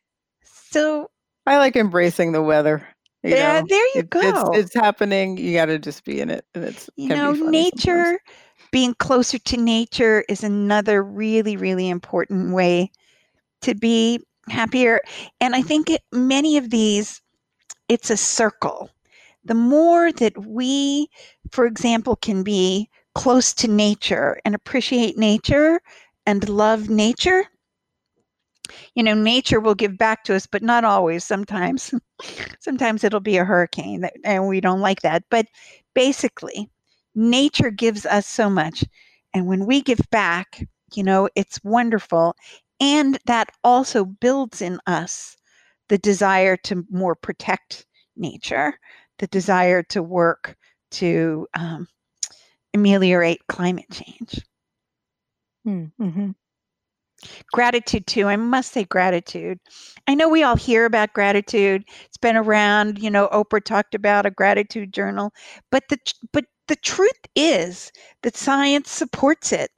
So 0.70 1.10
I 1.46 1.58
like 1.58 1.76
embracing 1.76 2.32
the 2.32 2.42
weather. 2.42 2.86
you 3.22 3.30
there, 3.30 3.60
know. 3.62 3.66
there 3.68 3.86
you 3.94 4.00
It- 4.00 4.10
go. 4.10 4.20
It's, 4.54 4.72
it's 4.72 4.74
happening. 4.74 5.36
You 5.36 5.54
got 5.54 5.66
to 5.66 5.78
just 5.78 6.04
be 6.04 6.20
in 6.20 6.30
it, 6.30 6.44
and 6.54 6.64
it's 6.64 6.90
you 6.96 7.08
know, 7.10 7.34
funny 7.34 7.70
sometimes. 7.70 7.86
nature, 7.86 8.18
being 8.72 8.94
closer 8.94 9.38
to 9.38 9.56
nature 9.56 10.24
is 10.28 10.42
another 10.42 11.02
really, 11.02 11.56
really 11.56 11.88
important 11.88 12.52
way 12.52 12.90
to 13.62 13.74
be 13.74 14.20
happier. 14.48 15.00
And 15.40 15.54
I 15.54 15.62
think 15.62 15.90
it, 15.90 16.02
many 16.12 16.56
of 16.56 16.70
these, 16.70 17.20
it's 17.88 18.10
a 18.10 18.16
circle. 18.16 18.90
The 19.44 19.54
more 19.54 20.12
that 20.12 20.46
we, 20.46 21.08
for 21.50 21.66
example, 21.66 22.16
can 22.16 22.42
be 22.42 22.90
close 23.14 23.54
to 23.54 23.68
nature 23.68 24.40
and 24.44 24.54
appreciate 24.54 25.16
nature 25.18 25.80
and 26.26 26.48
love 26.48 26.88
nature, 26.90 27.48
you 28.94 29.02
know, 29.02 29.14
nature 29.14 29.60
will 29.60 29.74
give 29.74 29.96
back 29.98 30.24
to 30.24 30.34
us, 30.34 30.46
but 30.46 30.62
not 30.62 30.84
always. 30.84 31.24
Sometimes, 31.24 31.92
sometimes 32.60 33.04
it'll 33.04 33.20
be 33.20 33.36
a 33.36 33.44
hurricane, 33.44 34.08
and 34.24 34.48
we 34.48 34.60
don't 34.60 34.80
like 34.80 35.02
that. 35.02 35.24
But 35.30 35.46
basically, 35.94 36.70
nature 37.14 37.70
gives 37.70 38.06
us 38.06 38.26
so 38.26 38.48
much, 38.50 38.84
and 39.32 39.46
when 39.46 39.66
we 39.66 39.82
give 39.82 40.00
back, 40.10 40.66
you 40.94 41.02
know, 41.02 41.28
it's 41.34 41.62
wonderful, 41.64 42.36
and 42.80 43.18
that 43.26 43.50
also 43.62 44.04
builds 44.04 44.60
in 44.62 44.78
us 44.86 45.36
the 45.88 45.98
desire 45.98 46.56
to 46.56 46.84
more 46.90 47.14
protect 47.14 47.86
nature, 48.16 48.78
the 49.18 49.26
desire 49.28 49.82
to 49.84 50.02
work 50.02 50.56
to 50.92 51.46
um, 51.54 51.88
ameliorate 52.74 53.46
climate 53.48 53.90
change. 53.90 54.40
Mm-hmm. 55.66 56.30
gratitude 57.52 58.06
too 58.06 58.26
i 58.26 58.36
must 58.36 58.72
say 58.72 58.84
gratitude 58.84 59.58
i 60.06 60.14
know 60.14 60.28
we 60.28 60.42
all 60.42 60.56
hear 60.56 60.84
about 60.84 61.14
gratitude 61.14 61.82
it's 62.04 62.18
been 62.18 62.36
around 62.36 62.98
you 62.98 63.10
know 63.10 63.28
oprah 63.32 63.64
talked 63.64 63.94
about 63.94 64.26
a 64.26 64.30
gratitude 64.30 64.92
journal 64.92 65.32
but 65.70 65.84
the 65.88 65.96
but 66.34 66.44
the 66.68 66.76
truth 66.76 67.18
is 67.34 67.90
that 68.22 68.36
science 68.36 68.90
supports 68.90 69.52
it 69.52 69.70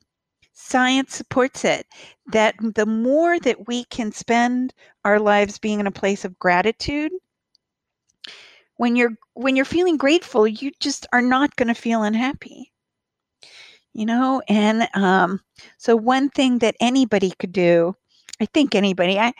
science 0.54 1.14
supports 1.14 1.64
it 1.64 1.86
that 2.32 2.56
the 2.74 2.86
more 2.86 3.38
that 3.38 3.68
we 3.68 3.84
can 3.84 4.10
spend 4.10 4.74
our 5.04 5.20
lives 5.20 5.56
being 5.56 5.78
in 5.78 5.86
a 5.86 5.92
place 5.92 6.24
of 6.24 6.36
gratitude 6.40 7.12
when 8.76 8.96
you're 8.96 9.16
when 9.34 9.56
you're 9.56 9.64
feeling 9.64 9.96
grateful 9.96 10.46
you 10.46 10.70
just 10.80 11.06
are 11.12 11.22
not 11.22 11.54
going 11.56 11.68
to 11.68 11.74
feel 11.74 12.02
unhappy 12.02 12.72
you 13.92 14.06
know 14.06 14.42
and 14.48 14.88
um 14.94 15.40
so 15.78 15.96
one 15.96 16.28
thing 16.30 16.58
that 16.58 16.76
anybody 16.80 17.32
could 17.38 17.52
do, 17.52 17.94
I 18.40 18.46
think 18.46 18.74
anybody, 18.74 19.18
I, 19.18 19.32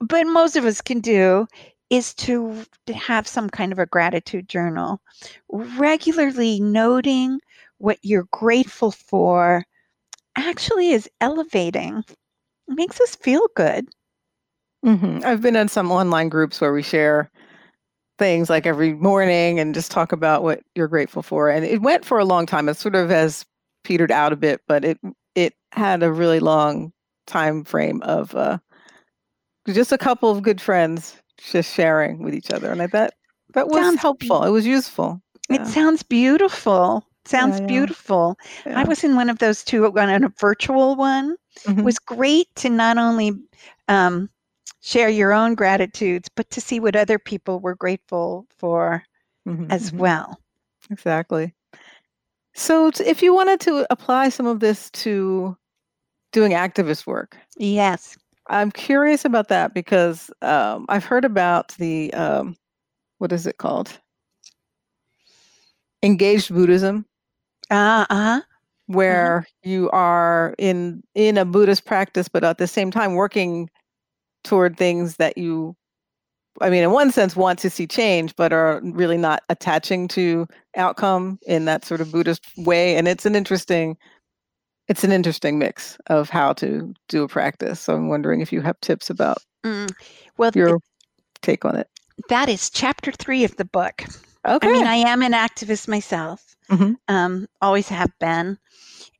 but 0.00 0.26
most 0.26 0.56
of 0.56 0.64
us 0.64 0.80
can 0.80 1.00
do, 1.00 1.46
is 1.90 2.14
to, 2.14 2.64
have 2.94 3.26
some 3.26 3.48
kind 3.48 3.72
of 3.72 3.78
a 3.78 3.86
gratitude 3.86 4.48
journal, 4.48 5.00
regularly 5.48 6.60
noting 6.60 7.40
what 7.78 7.98
you're 8.02 8.28
grateful 8.32 8.90
for. 8.90 9.64
Actually, 10.36 10.90
is 10.90 11.08
elevating. 11.20 12.04
It 12.08 12.74
makes 12.74 13.00
us 13.00 13.16
feel 13.16 13.46
good. 13.56 13.88
mm-hmm. 14.84 15.20
I've 15.24 15.42
been 15.42 15.56
in 15.56 15.68
some 15.68 15.90
online 15.90 16.28
groups 16.28 16.60
where 16.60 16.72
we 16.72 16.82
share 16.82 17.30
things 18.20 18.50
like 18.50 18.66
every 18.66 18.92
morning 18.92 19.58
and 19.58 19.74
just 19.74 19.90
talk 19.90 20.12
about 20.12 20.42
what 20.42 20.60
you're 20.74 20.86
grateful 20.86 21.22
for. 21.22 21.48
And 21.48 21.64
it 21.64 21.80
went 21.80 22.04
for 22.04 22.18
a 22.18 22.24
long 22.24 22.44
time. 22.44 22.68
It 22.68 22.76
sort 22.76 22.94
of 22.94 23.08
has 23.08 23.46
petered 23.82 24.12
out 24.12 24.30
a 24.30 24.36
bit, 24.36 24.60
but 24.68 24.84
it 24.84 25.00
it 25.34 25.54
had 25.72 26.02
a 26.02 26.12
really 26.12 26.38
long 26.38 26.92
time 27.26 27.64
frame 27.64 28.02
of 28.02 28.34
uh, 28.34 28.58
just 29.66 29.90
a 29.90 29.98
couple 29.98 30.30
of 30.30 30.42
good 30.42 30.60
friends 30.60 31.16
just 31.38 31.74
sharing 31.74 32.22
with 32.22 32.34
each 32.34 32.50
other, 32.50 32.70
and 32.70 32.82
I 32.82 32.86
bet 32.86 33.14
that 33.54 33.68
was 33.68 33.82
Sounds 33.82 34.00
helpful. 34.00 34.44
It 34.44 34.50
was 34.50 34.66
useful. 34.66 35.22
It 35.48 35.66
sounds 35.66 36.02
beautiful. 36.02 37.02
Sounds 37.24 37.58
yeah. 37.58 37.66
beautiful. 37.66 38.38
I 38.66 38.84
was 38.84 39.02
in 39.02 39.16
one 39.16 39.30
of 39.30 39.38
those 39.38 39.64
two 39.64 39.86
on 39.86 40.24
a 40.24 40.28
virtual 40.38 40.94
one. 40.94 41.36
Mhm. 41.66 41.78
It 41.78 41.84
was 41.84 41.98
great 41.98 42.54
to 42.56 42.68
not 42.68 42.98
only 42.98 43.32
um, 43.88 44.28
share 44.80 45.08
your 45.08 45.32
own 45.32 45.54
gratitudes, 45.54 46.28
but 46.34 46.50
to 46.50 46.60
see 46.60 46.80
what 46.80 46.96
other 46.96 47.18
people 47.18 47.60
were 47.60 47.74
grateful 47.74 48.46
for 48.58 49.04
Mhm, 49.46 49.66
as 49.70 49.90
mhm. 49.92 49.98
well. 49.98 50.38
Exactly. 50.90 51.54
So, 52.54 52.90
if 53.04 53.22
you 53.22 53.34
wanted 53.34 53.60
to 53.60 53.86
apply 53.90 54.28
some 54.28 54.46
of 54.46 54.60
this 54.60 54.90
to 54.92 55.56
doing 56.32 56.52
activist 56.52 57.06
work, 57.06 57.36
Yes. 57.56 58.16
I'm 58.48 58.70
curious 58.72 59.24
about 59.24 59.48
that 59.48 59.74
because 59.74 60.30
um, 60.42 60.86
I've 60.88 61.04
heard 61.04 61.24
about 61.24 61.68
the 61.78 62.12
um, 62.14 62.56
what 63.18 63.32
is 63.32 63.46
it 63.46 63.58
called? 63.58 63.98
Engaged 66.02 66.52
Buddhism, 66.52 67.06
Uh 67.70 68.06
huh. 68.10 68.42
where 68.86 69.46
you 69.62 69.90
are 69.90 70.54
in 70.58 71.02
in 71.14 71.38
a 71.38 71.44
Buddhist 71.44 71.84
practice, 71.84 72.28
but 72.28 72.44
at 72.44 72.58
the 72.58 72.66
same 72.66 72.90
time 72.90 73.14
working 73.14 73.70
toward 74.44 74.76
things 74.76 75.16
that 75.16 75.36
you, 75.38 75.76
I 76.60 76.70
mean, 76.70 76.82
in 76.82 76.90
one 76.90 77.10
sense, 77.10 77.36
want 77.36 77.58
to 77.60 77.70
see 77.70 77.86
change, 77.86 78.34
but 78.36 78.52
are 78.52 78.80
really 78.82 79.16
not 79.16 79.42
attaching 79.48 80.08
to 80.08 80.46
outcome 80.76 81.38
in 81.46 81.64
that 81.66 81.84
sort 81.84 82.00
of 82.00 82.12
Buddhist 82.12 82.42
way. 82.56 82.96
And 82.96 83.06
it's 83.08 83.26
an 83.26 83.34
interesting, 83.34 83.96
it's 84.88 85.04
an 85.04 85.12
interesting 85.12 85.58
mix 85.58 85.96
of 86.08 86.28
how 86.30 86.52
to 86.54 86.92
do 87.08 87.22
a 87.22 87.28
practice. 87.28 87.80
So 87.80 87.94
I'm 87.94 88.08
wondering 88.08 88.40
if 88.40 88.52
you 88.52 88.60
have 88.60 88.80
tips 88.80 89.10
about 89.10 89.38
Mm. 89.64 89.90
Well, 90.38 90.50
your 90.54 90.78
take 91.42 91.64
on 91.64 91.76
it. 91.76 91.86
that 92.28 92.48
is 92.48 92.70
chapter 92.70 93.12
three 93.12 93.44
of 93.44 93.56
the 93.56 93.64
book. 93.64 94.04
Okay. 94.46 94.68
I 94.68 94.72
mean, 94.72 94.86
I 94.86 94.94
am 94.94 95.22
an 95.22 95.32
activist 95.32 95.86
myself. 95.86 96.56
Mhm. 96.70 96.96
Um, 97.08 97.46
always 97.60 97.88
have 97.88 98.10
been. 98.18 98.58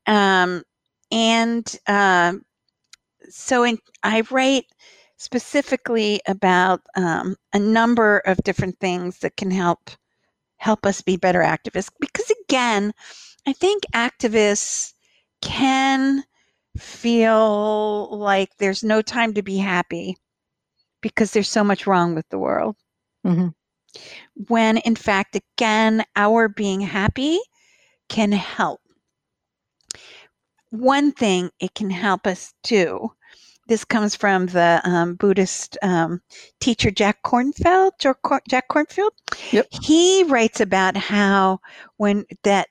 Um, 0.07 0.63
and 1.11 1.75
um, 1.87 2.43
so 3.29 3.63
in, 3.63 3.77
I 4.03 4.23
write 4.31 4.65
specifically 5.21 6.19
about 6.27 6.81
um, 6.95 7.35
a 7.53 7.59
number 7.59 8.19
of 8.19 8.37
different 8.43 8.79
things 8.79 9.19
that 9.19 9.37
can 9.37 9.51
help 9.51 9.91
help 10.57 10.85
us 10.85 11.01
be 11.01 11.17
better 11.17 11.41
activists. 11.41 11.89
Because 11.99 12.31
again, 12.43 12.93
I 13.47 13.53
think 13.53 13.83
activists 13.93 14.93
can 15.41 16.23
feel 16.77 18.17
like 18.17 18.49
there's 18.57 18.83
no 18.83 19.01
time 19.01 19.33
to 19.35 19.43
be 19.43 19.57
happy 19.57 20.17
because 21.01 21.31
there's 21.31 21.49
so 21.49 21.63
much 21.63 21.87
wrong 21.87 22.15
with 22.15 22.27
the 22.29 22.39
world 22.39 22.75
Mhm. 23.25 23.53
when 24.47 24.77
in 24.77 24.95
fact, 24.95 25.35
again, 25.35 26.03
our 26.15 26.47
being 26.49 26.81
happy 26.81 27.39
can 28.09 28.31
help. 28.31 28.81
One 30.71 31.11
thing 31.11 31.51
it 31.59 31.75
can 31.75 31.89
help 31.91 32.25
us 32.27 32.53
do. 32.63 33.13
This 33.67 33.85
comes 33.85 34.15
from 34.15 34.47
the 34.47 34.81
um, 34.83 35.15
Buddhist 35.15 35.77
um, 35.81 36.21
teacher 36.59 36.91
Jack 36.91 37.23
Kornfield. 37.23 37.91
Jack 37.99 38.21
Cor- 38.23 38.41
Jack 38.49 38.67
Kornfield. 38.69 39.11
Yep. 39.51 39.67
He 39.69 40.23
writes 40.23 40.59
about 40.59 40.97
how 40.97 41.61
when 41.97 42.25
that 42.43 42.67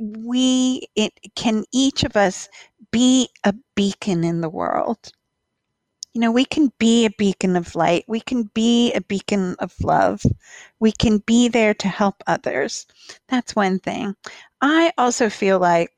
we 0.00 0.88
it 0.96 1.12
can 1.36 1.64
each 1.72 2.04
of 2.04 2.16
us 2.16 2.48
be 2.90 3.28
a 3.44 3.54
beacon 3.76 4.24
in 4.24 4.40
the 4.40 4.48
world 4.48 5.12
you 6.12 6.20
know, 6.20 6.32
we 6.32 6.44
can 6.44 6.72
be 6.78 7.06
a 7.06 7.10
beacon 7.10 7.56
of 7.56 7.74
light. 7.76 8.04
We 8.08 8.20
can 8.20 8.44
be 8.54 8.92
a 8.92 9.00
beacon 9.00 9.54
of 9.60 9.72
love. 9.82 10.22
We 10.80 10.92
can 10.92 11.18
be 11.18 11.48
there 11.48 11.74
to 11.74 11.88
help 11.88 12.22
others. 12.26 12.86
That's 13.28 13.54
one 13.54 13.78
thing. 13.78 14.16
I 14.60 14.92
also 14.98 15.30
feel 15.30 15.60
like 15.60 15.92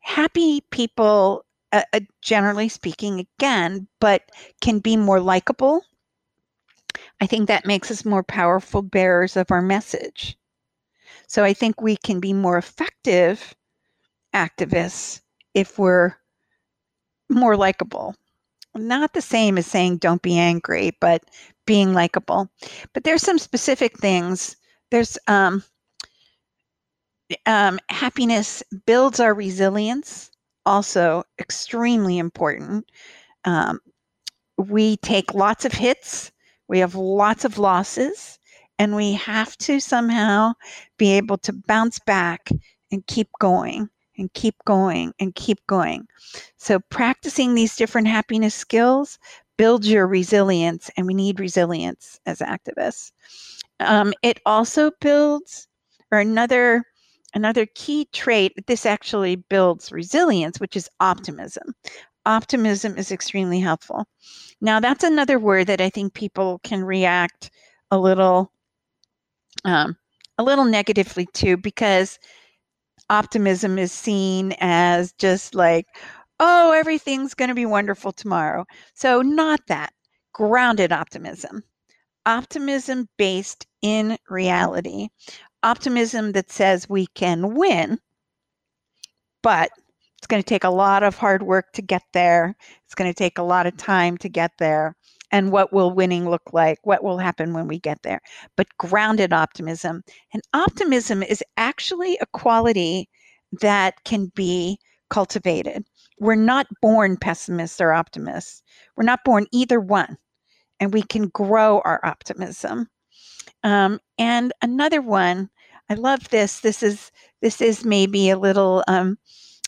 happy 0.00 0.60
people, 0.70 1.43
uh, 1.74 1.82
uh, 1.92 2.00
generally 2.22 2.68
speaking, 2.70 3.20
again, 3.20 3.88
but 4.00 4.22
can 4.62 4.78
be 4.78 4.96
more 4.96 5.20
likable. 5.20 5.82
I 7.20 7.26
think 7.26 7.48
that 7.48 7.66
makes 7.66 7.90
us 7.90 8.04
more 8.04 8.22
powerful 8.22 8.82
bearers 8.82 9.36
of 9.36 9.50
our 9.50 9.62
message. 9.62 10.38
So 11.26 11.44
I 11.44 11.52
think 11.52 11.80
we 11.82 11.96
can 11.96 12.20
be 12.20 12.32
more 12.32 12.58
effective 12.58 13.54
activists 14.34 15.20
if 15.54 15.78
we're 15.78 16.16
more 17.28 17.56
likable. 17.56 18.14
Not 18.76 19.14
the 19.14 19.22
same 19.22 19.58
as 19.58 19.66
saying 19.66 19.98
don't 19.98 20.22
be 20.22 20.38
angry, 20.38 20.92
but 21.00 21.24
being 21.66 21.94
likable. 21.94 22.50
But 22.92 23.04
there's 23.04 23.22
some 23.22 23.38
specific 23.38 23.98
things. 23.98 24.56
There's 24.90 25.18
um, 25.28 25.64
um, 27.46 27.78
happiness 27.88 28.62
builds 28.86 29.20
our 29.20 29.34
resilience, 29.34 30.30
also 30.66 31.24
extremely 31.38 32.18
important. 32.18 32.90
Um, 33.44 33.80
we 34.56 34.96
take 34.98 35.34
lots 35.34 35.64
of 35.64 35.72
hits, 35.72 36.32
we 36.68 36.78
have 36.78 36.94
lots 36.94 37.44
of 37.44 37.58
losses, 37.58 38.38
and 38.78 38.96
we 38.96 39.12
have 39.14 39.56
to 39.58 39.80
somehow 39.80 40.52
be 40.98 41.12
able 41.12 41.38
to 41.38 41.52
bounce 41.52 41.98
back 42.00 42.50
and 42.90 43.06
keep 43.06 43.28
going 43.40 43.88
and 44.16 44.32
keep 44.34 44.54
going 44.64 45.12
and 45.20 45.34
keep 45.34 45.58
going. 45.66 46.06
So, 46.56 46.80
practicing 46.90 47.54
these 47.54 47.76
different 47.76 48.08
happiness 48.08 48.54
skills 48.54 49.18
builds 49.56 49.88
your 49.88 50.06
resilience, 50.06 50.90
and 50.96 51.06
we 51.06 51.14
need 51.14 51.40
resilience 51.40 52.18
as 52.26 52.38
activists. 52.40 53.12
Um, 53.80 54.12
it 54.22 54.40
also 54.46 54.90
builds, 55.00 55.68
or 56.10 56.18
another 56.18 56.84
another 57.34 57.66
key 57.74 58.08
trait. 58.12 58.52
This 58.66 58.86
actually 58.86 59.36
builds 59.36 59.92
resilience, 59.92 60.58
which 60.60 60.76
is 60.76 60.88
optimism. 61.00 61.74
Optimism 62.26 62.96
is 62.96 63.12
extremely 63.12 63.60
helpful. 63.60 64.06
Now, 64.60 64.80
that's 64.80 65.04
another 65.04 65.38
word 65.38 65.66
that 65.66 65.80
I 65.80 65.90
think 65.90 66.14
people 66.14 66.60
can 66.64 66.82
react 66.84 67.50
a 67.90 67.98
little, 67.98 68.50
um, 69.64 69.96
a 70.38 70.42
little 70.42 70.64
negatively 70.64 71.26
to 71.34 71.56
because 71.56 72.18
optimism 73.10 73.78
is 73.78 73.92
seen 73.92 74.54
as 74.60 75.12
just 75.18 75.54
like, 75.54 75.86
oh, 76.40 76.72
everything's 76.72 77.34
going 77.34 77.48
to 77.48 77.54
be 77.54 77.66
wonderful 77.66 78.12
tomorrow. 78.12 78.64
So, 78.94 79.20
not 79.20 79.60
that. 79.68 79.92
Grounded 80.32 80.92
optimism. 80.92 81.62
Optimism 82.26 83.08
based 83.18 83.66
in 83.82 84.16
reality. 84.30 85.08
Optimism 85.64 86.32
that 86.32 86.50
says 86.50 86.88
we 86.88 87.06
can 87.14 87.54
win, 87.54 87.98
but 89.42 89.70
it's 90.18 90.26
going 90.26 90.42
to 90.42 90.48
take 90.48 90.64
a 90.64 90.70
lot 90.70 91.02
of 91.02 91.16
hard 91.16 91.42
work 91.42 91.72
to 91.72 91.82
get 91.82 92.02
there. 92.12 92.54
It's 92.84 92.94
going 92.94 93.10
to 93.10 93.16
take 93.16 93.38
a 93.38 93.42
lot 93.42 93.66
of 93.66 93.76
time 93.76 94.16
to 94.18 94.28
get 94.28 94.52
there. 94.58 94.94
And 95.32 95.50
what 95.50 95.72
will 95.72 95.90
winning 95.90 96.30
look 96.30 96.52
like? 96.52 96.78
What 96.84 97.02
will 97.02 97.18
happen 97.18 97.54
when 97.54 97.66
we 97.66 97.78
get 97.78 98.02
there? 98.02 98.20
But 98.56 98.68
grounded 98.78 99.32
optimism. 99.32 100.02
And 100.32 100.42
optimism 100.52 101.22
is 101.22 101.42
actually 101.56 102.18
a 102.20 102.26
quality 102.26 103.08
that 103.60 104.04
can 104.04 104.30
be 104.34 104.78
cultivated. 105.10 105.84
We're 106.20 106.36
not 106.36 106.66
born 106.80 107.16
pessimists 107.16 107.80
or 107.80 107.92
optimists. 107.92 108.62
We're 108.96 109.04
not 109.04 109.24
born 109.24 109.46
either 109.50 109.80
one. 109.80 110.16
And 110.78 110.92
we 110.92 111.02
can 111.02 111.28
grow 111.28 111.80
our 111.84 112.00
optimism. 112.04 112.88
Um, 113.62 113.98
and 114.18 114.52
another 114.62 115.02
one, 115.02 115.50
I 115.90 115.94
love 115.94 116.28
this. 116.30 116.60
This 116.60 116.82
is 116.82 117.12
this 117.42 117.60
is 117.60 117.84
maybe 117.84 118.30
a 118.30 118.38
little 118.38 118.84
um, 118.88 119.18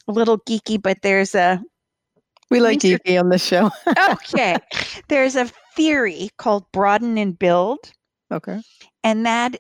a 0.09 0.13
little 0.13 0.39
geeky, 0.39 0.81
but 0.81 0.99
there's 1.03 1.35
a 1.35 1.63
we 2.51 2.61
like 2.61 2.79
geeky 2.79 3.21
on 3.21 3.29
this 3.29 3.45
show. 3.45 3.71
okay. 4.11 4.57
There's 5.09 5.35
a 5.35 5.51
theory 5.75 6.31
called 6.39 6.65
broaden 6.73 7.19
and 7.19 7.37
build. 7.37 7.93
Okay. 8.31 8.63
And 9.03 9.27
that 9.27 9.57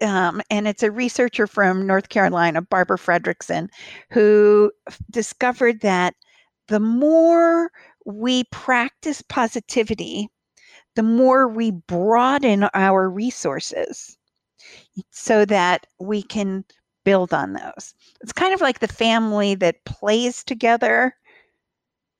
um, 0.00 0.40
and 0.48 0.68
it's 0.68 0.82
a 0.82 0.90
researcher 0.90 1.46
from 1.46 1.86
North 1.86 2.08
Carolina, 2.08 2.62
Barbara 2.62 2.98
Fredrickson, 2.98 3.68
who 4.10 4.70
discovered 5.10 5.80
that 5.80 6.14
the 6.68 6.80
more 6.80 7.70
we 8.06 8.44
practice 8.44 9.22
positivity, 9.22 10.28
the 10.94 11.02
more 11.02 11.48
we 11.48 11.72
broaden 11.72 12.68
our 12.74 13.10
resources 13.10 14.16
so 15.10 15.44
that 15.44 15.86
we 15.98 16.22
can 16.22 16.64
build 17.04 17.32
on 17.32 17.52
those. 17.54 17.94
It's 18.20 18.32
kind 18.32 18.54
of 18.54 18.60
like 18.60 18.78
the 18.78 18.88
family 18.88 19.54
that 19.56 19.84
plays 19.84 20.44
together 20.44 21.14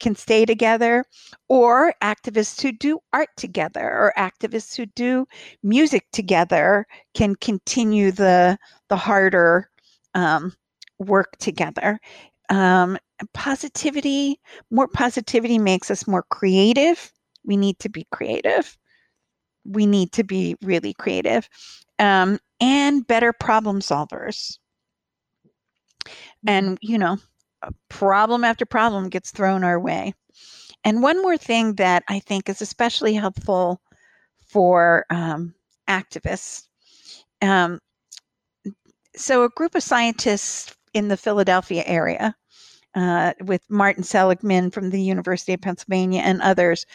can 0.01 0.17
stay 0.17 0.45
together, 0.45 1.05
or 1.49 1.95
activists 2.03 2.61
who 2.61 2.73
do 2.73 2.99
art 3.13 3.29
together, 3.37 3.85
or 3.85 4.13
activists 4.19 4.77
who 4.77 4.85
do 4.85 5.25
music 5.63 6.05
together 6.13 6.87
can 7.15 7.37
continue 7.37 8.11
the 8.11 8.59
the 8.89 8.97
harder 8.97 9.71
um, 10.15 10.53
work 10.99 11.37
together. 11.39 12.01
Um, 12.51 12.99
positivity, 13.33 14.41
more 14.73 14.89
positivity 14.89 15.59
makes 15.59 15.89
us 15.89 16.09
more 16.09 16.25
creative. 16.31 17.13
We 17.45 17.57
need 17.57 17.79
to 17.79 17.89
be 17.89 18.05
creative. 18.11 18.77
We 19.65 19.87
need 19.87 20.11
to 20.13 20.25
be 20.25 20.57
really 20.63 20.95
creative 20.95 21.49
um, 22.03 22.39
and 22.63 23.05
better 23.07 23.33
problem 23.33 23.81
solvers. 23.81 24.59
And, 26.47 26.79
you 26.81 26.97
know, 26.97 27.19
problem 27.89 28.45
after 28.45 28.65
problem 28.65 29.09
gets 29.09 29.33
thrown 29.33 29.65
our 29.65 29.81
way. 29.81 30.15
And 30.85 31.03
one 31.03 31.21
more 31.21 31.37
thing 31.37 31.75
that 31.75 32.05
I 32.09 32.21
think 32.21 32.49
is 32.49 32.63
especially 32.63 33.15
helpful 33.15 33.81
for 34.47 35.07
um, 35.11 35.55
activists. 35.89 36.69
Um, 37.41 37.81
so, 39.17 39.45
a 39.45 39.49
group 39.51 39.75
of 39.75 39.83
scientists 39.83 40.75
in 40.95 41.09
the 41.09 41.17
Philadelphia 41.17 41.83
area, 41.87 42.35
uh, 42.95 43.33
with 43.45 43.63
Martin 43.69 44.03
Seligman 44.03 44.71
from 44.71 44.91
the 44.91 45.03
University 45.03 45.53
of 45.53 45.61
Pennsylvania 45.61 46.23
and 46.23 46.41
others, 46.43 46.87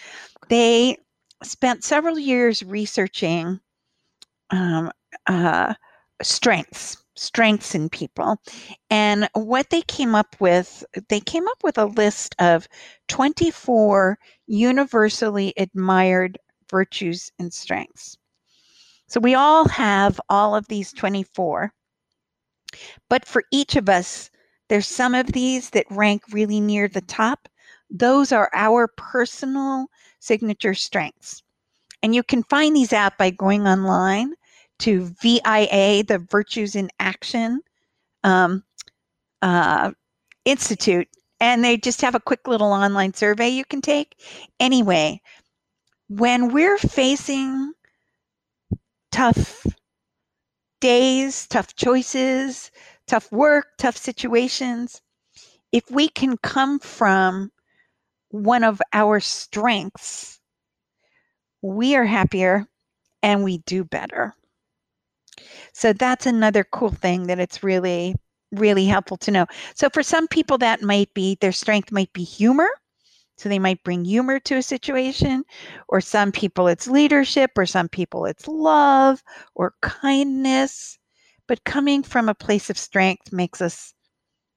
they 0.49 0.97
spent 1.43 1.83
several 1.83 2.17
years 2.17 2.63
researching 2.63 3.59
um, 4.49 4.91
uh, 5.27 5.73
strengths 6.21 6.97
strengths 7.17 7.75
in 7.75 7.89
people. 7.89 8.37
And 8.89 9.27
what 9.33 9.69
they 9.69 9.81
came 9.81 10.15
up 10.15 10.35
with, 10.39 10.85
they 11.09 11.19
came 11.19 11.47
up 11.47 11.63
with 11.63 11.77
a 11.77 11.85
list 11.85 12.35
of 12.39 12.67
24 13.07 14.17
universally 14.47 15.53
admired 15.57 16.37
virtues 16.69 17.31
and 17.39 17.53
strengths. 17.53 18.17
So 19.07 19.19
we 19.19 19.35
all 19.35 19.67
have 19.69 20.19
all 20.29 20.55
of 20.55 20.67
these 20.67 20.93
24. 20.93 21.73
But 23.09 23.25
for 23.25 23.43
each 23.51 23.75
of 23.75 23.87
us, 23.87 24.29
there's 24.67 24.87
some 24.87 25.15
of 25.15 25.27
these 25.27 25.69
that 25.71 25.85
rank 25.89 26.23
really 26.31 26.59
near 26.59 26.87
the 26.87 27.01
top. 27.01 27.47
Those 27.89 28.33
are 28.33 28.49
our 28.53 28.87
personal 28.87 29.87
signature 30.19 30.73
strengths. 30.73 31.41
And 32.03 32.13
you 32.13 32.21
can 32.21 32.43
find 32.43 32.75
these 32.75 32.91
out 32.91 33.17
by 33.17 33.29
going 33.29 33.65
online 33.65 34.33
to 34.79 35.13
VIA, 35.21 36.03
the 36.03 36.25
Virtues 36.29 36.75
in 36.75 36.89
Action 36.99 37.61
um, 38.23 38.63
uh, 39.41 39.91
Institute, 40.45 41.07
and 41.39 41.63
they 41.63 41.77
just 41.77 42.01
have 42.01 42.15
a 42.15 42.19
quick 42.19 42.47
little 42.47 42.71
online 42.71 43.13
survey 43.13 43.49
you 43.49 43.65
can 43.65 43.81
take. 43.81 44.15
Anyway, 44.59 45.21
when 46.09 46.51
we're 46.53 46.77
facing 46.77 47.73
tough 49.11 49.65
days, 50.79 51.47
tough 51.47 51.75
choices, 51.75 52.71
tough 53.07 53.31
work, 53.31 53.67
tough 53.77 53.97
situations, 53.97 55.01
if 55.71 55.89
we 55.91 56.07
can 56.07 56.37
come 56.37 56.79
from 56.79 57.51
one 58.29 58.63
of 58.63 58.81
our 58.93 59.19
strengths, 59.19 60.39
we 61.61 61.95
are 61.95 62.05
happier 62.05 62.67
and 63.23 63.43
we 63.43 63.59
do 63.59 63.83
better. 63.83 64.33
So 65.73 65.93
that's 65.93 66.25
another 66.25 66.63
cool 66.63 66.91
thing 66.91 67.27
that 67.27 67.39
it's 67.39 67.63
really, 67.63 68.15
really 68.51 68.85
helpful 68.85 69.17
to 69.17 69.31
know. 69.31 69.45
So 69.75 69.89
for 69.89 70.03
some 70.03 70.27
people, 70.27 70.57
that 70.59 70.81
might 70.81 71.13
be 71.13 71.37
their 71.39 71.51
strength 71.51 71.91
might 71.91 72.11
be 72.13 72.23
humor. 72.23 72.69
So 73.37 73.49
they 73.49 73.59
might 73.59 73.83
bring 73.83 74.03
humor 74.03 74.39
to 74.41 74.55
a 74.57 74.63
situation, 74.63 75.43
or 75.87 76.01
some 76.01 76.31
people 76.31 76.67
it's 76.67 76.87
leadership, 76.87 77.51
or 77.55 77.67
some 77.67 77.87
people 77.87 78.25
it's 78.25 78.47
love 78.47 79.23
or 79.53 79.75
kindness. 79.81 80.97
But 81.47 81.63
coming 81.63 82.01
from 82.03 82.29
a 82.29 82.35
place 82.35 82.69
of 82.71 82.77
strength 82.79 83.31
makes 83.31 83.61
us 83.61 83.93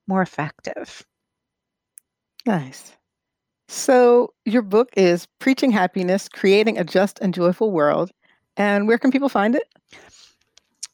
more 0.07 0.23
effective. 0.23 1.05
Nice. 2.47 2.97
So, 3.69 4.35
your 4.45 4.63
book 4.63 4.89
is 4.97 5.27
Preaching 5.39 5.71
Happiness 5.71 6.29
Creating 6.29 6.79
a 6.79 6.85
Just 6.85 7.19
and 7.21 7.33
Joyful 7.33 7.71
World. 7.71 8.11
And 8.57 8.89
where 8.89 8.99
can 8.99 9.11
people 9.11 9.29
find 9.29 9.55
it? 9.55 9.65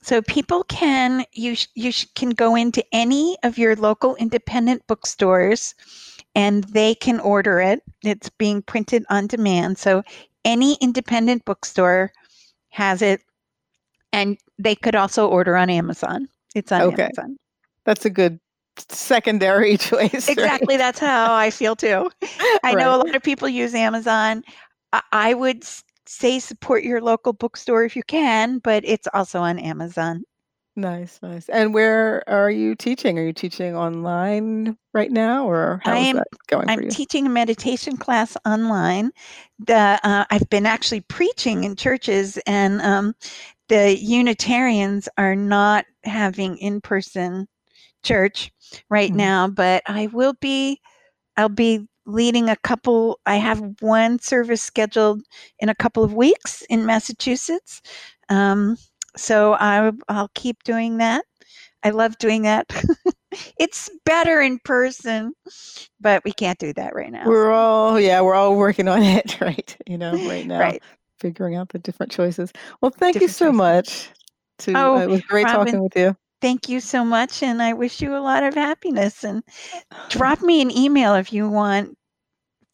So 0.07 0.23
people 0.23 0.63
can 0.63 1.25
you 1.33 1.57
you 1.75 1.93
can 2.15 2.31
go 2.31 2.55
into 2.55 2.85
any 2.93 3.37
of 3.43 3.59
your 3.59 3.75
local 3.75 4.15
independent 4.15 4.87
bookstores 4.87 5.75
and 6.37 6.63
they 6.63 6.95
can 6.95 7.19
order 7.19 7.59
it. 7.59 7.83
It's 8.05 8.29
being 8.29 8.63
printed 8.63 9.05
on 9.11 9.27
demand. 9.27 9.79
So 9.79 10.05
any 10.45 10.75
independent 10.81 11.45
bookstore 11.45 12.13
has 12.69 13.03
it, 13.03 13.21
and 14.13 14.39
they 14.61 14.77
could 14.77 14.95
also 14.95 15.27
order 15.27 15.57
on 15.57 15.71
Amazon. 15.71 16.29
It's 16.55 16.71
on 16.71 16.83
Okay. 16.83 17.03
Amazon. 17.03 17.37
That's 17.85 18.05
a 18.05 18.11
good 18.11 18.39
secondary 18.77 19.77
choice. 19.89 20.29
right? 20.29 20.29
Exactly. 20.29 20.77
That's 20.77 21.01
how 21.01 21.35
I 21.35 21.51
feel 21.51 21.75
too. 21.75 22.13
I 22.63 22.75
know 22.75 22.95
a 22.95 22.99
lot 22.99 23.17
of 23.17 23.25
people 23.25 23.49
use 23.49 23.75
Amazon. 23.75 24.45
I, 25.13 25.35
would 25.35 25.65
say 26.09 26.39
support 26.39 26.85
your 26.85 27.01
local 27.01 27.33
bookstore 27.33 27.85
if 27.85 27.97
you 27.97 28.03
can, 28.03 28.59
but 28.59 28.85
it's 28.85 29.09
also 29.15 29.41
on 29.41 29.59
Amazon. 29.59 30.25
Nice, 30.77 31.21
nice. 31.23 31.49
And 31.49 31.73
where 31.73 32.29
are 32.29 32.51
you 32.51 32.75
teaching? 32.75 33.19
Are 33.19 33.25
you 33.25 33.33
teaching 33.33 33.75
online 33.75 34.77
right 34.93 35.11
now, 35.11 35.49
or 35.49 35.81
how 35.85 35.93
I 35.93 35.99
is 36.01 36.09
am- 36.09 36.17
that 36.17 36.29
going 36.49 36.69
for 36.69 36.83
I'm 36.83 36.89
teaching 36.89 37.27
a 37.27 37.31
meditation 37.31 37.97
class 37.97 38.37
online. 38.45 39.13
The 39.59 39.99
uh, 40.03 40.25
I've 40.31 40.49
been 40.51 40.67
actually 40.67 41.01
preaching 41.03 41.65
in 41.65 41.77
churches, 41.77 42.39
and 42.47 42.81
um, 42.83 43.15
the 43.69 43.97
Unitarians 43.99 45.09
are 45.17 45.37
not 45.37 45.87
having 46.05 46.59
in-person 46.59 47.49
church 48.05 48.53
right 48.91 49.13
Mhm. 49.13 49.17
now. 49.17 49.49
But 49.49 49.83
I 49.87 50.09
will 50.09 50.35
be. 50.41 50.81
I'll 51.37 51.49
be 51.51 51.89
leading 52.07 52.49
a 52.49 52.57
couple. 52.57 53.21
I 53.27 53.37
have 53.37 53.63
one 53.81 54.19
service 54.19 54.63
scheduled 54.63 55.23
in 55.59 55.69
a 55.69 55.75
couple 55.75 56.05
of 56.05 56.15
weeks 56.15 56.63
in 56.71 56.87
Massachusetts. 56.87 57.83
Um, 58.29 58.77
so 59.17 59.55
I, 59.55 59.93
I'll 60.09 60.31
keep 60.35 60.63
doing 60.65 60.99
that. 60.99 61.25
I 61.83 61.91
love 61.91 62.19
doing 62.19 62.43
that. 62.43 62.67
it's 63.59 63.91
better 64.05 64.41
in 64.41 64.59
person, 64.65 65.33
but 66.01 66.25
we 66.25 66.33
can't 66.33 66.59
do 66.59 66.73
that 66.73 66.95
right 66.95 67.13
now. 67.13 67.27
We're 67.27 67.53
all, 67.53 68.01
yeah, 68.01 68.21
we're 68.21 68.35
all 68.35 68.57
working 68.57 68.89
on 68.89 69.03
it, 69.05 69.41
right? 69.41 69.77
You 69.87 69.99
know, 69.99 70.13
right 70.29 70.47
now, 70.47 70.61
right. 70.61 70.83
figuring 71.21 71.55
out 71.55 71.69
the 71.69 71.79
different 71.79 72.13
choices. 72.13 72.53
Well, 72.81 72.91
thank 72.91 73.17
you 73.17 73.29
so 73.29 73.47
choices. 73.47 73.57
much. 73.57 74.09
To 74.61 74.73
Oh, 74.75 74.97
uh, 74.97 75.01
it 75.01 75.11
was 75.11 75.21
great 75.23 75.45
Robin, 75.45 75.67
talking 75.67 75.83
with 75.83 75.97
you. 75.97 76.17
Thank 76.41 76.69
you 76.69 76.81
so 76.81 77.05
much, 77.05 77.43
and 77.43 77.63
I 77.63 77.73
wish 77.73 78.01
you 78.01 78.17
a 78.17 78.19
lot 78.19 78.43
of 78.43 78.55
happiness. 78.55 79.23
And 79.23 79.43
drop 80.09 80.43
me 80.43 80.63
an 80.63 80.71
email 80.71 81.15
if 81.15 81.33
you 81.33 81.49
want 81.49 81.96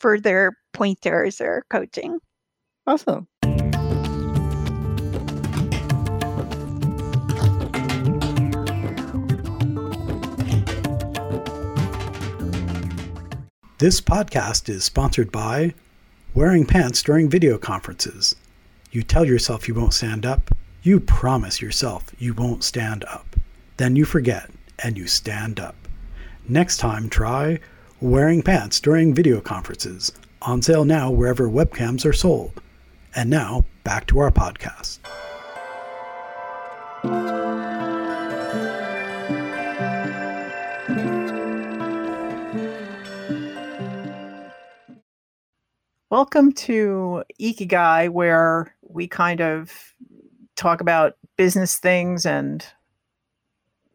further 0.02 0.52
pointers 0.74 1.40
or 1.40 1.64
coaching. 1.70 2.18
Awesome. 2.86 3.28
This 13.78 14.00
podcast 14.00 14.68
is 14.68 14.84
sponsored 14.84 15.32
by 15.32 15.74
wearing 16.34 16.66
pants 16.66 17.02
during 17.02 17.28
video 17.28 17.58
conferences. 17.58 18.36
You 18.90 19.02
tell 19.02 19.24
yourself 19.24 19.66
you 19.66 19.74
won't 19.74 19.94
stand 19.94 20.26
up, 20.26 20.50
you 20.82 21.00
promise 21.00 21.62
yourself 21.62 22.12
you 22.18 22.34
won't 22.34 22.64
stand 22.64 23.04
up. 23.04 23.36
Then 23.76 23.96
you 23.96 24.04
forget 24.04 24.50
and 24.80 24.96
you 24.98 25.06
stand 25.06 25.58
up. 25.58 25.76
Next 26.48 26.78
time, 26.78 27.08
try 27.08 27.60
wearing 28.02 28.42
pants 28.42 28.80
during 28.80 29.14
video 29.14 29.40
conferences. 29.40 30.10
On 30.42 30.60
sale 30.60 30.84
now 30.84 31.08
wherever 31.08 31.48
webcams 31.48 32.04
are 32.04 32.12
sold. 32.12 32.60
And 33.14 33.30
now, 33.30 33.62
back 33.84 34.08
to 34.08 34.18
our 34.18 34.32
podcast. 34.32 34.98
Welcome 46.10 46.52
to 46.52 47.22
Ikigai, 47.40 48.10
where 48.10 48.74
we 48.82 49.06
kind 49.06 49.40
of 49.40 49.94
talk 50.56 50.80
about 50.80 51.14
business 51.36 51.78
things 51.78 52.26
and 52.26 52.66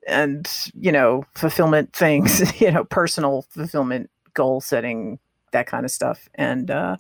and 0.08 0.50
you 0.74 0.92
know 0.92 1.24
fulfillment 1.36 1.94
things, 1.94 2.60
you 2.62 2.72
know, 2.72 2.84
personal 2.86 3.44
fulfillment, 3.50 4.10
goal 4.34 4.62
setting, 4.62 5.20
that 5.52 5.68
kind 5.68 5.86
of 5.86 5.92
stuff. 5.92 6.28
And 6.36 6.72
uh, 6.72 6.98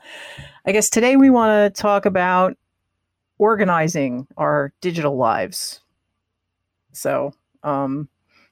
I 0.65 0.71
guess 0.71 0.89
today 0.89 1.15
we 1.15 1.29
want 1.29 1.73
to 1.75 1.81
talk 1.81 2.05
about 2.05 2.57
organizing 3.37 4.27
our 4.37 4.73
digital 4.81 5.17
lives. 5.17 5.81
So, 6.91 7.33
um, 7.63 8.09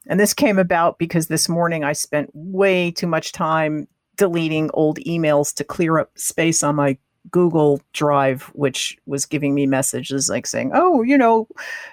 and 0.07 0.19
this 0.19 0.33
came 0.33 0.59
about 0.59 0.99
because 0.99 1.27
this 1.27 1.49
morning 1.49 1.83
I 1.83 1.93
spent 1.93 2.29
way 2.33 2.91
too 2.91 3.07
much 3.07 3.31
time 3.31 3.87
deleting 4.17 4.69
old 4.73 4.99
emails 4.99 5.53
to 5.55 5.63
clear 5.63 5.97
up 5.97 6.17
space 6.17 6.63
on 6.63 6.75
my 6.75 6.97
Google 7.31 7.81
Drive, 7.93 8.43
which 8.53 8.97
was 9.05 9.25
giving 9.25 9.53
me 9.53 9.65
messages 9.65 10.29
like 10.29 10.47
saying, 10.47 10.71
"Oh, 10.73 11.01
you 11.01 11.17
know, 11.17 11.47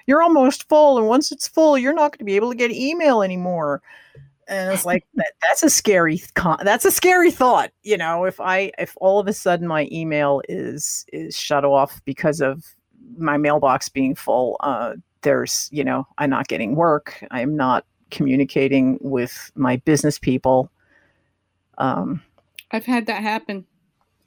you're 0.07 0.23
almost 0.23 0.69
full, 0.69 0.99
and 0.99 1.07
once 1.07 1.33
it's 1.33 1.49
full, 1.49 1.79
you're 1.79 1.95
not 1.95 2.13
going 2.13 2.19
to 2.19 2.25
be 2.25 2.37
able 2.37 2.51
to 2.51 2.57
get 2.57 2.71
email 2.71 3.23
anymore." 3.23 3.83
And 4.49 4.73
it's 4.73 4.85
like 4.85 5.07
that, 5.15 5.33
that's 5.43 5.63
a 5.63 5.71
scary 5.71 6.21
con- 6.35 6.61
that's 6.65 6.85
a 6.85 6.91
scary 6.91 7.31
thought, 7.31 7.71
you 7.83 7.97
know. 7.97 8.25
If 8.25 8.41
I 8.41 8.73
if 8.79 8.95
all 9.01 9.19
of 9.19 9.27
a 9.29 9.33
sudden 9.33 9.67
my 9.67 9.89
email 9.91 10.43
is 10.49 11.07
is 11.13 11.37
shut 11.37 11.65
off 11.65 12.01
because 12.05 12.41
of 12.41 12.65
my 13.17 13.37
mailbox 13.37 13.89
being 13.89 14.15
full, 14.15 14.57
uh, 14.61 14.95
there's 15.23 15.69
you 15.73 15.85
know 15.85 16.07
I'm 16.19 16.31
not 16.31 16.49
getting 16.49 16.75
work. 16.75 17.25
I'm 17.31 17.57
not 17.57 17.87
communicating 18.11 18.99
with 19.01 19.51
my 19.55 19.77
business 19.77 20.19
people. 20.19 20.71
Um, 21.79 22.23
I've 22.71 22.85
had 22.85 23.07
that 23.07 23.23
happen. 23.23 23.67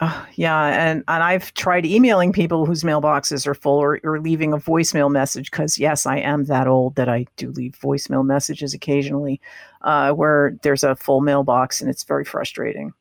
Uh, 0.01 0.25
yeah, 0.33 0.89
and 0.89 1.03
and 1.07 1.23
I've 1.23 1.53
tried 1.53 1.85
emailing 1.85 2.33
people 2.33 2.65
whose 2.65 2.83
mailboxes 2.83 3.47
are 3.47 3.53
full 3.53 3.77
or, 3.77 3.99
or 4.03 4.19
leaving 4.19 4.51
a 4.51 4.57
voicemail 4.57 5.09
message 5.09 5.51
because 5.51 5.79
yes, 5.79 6.05
I 6.05 6.17
am 6.17 6.45
that 6.45 6.67
old 6.67 6.95
that 6.95 7.07
I 7.07 7.25
do 7.37 7.51
leave 7.51 7.77
voicemail 7.81 8.25
messages 8.25 8.73
occasionally, 8.73 9.39
uh, 9.83 10.11
where 10.11 10.57
there's 10.63 10.83
a 10.83 10.97
full 10.97 11.21
mailbox 11.21 11.79
and 11.79 11.89
it's 11.89 12.03
very 12.03 12.25
frustrating. 12.25 12.93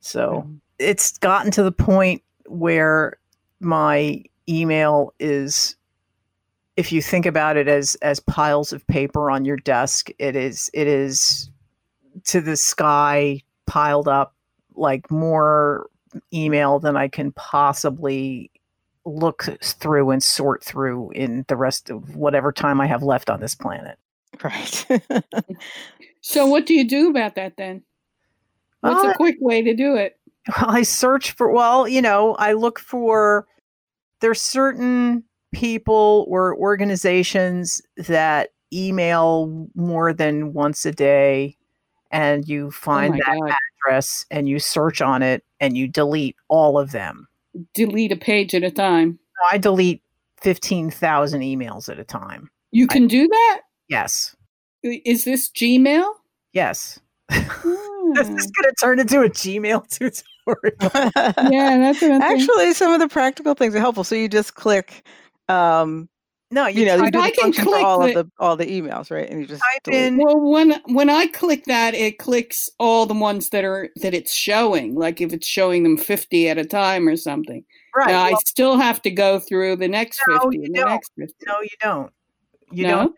So 0.00 0.48
it's 0.80 1.16
gotten 1.18 1.52
to 1.52 1.62
the 1.62 1.72
point 1.72 2.22
where 2.46 3.16
my 3.60 4.22
email 4.48 5.14
is 5.20 5.76
if 6.76 6.90
you 6.90 7.00
think 7.00 7.26
about 7.26 7.56
it 7.56 7.68
as 7.68 7.94
as 7.96 8.18
piles 8.20 8.72
of 8.72 8.86
paper 8.88 9.30
on 9.30 9.44
your 9.44 9.56
desk 9.56 10.10
it 10.18 10.36
is 10.36 10.70
it 10.74 10.86
is 10.86 11.48
to 12.24 12.40
the 12.40 12.56
sky 12.56 13.40
piled 13.66 14.08
up 14.08 14.34
like 14.74 15.10
more 15.10 15.88
email 16.32 16.78
than 16.78 16.96
i 16.96 17.08
can 17.08 17.32
possibly 17.32 18.50
look 19.06 19.44
through 19.62 20.10
and 20.10 20.22
sort 20.22 20.64
through 20.64 21.10
in 21.10 21.44
the 21.48 21.56
rest 21.56 21.90
of 21.90 22.16
whatever 22.16 22.52
time 22.52 22.80
i 22.80 22.86
have 22.86 23.02
left 23.02 23.28
on 23.30 23.40
this 23.40 23.54
planet 23.54 23.98
Right. 24.42 24.86
So 26.20 26.46
what 26.46 26.64
do 26.66 26.72
you 26.74 26.88
do 26.88 27.10
about 27.10 27.34
that 27.34 27.58
then? 27.58 27.82
What's 28.80 29.04
Uh, 29.04 29.08
a 29.10 29.14
quick 29.14 29.36
way 29.40 29.62
to 29.62 29.74
do 29.74 29.94
it? 29.94 30.18
Well 30.56 30.70
I 30.70 30.82
search 30.82 31.32
for 31.32 31.50
well, 31.50 31.86
you 31.86 32.02
know, 32.02 32.34
I 32.36 32.52
look 32.54 32.78
for 32.80 33.46
there's 34.20 34.40
certain 34.40 35.24
people 35.52 36.26
or 36.28 36.56
organizations 36.56 37.80
that 37.96 38.50
email 38.72 39.68
more 39.74 40.12
than 40.12 40.52
once 40.52 40.84
a 40.86 40.92
day 40.92 41.56
and 42.10 42.48
you 42.48 42.66
Oh 42.66 42.70
find 42.70 43.12
my 43.12 43.18
that 43.18 43.36
God. 43.48 43.54
address 43.86 44.26
and 44.30 44.48
you 44.48 44.58
search 44.58 45.00
on 45.00 45.22
it 45.22 45.43
and 45.60 45.76
you 45.76 45.88
delete 45.88 46.36
all 46.48 46.78
of 46.78 46.90
them. 46.92 47.26
Delete 47.74 48.12
a 48.12 48.16
page 48.16 48.54
at 48.54 48.62
a 48.62 48.70
time. 48.70 49.18
I 49.50 49.58
delete 49.58 50.02
15,000 50.42 51.40
emails 51.40 51.88
at 51.88 51.98
a 51.98 52.04
time. 52.04 52.50
You 52.72 52.86
can 52.86 53.06
do 53.06 53.28
that? 53.28 53.60
Yes. 53.88 54.34
Is 54.82 55.24
this 55.24 55.50
Gmail? 55.50 56.04
Yes. 56.52 57.00
this 57.28 57.44
Hmm. 57.48 58.18
is 58.36 58.50
going 58.50 58.68
to 58.68 58.74
turn 58.80 58.98
into 59.00 59.20
a 59.22 59.28
Gmail 59.30 59.88
tutorial. 59.90 61.50
yeah, 61.50 61.78
that's 61.78 62.02
what 62.02 62.10
I'm. 62.12 62.22
Actually, 62.22 62.72
some 62.74 62.92
of 62.92 63.00
the 63.00 63.08
practical 63.08 63.54
things 63.54 63.74
are 63.74 63.80
helpful. 63.80 64.04
So 64.04 64.14
you 64.14 64.28
just 64.28 64.54
click, 64.54 65.06
um, 65.48 66.08
No, 66.50 66.66
you, 66.66 66.80
you 66.80 66.86
know, 66.86 66.96
you 66.96 67.02
type- 67.04 67.12
do 67.12 67.20
I 67.20 67.30
can 67.30 67.42
function 67.44 67.64
for 67.64 67.70
click 67.70 67.84
all 67.84 67.98
the- 68.00 68.06
of 68.06 68.14
the 68.14 68.30
all 68.38 68.56
the 68.56 68.66
emails, 68.66 69.10
right? 69.10 69.28
And 69.28 69.40
you 69.40 69.46
just 69.46 69.62
type 69.62 69.82
delete. 69.82 70.00
in 70.02 70.16
Well, 70.18 70.38
when 70.40 70.80
when 70.86 71.10
I 71.10 71.26
click 71.26 71.64
that, 71.64 71.94
it 71.94 72.18
clicks 72.18 72.68
all 72.78 73.06
the 73.06 73.14
ones 73.14 73.48
that 73.50 73.64
are 73.64 73.88
that 73.96 74.14
it's 74.14 74.32
showing. 74.32 74.94
Like 74.94 75.20
if 75.20 75.32
it's 75.32 75.46
showing 75.46 75.82
them 75.82 75.96
fifty 75.96 76.48
at 76.48 76.58
a 76.58 76.64
time 76.64 77.08
or 77.08 77.16
something. 77.16 77.64
right. 77.96 78.08
Now, 78.08 78.22
I 78.22 78.34
still 78.44 78.76
have 78.76 79.02
to 79.02 79.10
go 79.10 79.40
through 79.40 79.76
the 79.76 79.88
next 79.88 80.20
No, 80.28 80.34
fifty 80.34 80.58
you 80.58 80.64
and 80.66 80.74
the 80.74 80.80
don't. 80.80 80.88
next 80.90 81.12
no, 81.46 81.60
you 81.60 81.68
don't. 81.80 82.12
You 82.70 82.84
No? 82.84 82.90
don't 82.90 83.00
have 83.00 83.12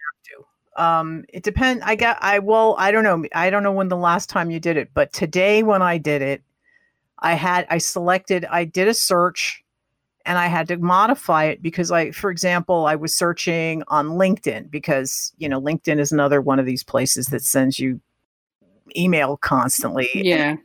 to. 0.77 0.83
Um, 0.83 1.25
it 1.33 1.43
depends. 1.43 1.83
I 1.85 1.97
got. 1.97 2.19
I 2.23 2.39
well. 2.39 2.75
I 2.79 2.91
don't 2.91 3.05
know. 3.05 3.25
I 3.35 3.51
don't 3.51 3.63
know 3.63 3.73
when 3.73 3.89
the 3.89 3.97
last 3.97 4.29
time 4.31 4.51
you 4.51 4.61
did 4.61 4.77
it, 4.77 4.91
but 4.95 5.13
today 5.13 5.63
when 5.63 5.83
I 5.83 5.99
did 5.99 6.23
it, 6.23 6.43
I 7.19 7.35
had. 7.35 7.67
I 7.71 7.79
selected. 7.79 8.45
I 8.47 8.65
did 8.65 8.87
a 8.87 8.93
search, 8.95 9.63
and 10.27 10.39
I 10.39 10.49
had 10.49 10.69
to 10.69 10.77
modify 10.77 11.45
it 11.45 11.63
because 11.63 11.91
I, 11.91 12.11
for 12.11 12.31
example, 12.31 12.87
I 12.87 12.97
was 12.97 13.15
searching 13.15 13.83
on 13.89 14.09
LinkedIn 14.09 14.71
because 14.71 15.33
you 15.39 15.49
know 15.49 15.61
LinkedIn 15.61 15.99
is 15.99 16.13
another 16.13 16.41
one 16.41 16.59
of 16.59 16.67
these 16.67 16.85
places 16.85 17.29
that 17.29 17.43
sends 17.43 17.79
you 17.79 18.01
email 18.97 19.37
constantly. 19.39 20.11
Yeah. 20.15 20.57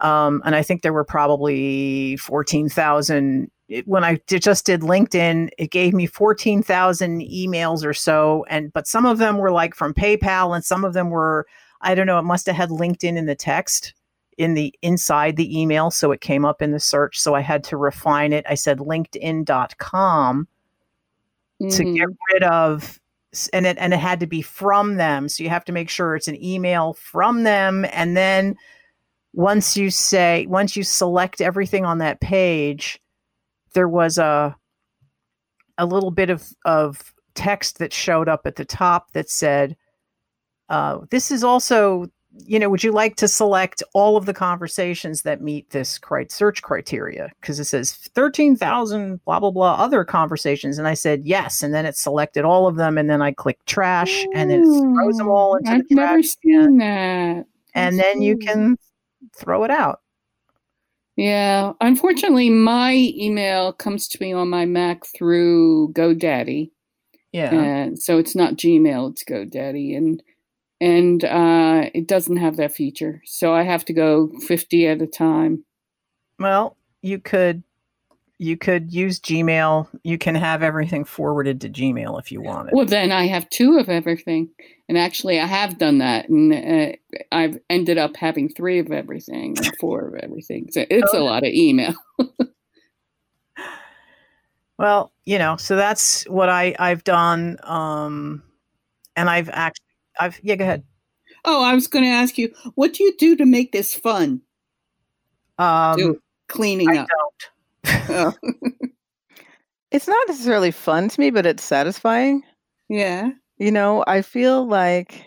Um, 0.00 0.42
and 0.46 0.56
I 0.56 0.62
think 0.62 0.82
there 0.82 0.94
were 0.94 1.04
probably 1.04 2.16
14,000 2.16 3.50
when 3.84 4.02
I 4.02 4.20
just 4.26 4.66
did 4.66 4.80
LinkedIn, 4.80 5.50
it 5.56 5.70
gave 5.70 5.94
me 5.94 6.06
14,000 6.06 7.20
emails 7.20 7.84
or 7.84 7.94
so. 7.94 8.44
And, 8.48 8.72
but 8.72 8.88
some 8.88 9.06
of 9.06 9.18
them 9.18 9.38
were 9.38 9.52
like 9.52 9.76
from 9.76 9.94
PayPal 9.94 10.54
and 10.54 10.64
some 10.64 10.84
of 10.84 10.92
them 10.92 11.10
were, 11.10 11.46
I 11.80 11.94
don't 11.94 12.06
know, 12.06 12.18
it 12.18 12.24
must 12.24 12.46
have 12.46 12.56
had 12.56 12.70
LinkedIn 12.70 13.16
in 13.16 13.26
the 13.26 13.36
text 13.36 13.94
in 14.40 14.54
the 14.54 14.74
inside 14.80 15.36
the 15.36 15.60
email. 15.60 15.90
So 15.90 16.12
it 16.12 16.22
came 16.22 16.46
up 16.46 16.62
in 16.62 16.70
the 16.70 16.80
search. 16.80 17.20
So 17.20 17.34
I 17.34 17.42
had 17.42 17.62
to 17.64 17.76
refine 17.76 18.32
it. 18.32 18.46
I 18.48 18.54
said 18.54 18.78
linkedin.com 18.78 20.48
mm. 21.62 21.76
to 21.76 21.84
get 21.84 22.08
mm-hmm. 22.08 22.32
rid 22.32 22.42
of 22.44 22.98
and 23.52 23.66
it 23.66 23.76
and 23.78 23.92
it 23.92 23.98
had 23.98 24.18
to 24.20 24.26
be 24.26 24.42
from 24.42 24.96
them 24.96 25.28
so 25.28 25.44
you 25.44 25.50
have 25.50 25.64
to 25.64 25.72
make 25.72 25.88
sure 25.88 26.16
it's 26.16 26.26
an 26.26 26.42
email 26.42 26.94
from 26.94 27.44
them 27.44 27.86
and 27.92 28.16
then 28.16 28.56
once 29.34 29.76
you 29.76 29.88
say 29.88 30.46
once 30.46 30.74
you 30.74 30.82
select 30.82 31.40
everything 31.40 31.84
on 31.84 31.98
that 31.98 32.20
page 32.20 33.00
there 33.74 33.86
was 33.86 34.18
a 34.18 34.56
a 35.78 35.86
little 35.86 36.10
bit 36.10 36.28
of 36.28 36.48
of 36.64 37.14
text 37.34 37.78
that 37.78 37.92
showed 37.92 38.28
up 38.28 38.46
at 38.46 38.56
the 38.56 38.64
top 38.64 39.12
that 39.12 39.30
said 39.30 39.76
uh, 40.70 40.98
this 41.10 41.30
is 41.30 41.44
also 41.44 42.10
you 42.32 42.58
know 42.58 42.70
would 42.70 42.84
you 42.84 42.92
like 42.92 43.16
to 43.16 43.28
select 43.28 43.82
all 43.92 44.16
of 44.16 44.26
the 44.26 44.34
conversations 44.34 45.22
that 45.22 45.40
meet 45.40 45.70
this 45.70 45.98
search 46.28 46.62
criteria? 46.62 47.30
Because 47.40 47.58
it 47.58 47.64
says 47.64 47.92
13,000 47.92 49.24
blah 49.24 49.40
blah 49.40 49.50
blah 49.50 49.74
other 49.74 50.04
conversations. 50.04 50.78
And 50.78 50.86
I 50.86 50.94
said 50.94 51.24
yes. 51.24 51.62
And 51.62 51.74
then 51.74 51.86
it 51.86 51.96
selected 51.96 52.44
all 52.44 52.66
of 52.66 52.76
them. 52.76 52.98
And 52.98 53.10
then 53.10 53.22
I 53.22 53.32
clicked 53.32 53.66
trash. 53.66 54.24
And 54.34 54.52
it 54.52 54.62
throws 54.62 55.16
them 55.16 55.28
all 55.28 55.56
into 55.56 55.70
I've 55.70 55.88
the 55.88 55.94
trash 55.94 56.08
never 56.08 56.22
seen 56.22 56.78
that. 56.78 57.46
and 57.74 57.98
then 57.98 58.22
you 58.22 58.36
can 58.36 58.76
throw 59.36 59.64
it 59.64 59.70
out. 59.70 60.00
Yeah, 61.16 61.72
unfortunately, 61.80 62.48
my 62.48 62.94
email 62.94 63.72
comes 63.72 64.08
to 64.08 64.18
me 64.22 64.32
on 64.32 64.48
my 64.48 64.64
Mac 64.64 65.04
through 65.04 65.92
GoDaddy. 65.92 66.70
Yeah, 67.32 67.52
and 67.52 68.00
so 68.00 68.18
it's 68.18 68.34
not 68.34 68.54
Gmail; 68.54 69.10
it's 69.10 69.24
GoDaddy, 69.24 69.96
and 69.96 70.22
and 70.80 71.24
uh, 71.24 71.90
it 71.94 72.06
doesn't 72.06 72.38
have 72.38 72.56
that 72.56 72.72
feature. 72.72 73.22
So 73.24 73.54
I 73.54 73.62
have 73.62 73.84
to 73.86 73.92
go 73.92 74.30
fifty 74.46 74.86
at 74.86 75.02
a 75.02 75.06
time. 75.06 75.64
Well, 76.38 76.76
you 77.02 77.18
could 77.18 77.62
you 78.40 78.56
could 78.56 78.90
use 78.90 79.20
Gmail. 79.20 79.86
You 80.02 80.16
can 80.16 80.34
have 80.34 80.62
everything 80.62 81.04
forwarded 81.04 81.60
to 81.60 81.68
Gmail 81.68 82.18
if 82.18 82.32
you 82.32 82.40
want 82.40 82.68
it. 82.68 82.74
Well, 82.74 82.86
then 82.86 83.12
I 83.12 83.26
have 83.26 83.50
two 83.50 83.78
of 83.78 83.90
everything. 83.90 84.48
And 84.88 84.96
actually, 84.96 85.38
I 85.38 85.44
have 85.44 85.76
done 85.76 85.98
that. 85.98 86.30
And 86.30 86.54
uh, 86.54 86.96
I've 87.30 87.58
ended 87.68 87.98
up 87.98 88.16
having 88.16 88.48
three 88.48 88.78
of 88.78 88.90
everything 88.90 89.58
and 89.58 89.76
four 89.78 90.08
of 90.08 90.14
everything. 90.14 90.68
So 90.72 90.86
it's 90.88 91.12
a 91.12 91.18
lot 91.18 91.42
of 91.42 91.52
email. 91.52 91.92
well, 94.78 95.12
you 95.26 95.36
know, 95.38 95.58
so 95.58 95.76
that's 95.76 96.24
what 96.24 96.48
I, 96.48 96.74
I've 96.78 97.04
done. 97.04 97.58
Um, 97.62 98.42
and 99.16 99.28
I've 99.28 99.50
actually, 99.50 99.84
I've, 100.20 100.38
yeah, 100.42 100.54
go 100.56 100.64
ahead. 100.64 100.84
Oh, 101.44 101.64
I 101.64 101.74
was 101.74 101.86
going 101.86 102.04
to 102.04 102.10
ask 102.10 102.38
you, 102.38 102.52
what 102.74 102.92
do 102.92 103.02
you 103.02 103.16
do 103.16 103.34
to 103.36 103.46
make 103.46 103.72
this 103.72 103.94
fun? 103.94 104.42
Um, 105.58 105.96
do 105.96 106.22
cleaning 106.48 106.90
I 106.90 106.98
up. 106.98 107.08
Don't. 107.08 108.10
Oh. 108.10 108.32
it's 109.90 110.06
not 110.06 110.28
necessarily 110.28 110.70
fun 110.70 111.08
to 111.08 111.20
me, 111.20 111.30
but 111.30 111.46
it's 111.46 111.64
satisfying. 111.64 112.42
Yeah. 112.88 113.30
You 113.58 113.70
know, 113.70 114.04
I 114.06 114.22
feel 114.22 114.66
like 114.66 115.24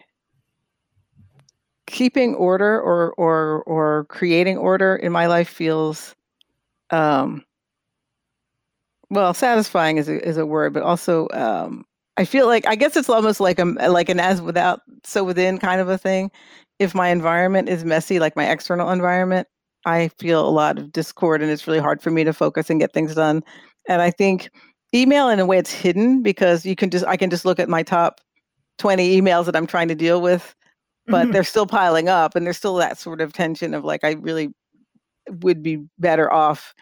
keeping 1.85 2.33
order 2.35 2.79
or 2.81 3.13
or 3.13 3.63
or 3.63 4.05
creating 4.05 4.57
order 4.57 4.95
in 4.95 5.11
my 5.11 5.27
life 5.27 5.49
feels 5.49 6.15
um 6.89 7.43
well, 9.09 9.33
satisfying 9.35 9.97
is 9.97 10.09
a, 10.09 10.27
is 10.27 10.37
a 10.37 10.45
word, 10.45 10.73
but 10.73 10.81
also 10.81 11.27
um 11.33 11.85
I 12.17 12.25
feel 12.25 12.47
like 12.47 12.67
I 12.67 12.75
guess 12.75 12.95
it's 12.95 13.09
almost 13.09 13.39
like 13.39 13.59
a 13.59 13.65
like 13.65 14.09
an 14.09 14.19
as 14.19 14.41
without 14.41 14.81
so 15.03 15.23
within 15.23 15.57
kind 15.57 15.81
of 15.81 15.89
a 15.89 15.97
thing. 15.97 16.31
If 16.79 16.93
my 16.95 17.09
environment 17.09 17.69
is 17.69 17.85
messy, 17.85 18.19
like 18.19 18.35
my 18.35 18.49
external 18.49 18.89
environment, 18.89 19.47
I 19.85 20.09
feel 20.19 20.47
a 20.47 20.49
lot 20.49 20.77
of 20.77 20.91
discord 20.91 21.41
and 21.41 21.51
it's 21.51 21.67
really 21.67 21.79
hard 21.79 22.01
for 22.01 22.11
me 22.11 22.23
to 22.23 22.33
focus 22.33 22.69
and 22.69 22.79
get 22.79 22.93
things 22.93 23.15
done. 23.15 23.43
And 23.87 24.01
I 24.01 24.11
think 24.11 24.49
email 24.93 25.29
in 25.29 25.39
a 25.39 25.45
way 25.45 25.57
it's 25.57 25.71
hidden 25.71 26.21
because 26.21 26.65
you 26.65 26.75
can 26.75 26.89
just 26.89 27.05
I 27.05 27.17
can 27.17 27.29
just 27.29 27.45
look 27.45 27.59
at 27.59 27.69
my 27.69 27.83
top 27.83 28.21
20 28.79 29.19
emails 29.19 29.45
that 29.45 29.55
I'm 29.55 29.67
trying 29.67 29.87
to 29.87 29.95
deal 29.95 30.21
with, 30.21 30.55
but 31.07 31.23
mm-hmm. 31.23 31.31
they're 31.31 31.43
still 31.43 31.67
piling 31.67 32.09
up 32.09 32.35
and 32.35 32.45
there's 32.45 32.57
still 32.57 32.75
that 32.75 32.97
sort 32.97 33.21
of 33.21 33.33
tension 33.33 33.73
of 33.73 33.83
like 33.83 34.03
I 34.03 34.13
really 34.13 34.53
would 35.41 35.63
be 35.63 35.83
better 35.99 36.31
off 36.31 36.73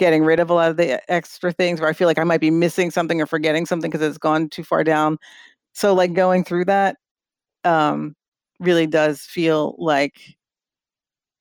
getting 0.00 0.24
rid 0.24 0.40
of 0.40 0.50
a 0.50 0.54
lot 0.54 0.70
of 0.70 0.78
the 0.78 1.00
extra 1.12 1.52
things 1.52 1.80
where 1.80 1.90
I 1.90 1.92
feel 1.92 2.08
like 2.08 2.18
I 2.18 2.24
might 2.24 2.40
be 2.40 2.50
missing 2.50 2.90
something 2.90 3.20
or 3.20 3.26
forgetting 3.26 3.66
something 3.66 3.90
because 3.90 4.06
it's 4.06 4.18
gone 4.18 4.48
too 4.48 4.64
far 4.64 4.82
down. 4.82 5.18
So 5.74 5.94
like 5.94 6.14
going 6.14 6.42
through 6.42 6.64
that 6.64 6.96
um 7.64 8.14
really 8.60 8.86
does 8.86 9.20
feel 9.22 9.76
like 9.78 10.36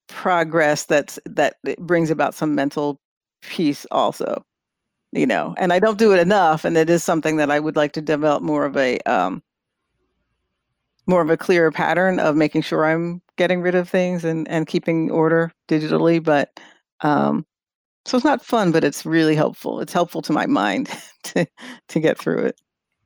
progress 0.10 0.86
that's 0.86 1.20
that 1.26 1.56
brings 1.80 2.10
about 2.10 2.36
some 2.36 2.56
mental 2.56 3.00
peace 3.42 3.86
also 3.92 4.44
you 5.14 5.26
know 5.26 5.56
and 5.58 5.72
i 5.72 5.80
don't 5.80 6.00
do 6.00 6.14
it 6.14 6.20
enough 6.20 6.66
and 6.66 6.76
it 6.78 6.90
is 6.90 7.04
something 7.04 7.38
that 7.38 7.52
i 7.52 7.60
would 7.60 7.78
like 7.78 7.94
to 7.94 8.02
develop 8.02 8.44
more 8.44 8.66
of 8.66 8.76
a 8.76 9.00
um 9.02 9.42
more 11.08 11.22
of 11.22 11.30
a 11.30 11.38
clearer 11.38 11.72
pattern 11.72 12.20
of 12.20 12.36
making 12.36 12.62
sure 12.62 12.86
i'm 12.86 13.22
getting 13.38 13.62
rid 13.62 13.76
of 13.76 13.88
things 13.90 14.26
and 14.26 14.48
and 14.50 14.68
keeping 14.68 15.12
order 15.12 15.52
digitally 15.70 16.22
but 16.24 16.60
um 17.02 17.46
so 18.06 18.18
it's 18.18 18.26
not 18.26 18.44
fun 18.44 18.72
but 18.72 18.84
it's 18.84 19.06
really 19.06 19.36
helpful 19.36 19.80
it's 19.80 19.94
helpful 19.94 20.22
to 20.22 20.34
my 20.34 20.46
mind 20.46 20.90
to 21.24 21.46
to 21.88 22.00
get 22.00 22.18
through 22.18 22.40
it 22.40 22.60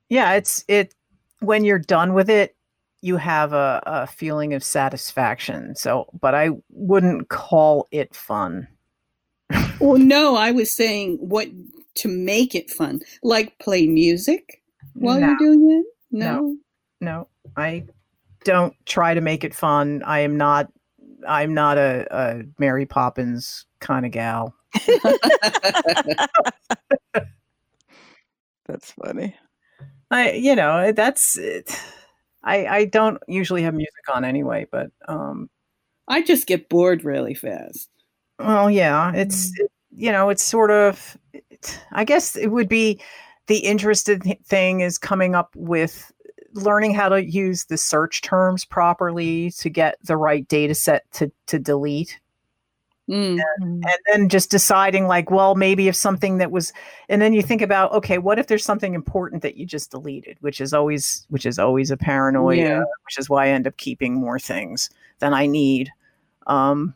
yeah 0.10 0.34
it's 0.34 0.64
it 0.68 0.94
when 1.40 1.64
you're 1.64 1.80
done 1.80 2.14
with 2.14 2.30
it 2.30 2.56
you 3.04 3.18
have 3.18 3.52
a, 3.52 3.84
a 3.86 4.08
feeling 4.08 4.54
of 4.54 4.64
satisfaction. 4.64 5.76
So, 5.76 6.08
but 6.22 6.34
I 6.34 6.52
wouldn't 6.70 7.28
call 7.28 7.90
it 7.92 8.16
fun. 8.16 8.66
well, 9.82 9.98
no, 9.98 10.38
I 10.38 10.52
was 10.52 10.74
saying 10.74 11.18
what 11.20 11.50
to 11.96 12.08
make 12.08 12.56
it 12.56 12.72
fun, 12.72 13.02
like 13.22 13.60
play 13.60 13.88
music 13.88 14.64
while 14.94 15.20
no. 15.20 15.28
you're 15.28 15.38
doing 15.38 15.70
it. 15.70 15.86
No? 16.18 16.40
no, 16.40 16.58
no, 17.02 17.28
I 17.58 17.86
don't 18.46 18.74
try 18.86 19.14
to 19.14 19.22
make 19.22 19.44
it 19.44 19.54
fun. 19.54 20.02
I 20.06 20.20
am 20.20 20.38
not. 20.38 20.72
I'm 21.28 21.54
not 21.54 21.78
a, 21.78 22.08
a 22.10 22.44
Mary 22.58 22.86
Poppins 22.86 23.66
kind 23.80 24.06
of 24.06 24.14
gal. 24.14 24.56
that's 28.66 28.92
funny. 28.92 29.36
I, 30.12 30.32
you 30.32 30.56
know, 30.56 30.92
that's. 30.92 31.38
It 31.38 31.80
I, 32.44 32.66
I 32.66 32.86
don't 32.86 33.22
usually 33.28 33.64
have 33.64 33.74
music 33.74 33.94
on 34.14 34.26
anyway, 34.26 34.68
but 34.70 34.92
um, 35.08 35.50
I 36.08 36.22
just 36.22 36.46
get 36.46 36.70
bored 36.70 37.04
really 37.04 37.34
fast. 37.34 37.90
Well, 38.40 38.70
yeah, 38.70 39.14
it's 39.14 39.48
mm. 39.48 39.64
it, 39.64 39.72
you 39.92 40.12
know, 40.12 40.30
it's 40.30 40.44
sort 40.44 40.72
of. 40.72 41.18
It, 41.34 41.80
I 41.92 42.04
guess 42.04 42.36
it 42.36 42.48
would 42.48 42.68
be 42.68 43.00
the 43.48 43.60
interesting 43.60 44.38
thing 44.46 44.82
is 44.82 44.98
coming 44.98 45.36
up 45.36 45.56
with 45.56 46.12
learning 46.54 46.94
how 46.94 47.10
to 47.10 47.24
use 47.24 47.66
the 47.66 47.78
search 47.78 48.22
terms 48.22 48.66
properly 48.66 49.52
to 49.52 49.70
get 49.70 49.98
the 50.04 50.18
right 50.18 50.48
data 50.48 50.76
set 50.76 51.10
to 51.12 51.32
to 51.48 51.60
delete 51.60 52.20
Mm. 53.10 53.42
And, 53.58 53.84
and, 53.84 53.98
then 54.08 54.30
just 54.30 54.50
deciding 54.50 55.08
like 55.08 55.30
well 55.30 55.56
maybe 55.56 55.90
if 55.90 55.96
something 55.96 56.38
that 56.38 56.52
was 56.52 56.72
and 57.10 57.22
then 57.22 57.34
you 57.34 57.42
think 57.42 57.62
about 57.62 57.92
okay 57.92 58.18
what 58.18 58.40
if 58.40 58.48
there's 58.48 58.64
something 58.64 58.94
important 58.94 59.42
that 59.42 59.58
you 59.58 59.66
just 59.66 59.92
deleted 59.92 60.38
which 60.40 60.62
is 60.62 60.74
always 60.74 61.28
which 61.30 61.46
is 61.46 61.60
always 61.60 61.92
a 61.92 61.98
paranoia 61.98 62.56
yeah. 62.56 62.84
which 63.04 63.18
is 63.18 63.30
why 63.30 63.48
i 63.48 63.50
end 63.50 63.68
up 63.68 63.76
keeping 63.76 64.14
more 64.14 64.40
things 64.40 64.90
than 65.20 65.34
i 65.34 65.46
need 65.46 65.92
um 66.48 66.96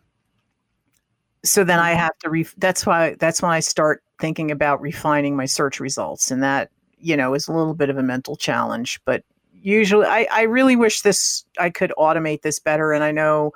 so 1.43 1.65
then 1.65 1.77
i 1.77 1.91
mm-hmm. 1.91 1.99
have 1.99 2.17
to 2.19 2.29
re- 2.29 2.47
that's 2.57 2.85
why 2.85 3.13
that's 3.19 3.41
when 3.41 3.51
i 3.51 3.59
start 3.59 4.01
thinking 4.17 4.49
about 4.49 4.79
refining 4.79 5.35
my 5.35 5.45
search 5.45 5.77
results 5.77 6.31
and 6.31 6.41
that 6.41 6.71
you 6.99 7.17
know 7.17 7.33
is 7.33 7.49
a 7.49 7.53
little 7.53 7.73
bit 7.73 7.89
of 7.89 7.97
a 7.97 8.03
mental 8.03 8.37
challenge 8.37 9.01
but 9.03 9.25
usually 9.51 10.05
i 10.05 10.25
i 10.31 10.43
really 10.43 10.77
wish 10.77 11.01
this 11.01 11.43
i 11.59 11.69
could 11.69 11.91
automate 11.97 12.43
this 12.43 12.59
better 12.59 12.93
and 12.93 13.03
i 13.03 13.11
know 13.11 13.51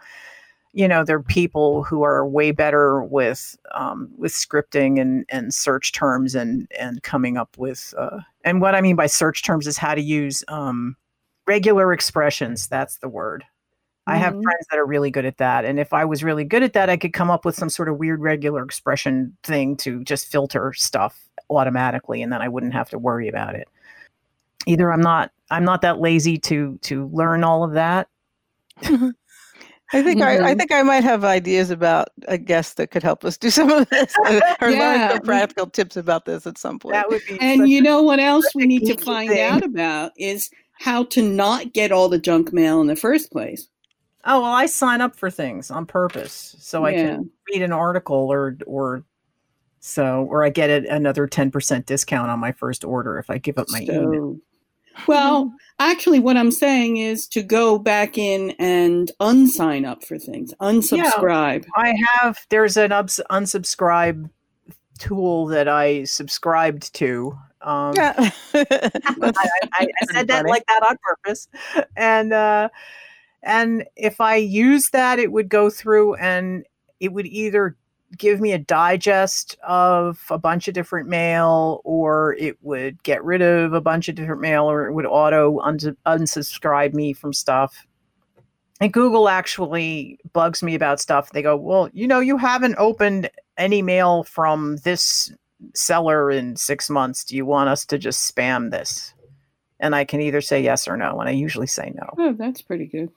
you 0.73 0.87
know 0.87 1.03
there 1.03 1.17
are 1.17 1.23
people 1.23 1.83
who 1.83 2.03
are 2.03 2.25
way 2.25 2.51
better 2.51 3.03
with 3.03 3.57
um, 3.73 4.09
with 4.17 4.31
scripting 4.31 4.99
and 4.99 5.25
and 5.29 5.53
search 5.53 5.91
terms 5.91 6.35
and 6.35 6.67
and 6.79 7.03
coming 7.03 7.37
up 7.37 7.57
with 7.57 7.93
uh, 7.97 8.19
and 8.43 8.61
what 8.61 8.75
I 8.75 8.81
mean 8.81 8.95
by 8.95 9.07
search 9.07 9.43
terms 9.43 9.67
is 9.67 9.77
how 9.77 9.95
to 9.95 10.01
use 10.01 10.43
um, 10.47 10.95
regular 11.45 11.91
expressions. 11.93 12.67
That's 12.67 12.97
the 12.99 13.09
word. 13.09 13.43
Mm-hmm. 13.43 14.13
I 14.13 14.17
have 14.17 14.33
mm-hmm. 14.33 14.43
friends 14.43 14.65
that 14.69 14.79
are 14.79 14.85
really 14.85 15.11
good 15.11 15.25
at 15.25 15.37
that, 15.37 15.65
and 15.65 15.79
if 15.79 15.93
I 15.93 16.05
was 16.05 16.23
really 16.23 16.45
good 16.45 16.63
at 16.63 16.73
that, 16.73 16.89
I 16.89 16.97
could 16.97 17.13
come 17.13 17.29
up 17.29 17.43
with 17.43 17.55
some 17.55 17.69
sort 17.69 17.89
of 17.89 17.97
weird 17.97 18.21
regular 18.21 18.63
expression 18.63 19.35
thing 19.43 19.75
to 19.77 20.03
just 20.03 20.27
filter 20.27 20.73
stuff 20.73 21.19
automatically, 21.49 22.21
and 22.21 22.31
then 22.31 22.41
I 22.41 22.47
wouldn't 22.47 22.73
have 22.73 22.89
to 22.91 22.97
worry 22.97 23.27
about 23.27 23.55
it. 23.55 23.67
Either 24.67 24.91
I'm 24.91 25.01
not 25.01 25.31
I'm 25.49 25.65
not 25.65 25.81
that 25.81 25.99
lazy 25.99 26.37
to 26.37 26.79
to 26.83 27.07
learn 27.07 27.43
all 27.43 27.65
of 27.65 27.73
that. 27.73 28.07
I 29.93 30.01
think 30.01 30.21
I, 30.21 30.35
I 30.37 30.53
Mhm. 30.53 30.57
think 30.57 30.71
I 30.71 30.83
might 30.83 31.03
have 31.03 31.23
ideas 31.25 31.69
about 31.69 32.09
a 32.27 32.37
guest 32.37 32.77
that 32.77 32.91
could 32.91 33.03
help 33.03 33.25
us 33.25 33.37
do 33.37 33.49
some 33.49 33.69
of 33.69 33.89
this 33.89 34.15
or 34.61 34.71
learn 34.71 35.09
some 35.09 35.21
practical 35.21 35.67
tips 35.67 35.97
about 35.97 36.25
this 36.25 36.47
at 36.47 36.57
some 36.57 36.79
point. 36.79 36.93
That 36.95 37.09
would 37.09 37.21
be 37.27 37.37
And 37.41 37.69
you 37.69 37.81
know 37.81 38.01
what 38.01 38.19
else 38.19 38.53
we 38.55 38.65
need 38.65 38.85
to 38.85 38.97
find 38.97 39.29
thing. 39.29 39.41
out 39.41 39.63
about 39.63 40.11
is 40.17 40.49
how 40.79 41.03
to 41.05 41.21
not 41.21 41.73
get 41.73 41.91
all 41.91 42.09
the 42.09 42.17
junk 42.19 42.53
mail 42.53 42.81
in 42.81 42.87
the 42.87 42.95
first 42.95 43.31
place. 43.31 43.67
Oh 44.23 44.41
well, 44.41 44.51
I 44.51 44.67
sign 44.67 45.01
up 45.01 45.15
for 45.15 45.29
things 45.31 45.71
on 45.71 45.85
purpose 45.85 46.55
so 46.59 46.85
I 46.85 46.93
can 46.93 47.29
read 47.51 47.63
an 47.63 47.71
article 47.71 48.31
or 48.31 48.57
or 48.67 49.03
so 49.79 50.27
or 50.29 50.43
I 50.43 50.49
get 50.49 50.69
a, 50.69 50.87
another 50.95 51.27
ten 51.27 51.49
percent 51.51 51.85
discount 51.87 52.29
on 52.29 52.39
my 52.39 52.51
first 52.51 52.85
order 52.85 53.17
if 53.17 53.29
I 53.29 53.39
give 53.39 53.57
up 53.57 53.67
my 53.69 53.81
email. 53.81 54.37
Well, 55.07 55.53
actually, 55.79 56.19
what 56.19 56.37
I'm 56.37 56.51
saying 56.51 56.97
is 56.97 57.27
to 57.29 57.41
go 57.41 57.79
back 57.79 58.17
in 58.17 58.51
and 58.59 59.11
unsign 59.19 59.87
up 59.87 60.03
for 60.03 60.17
things, 60.17 60.53
unsubscribe. 60.61 61.65
I 61.75 61.93
have 62.15 62.39
there's 62.49 62.77
an 62.77 62.91
ups, 62.91 63.19
unsubscribe 63.29 64.29
tool 64.99 65.47
that 65.47 65.67
I 65.67 66.03
subscribed 66.03 66.93
to. 66.95 67.37
Um, 67.61 67.93
yeah. 67.95 68.13
I, 68.53 68.63
I, 69.13 69.87
I 70.01 70.05
said 70.11 70.27
that 70.27 70.45
like 70.45 70.65
that 70.67 70.83
on 70.87 70.97
purpose, 71.03 71.47
and 71.95 72.33
uh, 72.33 72.69
and 73.43 73.85
if 73.95 74.21
I 74.21 74.35
use 74.35 74.89
that, 74.91 75.19
it 75.19 75.31
would 75.31 75.49
go 75.49 75.69
through 75.69 76.15
and 76.15 76.65
it 76.99 77.11
would 77.13 77.25
either 77.25 77.75
give 78.17 78.41
me 78.41 78.51
a 78.51 78.57
digest 78.57 79.57
of 79.67 80.23
a 80.29 80.37
bunch 80.37 80.67
of 80.67 80.73
different 80.73 81.07
mail, 81.07 81.81
or 81.83 82.35
it 82.39 82.57
would 82.61 83.01
get 83.03 83.23
rid 83.23 83.41
of 83.41 83.73
a 83.73 83.81
bunch 83.81 84.09
of 84.09 84.15
different 84.15 84.41
mail, 84.41 84.69
or 84.69 84.87
it 84.87 84.93
would 84.93 85.05
auto 85.05 85.59
uns- 85.59 85.85
unsubscribe 86.05 86.93
me 86.93 87.13
from 87.13 87.33
stuff. 87.33 87.87
And 88.79 88.91
Google 88.91 89.29
actually 89.29 90.19
bugs 90.33 90.63
me 90.63 90.73
about 90.75 90.99
stuff. 90.99 91.31
They 91.31 91.41
go, 91.41 91.55
"Well, 91.55 91.89
you 91.93 92.07
know, 92.07 92.19
you 92.19 92.37
haven't 92.37 92.75
opened 92.77 93.29
any 93.57 93.81
mail 93.81 94.23
from 94.23 94.77
this 94.77 95.31
seller 95.75 96.31
in 96.31 96.55
six 96.55 96.89
months. 96.89 97.23
Do 97.23 97.35
you 97.35 97.45
want 97.45 97.69
us 97.69 97.85
to 97.85 97.97
just 97.99 98.33
spam 98.33 98.71
this?" 98.71 99.13
And 99.79 99.95
I 99.95 100.03
can 100.03 100.19
either 100.21 100.41
say 100.41 100.61
yes 100.61 100.87
or 100.87 100.97
no, 100.97 101.19
and 101.19 101.29
I 101.29 101.31
usually 101.31 101.67
say 101.67 101.93
no. 101.95 102.09
Oh, 102.17 102.33
that's 102.33 102.61
pretty 102.61 102.87
good. 102.87 103.09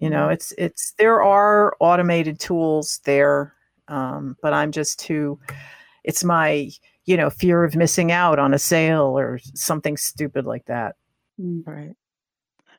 You 0.00 0.08
know, 0.08 0.28
it's 0.28 0.52
it's 0.56 0.92
there 0.92 1.22
are 1.22 1.76
automated 1.78 2.40
tools 2.40 3.00
there, 3.04 3.54
um, 3.90 4.36
but 4.42 4.52
I'm 4.54 4.72
just 4.72 4.98
too. 4.98 5.38
It's 6.04 6.24
my 6.24 6.70
you 7.06 7.16
know 7.16 7.30
fear 7.30 7.64
of 7.64 7.76
missing 7.76 8.12
out 8.12 8.38
on 8.38 8.54
a 8.54 8.58
sale 8.58 9.18
or 9.18 9.38
something 9.54 9.96
stupid 9.96 10.46
like 10.46 10.66
that. 10.66 10.96
Mm. 11.40 11.66
Right. 11.66 11.94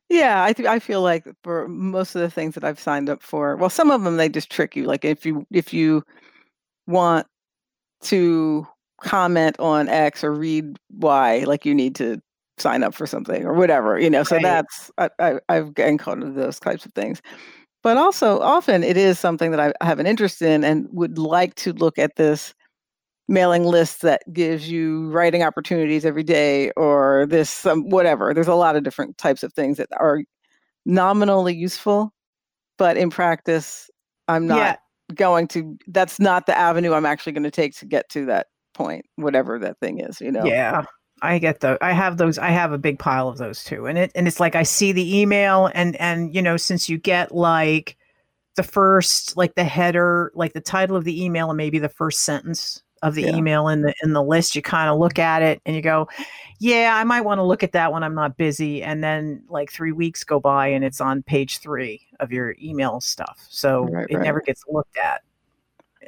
Yeah, 0.09 0.43
I 0.43 0.53
th- 0.53 0.67
I 0.67 0.79
feel 0.79 1.01
like 1.01 1.25
for 1.43 1.67
most 1.69 2.15
of 2.15 2.21
the 2.21 2.29
things 2.29 2.55
that 2.55 2.63
I've 2.65 2.79
signed 2.79 3.09
up 3.09 3.23
for, 3.23 3.55
well, 3.55 3.69
some 3.69 3.91
of 3.91 4.03
them 4.03 4.17
they 4.17 4.27
just 4.29 4.49
trick 4.51 4.75
you. 4.75 4.83
Like 4.85 5.05
if 5.05 5.25
you 5.25 5.45
if 5.51 5.73
you 5.73 6.03
want 6.87 7.27
to 8.03 8.67
comment 9.01 9.57
on 9.59 9.89
X 9.89 10.23
or 10.23 10.33
read 10.33 10.77
Y, 10.97 11.43
like 11.47 11.65
you 11.65 11.73
need 11.75 11.95
to 11.95 12.21
sign 12.57 12.83
up 12.83 12.93
for 12.93 13.07
something 13.07 13.45
or 13.45 13.53
whatever, 13.53 13.99
you 13.99 14.09
know. 14.09 14.23
So 14.23 14.35
Right. 14.35 14.43
that's 14.43 14.91
I, 14.97 15.09
I 15.19 15.39
I've 15.49 15.73
gotten 15.73 15.97
caught 15.97 16.17
into 16.17 16.31
those 16.31 16.59
types 16.59 16.85
of 16.85 16.93
things. 16.93 17.21
But 17.83 17.97
also 17.97 18.39
often 18.39 18.83
it 18.83 18.97
is 18.97 19.19
something 19.19 19.51
that 19.51 19.59
I 19.59 19.85
have 19.85 19.99
an 19.99 20.05
interest 20.07 20.41
in 20.41 20.63
and 20.63 20.87
would 20.91 21.17
like 21.17 21.55
to 21.55 21.73
look 21.73 21.97
at 21.97 22.15
this 22.15 22.53
mailing 23.27 23.63
list 23.63 24.01
that 24.01 24.21
gives 24.33 24.69
you 24.69 25.09
writing 25.11 25.41
opportunities 25.43 26.05
every 26.05 26.23
day 26.23 26.69
or 26.71 27.25
this 27.29 27.49
some 27.49 27.89
whatever 27.89 28.33
there's 28.33 28.47
a 28.47 28.55
lot 28.55 28.75
of 28.75 28.83
different 28.83 29.17
types 29.17 29.41
of 29.41 29.53
things 29.53 29.77
that 29.77 29.87
are 29.97 30.21
nominally 30.85 31.55
useful 31.55 32.11
but 32.77 32.97
in 32.97 33.09
practice 33.09 33.89
i'm 34.27 34.47
not 34.47 34.79
Yeah. 35.09 35.15
going 35.15 35.47
to 35.47 35.77
that's 35.87 36.19
not 36.19 36.45
the 36.45 36.57
avenue 36.57 36.93
i'm 36.93 37.05
actually 37.05 37.31
going 37.31 37.43
to 37.43 37.51
take 37.51 37.73
to 37.77 37.85
get 37.85 38.09
to 38.09 38.25
that 38.25 38.47
point 38.73 39.05
whatever 39.15 39.57
that 39.59 39.79
thing 39.79 39.99
is 39.99 40.19
you 40.19 40.31
know 40.31 40.45
Yeah. 40.45 40.83
I 41.21 41.37
get 41.39 41.59
the 41.59 41.77
I 41.81 41.91
have 41.91 42.17
those 42.17 42.37
I 42.37 42.49
have 42.49 42.71
a 42.71 42.77
big 42.77 42.99
pile 42.99 43.27
of 43.29 43.37
those 43.37 43.63
too. 43.63 43.85
And 43.87 43.97
it 43.97 44.11
and 44.15 44.27
it's 44.27 44.39
like 44.39 44.55
I 44.55 44.63
see 44.63 44.91
the 44.91 45.19
email 45.19 45.69
and 45.73 45.95
and 45.97 46.33
you 46.33 46.41
know 46.41 46.57
since 46.57 46.89
you 46.89 46.97
get 46.97 47.33
like 47.33 47.97
the 48.55 48.63
first 48.63 49.37
like 49.37 49.55
the 49.55 49.63
header 49.63 50.31
like 50.35 50.53
the 50.53 50.61
title 50.61 50.95
of 50.95 51.03
the 51.03 51.23
email 51.23 51.49
and 51.49 51.57
maybe 51.57 51.79
the 51.79 51.89
first 51.89 52.21
sentence 52.21 52.83
of 53.03 53.15
the 53.15 53.23
Yeah. 53.23 53.35
email 53.35 53.67
in 53.67 53.81
the 53.81 53.93
in 54.03 54.13
the 54.13 54.21
list 54.21 54.55
you 54.55 54.61
kind 54.61 54.89
of 54.89 54.99
look 54.99 55.17
at 55.19 55.41
it 55.41 55.61
and 55.65 55.75
you 55.75 55.81
go 55.81 56.07
yeah 56.59 56.93
I 56.95 57.03
might 57.03 57.21
want 57.21 57.39
to 57.39 57.43
look 57.43 57.63
at 57.63 57.71
that 57.71 57.91
when 57.93 58.03
I'm 58.03 58.13
not 58.15 58.37
busy 58.37 58.83
and 58.83 59.03
then 59.03 59.43
like 59.47 59.71
3 59.71 59.91
weeks 59.91 60.23
go 60.23 60.39
by 60.39 60.67
and 60.67 60.83
it's 60.83 61.01
on 61.01 61.23
page 61.23 61.59
3 61.59 61.99
of 62.19 62.31
your 62.31 62.55
email 62.61 62.99
stuff. 63.01 63.45
So 63.49 63.85
Right, 63.85 64.05
it 64.09 64.17
right. 64.17 64.23
never 64.23 64.41
gets 64.41 64.63
looked 64.67 64.97
at. 64.97 65.21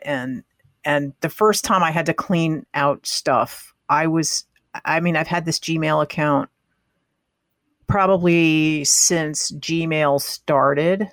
And 0.03 0.43
and 0.85 1.13
the 1.21 1.29
first 1.29 1.63
time 1.63 1.81
I 1.81 1.91
had 1.91 2.05
to 2.07 2.13
clean 2.13 2.65
out 2.73 3.05
stuff 3.07 3.73
I 3.89 4.05
was 4.07 4.45
I 4.85 4.99
mean, 4.99 5.15
I've 5.15 5.27
had 5.27 5.45
this 5.45 5.59
Gmail 5.59 6.01
account 6.01 6.49
probably 7.87 8.83
since 8.85 9.51
Gmail 9.51 10.21
started. 10.21 11.09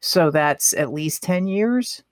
So 0.00 0.30
that's 0.30 0.72
at 0.74 0.92
least 0.92 1.22
10 1.22 1.46
years. 1.46 2.02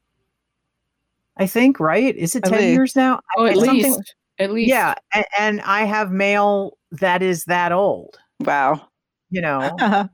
I 1.37 1.47
think, 1.47 1.80
right? 1.80 2.14
Is 2.14 2.35
it 2.37 2.45
At 2.45 2.51
10 2.51 2.59
least. 2.59 2.72
years 2.72 2.97
now? 2.97 3.20
Oh, 3.37 3.47
at 3.47 3.57
something- 3.57 3.74
least. 3.93 4.14
At 4.39 4.51
least. 4.53 4.68
Yeah. 4.68 4.95
And, 5.14 5.24
and 5.39 5.61
I 5.61 5.85
have 5.85 6.11
mail 6.11 6.76
that 6.91 7.22
is 7.22 7.45
that 7.45 7.70
old, 7.72 8.18
wow 8.41 8.89
you 9.35 9.41
know? 9.41 9.76
I 9.80 10.09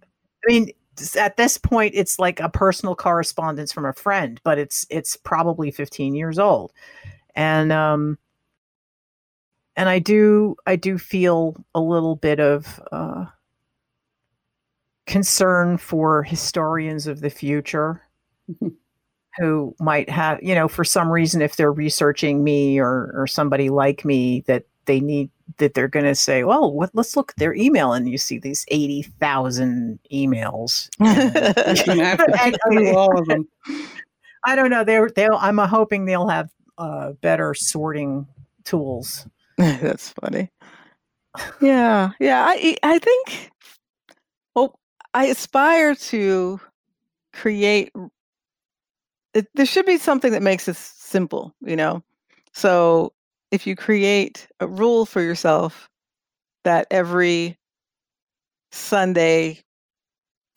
mean, 0.47 0.71
at 1.19 1.37
this 1.37 1.59
point, 1.59 1.93
it's 1.95 2.19
like 2.19 2.41
a 2.41 2.49
personal 2.49 2.95
correspondence 2.97 3.71
from 3.73 3.85
a 3.85 3.93
friend, 3.93 4.41
but 4.45 4.59
it's 4.59 4.87
it's 4.91 5.15
probably 5.17 5.71
15 5.71 6.15
years 6.15 6.39
old. 6.39 6.73
And 7.37 7.71
um 7.71 8.19
and 9.77 9.89
I 9.89 9.99
do 9.99 10.57
I 10.67 10.77
do 10.77 10.99
feel 10.99 11.57
a 11.75 11.81
little 11.81 12.17
bit 12.17 12.41
of 12.41 12.81
uh 12.93 13.27
concern 15.07 15.77
for 15.79 16.23
historians 16.23 17.07
of 17.07 17.21
the 17.21 17.31
future 17.31 18.03
who 19.39 19.75
might 19.81 20.09
have, 20.09 20.43
you 20.43 20.55
know, 20.55 20.69
for 20.69 20.85
some 20.85 21.11
reason 21.11 21.43
if 21.43 21.57
they're 21.57 21.73
researching 21.73 22.45
me 22.45 22.79
or 22.79 23.13
or 23.15 23.27
somebody 23.27 23.71
like 23.71 24.05
me 24.05 24.41
that 24.47 24.65
they 24.87 25.01
need 25.01 25.31
that 25.59 25.75
they're 25.75 25.89
going 25.89 26.05
to 26.05 26.15
say, 26.15 26.45
well, 26.45 26.73
what, 26.73 26.91
let's 26.95 27.17
look 27.17 27.31
at 27.33 27.37
their 27.37 27.55
email, 27.55 27.93
and 27.93 28.09
you 28.09 28.19
see 28.19 28.39
these 28.39 28.65
eighty 28.69 29.03
thousand 29.03 29.99
emails. 30.13 30.89
You 31.01 32.01
have 32.03 32.19
to 32.19 32.43
And- 32.71 32.97
all 32.97 33.19
of 33.19 33.27
them. 33.27 33.49
I 34.45 34.57
don't 34.57 34.71
know. 34.71 34.85
They're 34.85 35.11
they'll. 35.11 35.37
I'm 35.37 35.59
hoping 35.59 36.05
they'll 36.07 36.29
have 36.29 36.51
uh, 36.79 37.13
better 37.21 37.53
sorting 37.55 38.27
tools. 38.65 39.27
That's 39.83 40.09
funny. 40.11 40.49
Yeah, 41.61 42.11
yeah. 42.19 42.45
I 42.49 42.77
I 42.83 42.99
think. 42.99 43.51
Oh, 44.57 44.75
I 45.15 45.27
aspire 45.27 45.95
to 45.95 46.61
create. 47.35 47.93
It, 49.35 49.47
there 49.55 49.67
should 49.67 49.87
be 49.87 49.99
something 49.99 50.33
that 50.33 50.43
makes 50.43 50.67
this 50.67 50.79
simple, 50.79 51.55
you 51.63 51.77
know. 51.77 52.03
So 52.53 53.13
if 53.51 53.67
you 53.67 53.77
create 53.77 54.49
a 54.61 54.67
rule 54.67 55.07
for 55.07 55.21
yourself 55.21 55.89
that 56.65 56.87
every 56.91 57.59
Sunday 58.73 59.61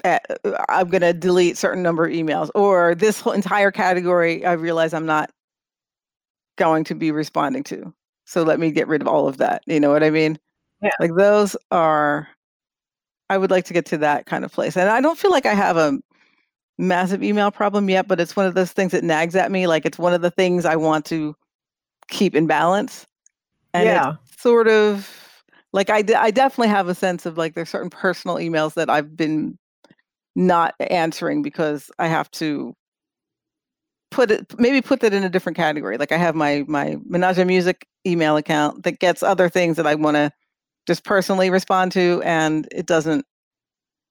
at, 0.03 0.25
uh, 0.45 0.65
I'm 0.69 0.89
going 0.89 1.01
to 1.01 1.13
delete 1.13 1.57
certain 1.57 1.83
number 1.83 2.05
of 2.05 2.11
emails, 2.11 2.49
or 2.55 2.95
this 2.95 3.19
whole 3.21 3.33
entire 3.33 3.71
category, 3.71 4.45
I 4.45 4.53
realize 4.53 4.93
I'm 4.93 5.05
not 5.05 5.31
going 6.57 6.83
to 6.85 6.95
be 6.95 7.11
responding 7.11 7.63
to. 7.65 7.93
So 8.25 8.43
let 8.43 8.59
me 8.59 8.71
get 8.71 8.87
rid 8.87 9.01
of 9.01 9.07
all 9.07 9.27
of 9.27 9.37
that. 9.37 9.63
You 9.65 9.79
know 9.79 9.91
what 9.91 10.03
I 10.03 10.09
mean? 10.09 10.39
Yeah. 10.81 10.91
Like 10.99 11.15
those 11.15 11.55
are, 11.71 12.27
I 13.29 13.37
would 13.37 13.51
like 13.51 13.65
to 13.65 13.73
get 13.73 13.85
to 13.87 13.97
that 13.99 14.25
kind 14.25 14.45
of 14.45 14.51
place. 14.51 14.77
And 14.77 14.89
I 14.89 15.01
don't 15.01 15.17
feel 15.17 15.31
like 15.31 15.45
I 15.45 15.53
have 15.53 15.77
a 15.77 15.99
massive 16.77 17.23
email 17.23 17.51
problem 17.51 17.89
yet, 17.89 18.07
but 18.07 18.19
it's 18.19 18.35
one 18.35 18.45
of 18.45 18.53
those 18.53 18.71
things 18.71 18.91
that 18.91 19.03
nags 19.03 19.35
at 19.35 19.51
me. 19.51 19.67
Like 19.67 19.85
it's 19.85 19.97
one 19.97 20.13
of 20.13 20.21
the 20.21 20.31
things 20.31 20.65
I 20.65 20.75
want 20.75 21.05
to 21.05 21.35
keep 22.09 22.35
in 22.35 22.47
balance. 22.47 23.05
And 23.73 23.87
it's 23.87 23.93
yeah, 23.93 24.13
sort 24.37 24.67
of 24.67 25.09
like 25.71 25.89
I, 25.89 26.03
I 26.17 26.31
definitely 26.31 26.69
have 26.69 26.87
a 26.87 26.95
sense 26.95 27.25
of 27.25 27.37
like 27.37 27.55
there's 27.55 27.69
certain 27.69 27.89
personal 27.89 28.37
emails 28.37 28.75
that 28.75 28.89
I've 28.89 29.17
been 29.17 29.57
not 30.35 30.75
answering 30.79 31.41
because 31.41 31.91
I 31.99 32.07
have 32.07 32.29
to 32.31 32.75
put 34.13 34.31
it 34.31 34.59
maybe 34.59 34.81
put 34.81 34.99
that 35.01 35.13
in 35.13 35.23
a 35.23 35.29
different 35.29 35.55
category. 35.57 35.97
Like 35.97 36.11
I 36.11 36.17
have 36.17 36.35
my 36.35 36.63
my 36.67 36.97
Menage 37.05 37.45
Music 37.45 37.87
email 38.05 38.37
account 38.37 38.83
that 38.83 38.99
gets 38.99 39.23
other 39.23 39.49
things 39.49 39.77
that 39.77 39.87
I 39.87 39.95
want 39.95 40.15
to 40.15 40.31
just 40.87 41.03
personally 41.03 41.49
respond 41.49 41.91
to, 41.93 42.21
and 42.23 42.67
it 42.71 42.85
doesn't. 42.85 43.25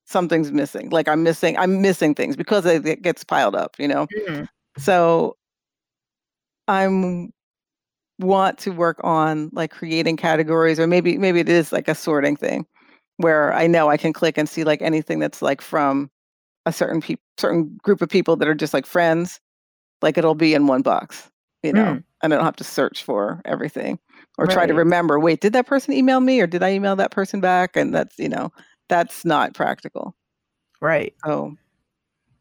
Something's 0.05 0.51
missing. 0.51 0.91
Like 0.91 1.09
I'm 1.09 1.23
missing. 1.23 1.57
I'm 1.57 1.81
missing 1.81 2.15
things 2.15 2.37
because 2.37 2.67
it, 2.67 3.03
gets 3.03 3.25
piled 3.25 3.55
up. 3.55 3.77
You 3.79 3.89
know. 3.89 4.07
Mhm. 4.29 4.49
So 4.79 5.37
I'm 6.69 7.33
want 8.19 8.59
to 8.59 8.71
work 8.71 9.01
on 9.03 9.51
like 9.53 9.71
creating 9.71 10.17
categories 10.17 10.79
or 10.79 10.87
maybe 10.87 11.19
maybe 11.19 11.41
it 11.41 11.49
is 11.49 11.73
like 11.73 11.89
a 11.89 11.95
sorting 11.95 12.37
thing 12.37 12.65
where 13.17 13.53
I 13.53 13.67
know 13.67 13.89
I 13.89 13.97
can 13.97 14.13
click 14.13 14.39
and 14.39 14.49
see 14.49 14.65
like 14.65 14.81
anything 14.83 15.19
that's 15.19 15.43
like 15.43 15.61
from 15.61 16.11
a 16.67 16.73
certain 16.73 17.01
peop 17.01 17.21
certain 17.39 17.79
group 17.83 18.03
of 18.03 18.09
people 18.09 18.37
that 18.37 18.49
are 18.49 18.55
just 18.55 18.75
like 18.75 18.87
friends, 18.87 19.41
like 20.03 20.19
it'll 20.19 20.35
be 20.35 20.55
in 20.55 20.67
one 20.67 20.83
box, 20.83 21.31
you 21.63 21.73
know, 21.73 21.85
Mm. 21.95 22.05
and 22.23 22.33
I 22.35 22.37
don't 22.37 22.45
have 22.45 22.57
to 22.57 22.65
search 22.65 23.03
for 23.05 23.41
everything 23.45 23.99
or 24.39 24.47
try 24.47 24.67
to 24.67 24.75
remember. 24.75 25.19
Wait, 25.21 25.41
did 25.41 25.53
that 25.55 25.67
person 25.67 25.95
email 25.95 26.21
me 26.21 26.41
or 26.41 26.47
did 26.47 26.63
I 26.63 26.73
email 26.73 26.97
that 26.97 27.11
person 27.11 27.41
back? 27.41 27.77
And 27.77 27.95
that's 27.95 28.19
you 28.19 28.29
know 28.29 28.53
that's 28.89 29.25
not 29.25 29.55
practical. 29.55 30.15
Right. 30.81 31.15
So 31.25 31.57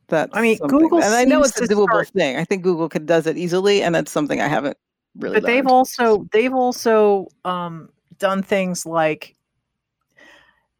that's 0.07 0.35
I 0.35 0.41
mean, 0.41 0.57
Google 0.67 1.01
and 1.03 1.13
I 1.13 1.23
know 1.25 1.41
it's 1.41 1.59
a 1.61 1.67
doable 1.67 1.85
start- 1.85 2.09
thing. 2.09 2.37
I 2.37 2.43
think 2.43 2.63
Google 2.63 2.89
could 2.89 3.05
does 3.05 3.27
it 3.27 3.37
easily, 3.37 3.81
and 3.83 3.93
that's 3.95 4.11
something 4.11 4.41
I 4.41 4.47
haven't 4.47 4.77
really. 5.17 5.35
but 5.39 5.45
they've 5.45 5.67
also 5.67 6.27
they've 6.31 6.53
also 6.53 7.27
um, 7.45 7.89
done 8.17 8.41
things 8.43 8.85
like 8.85 9.35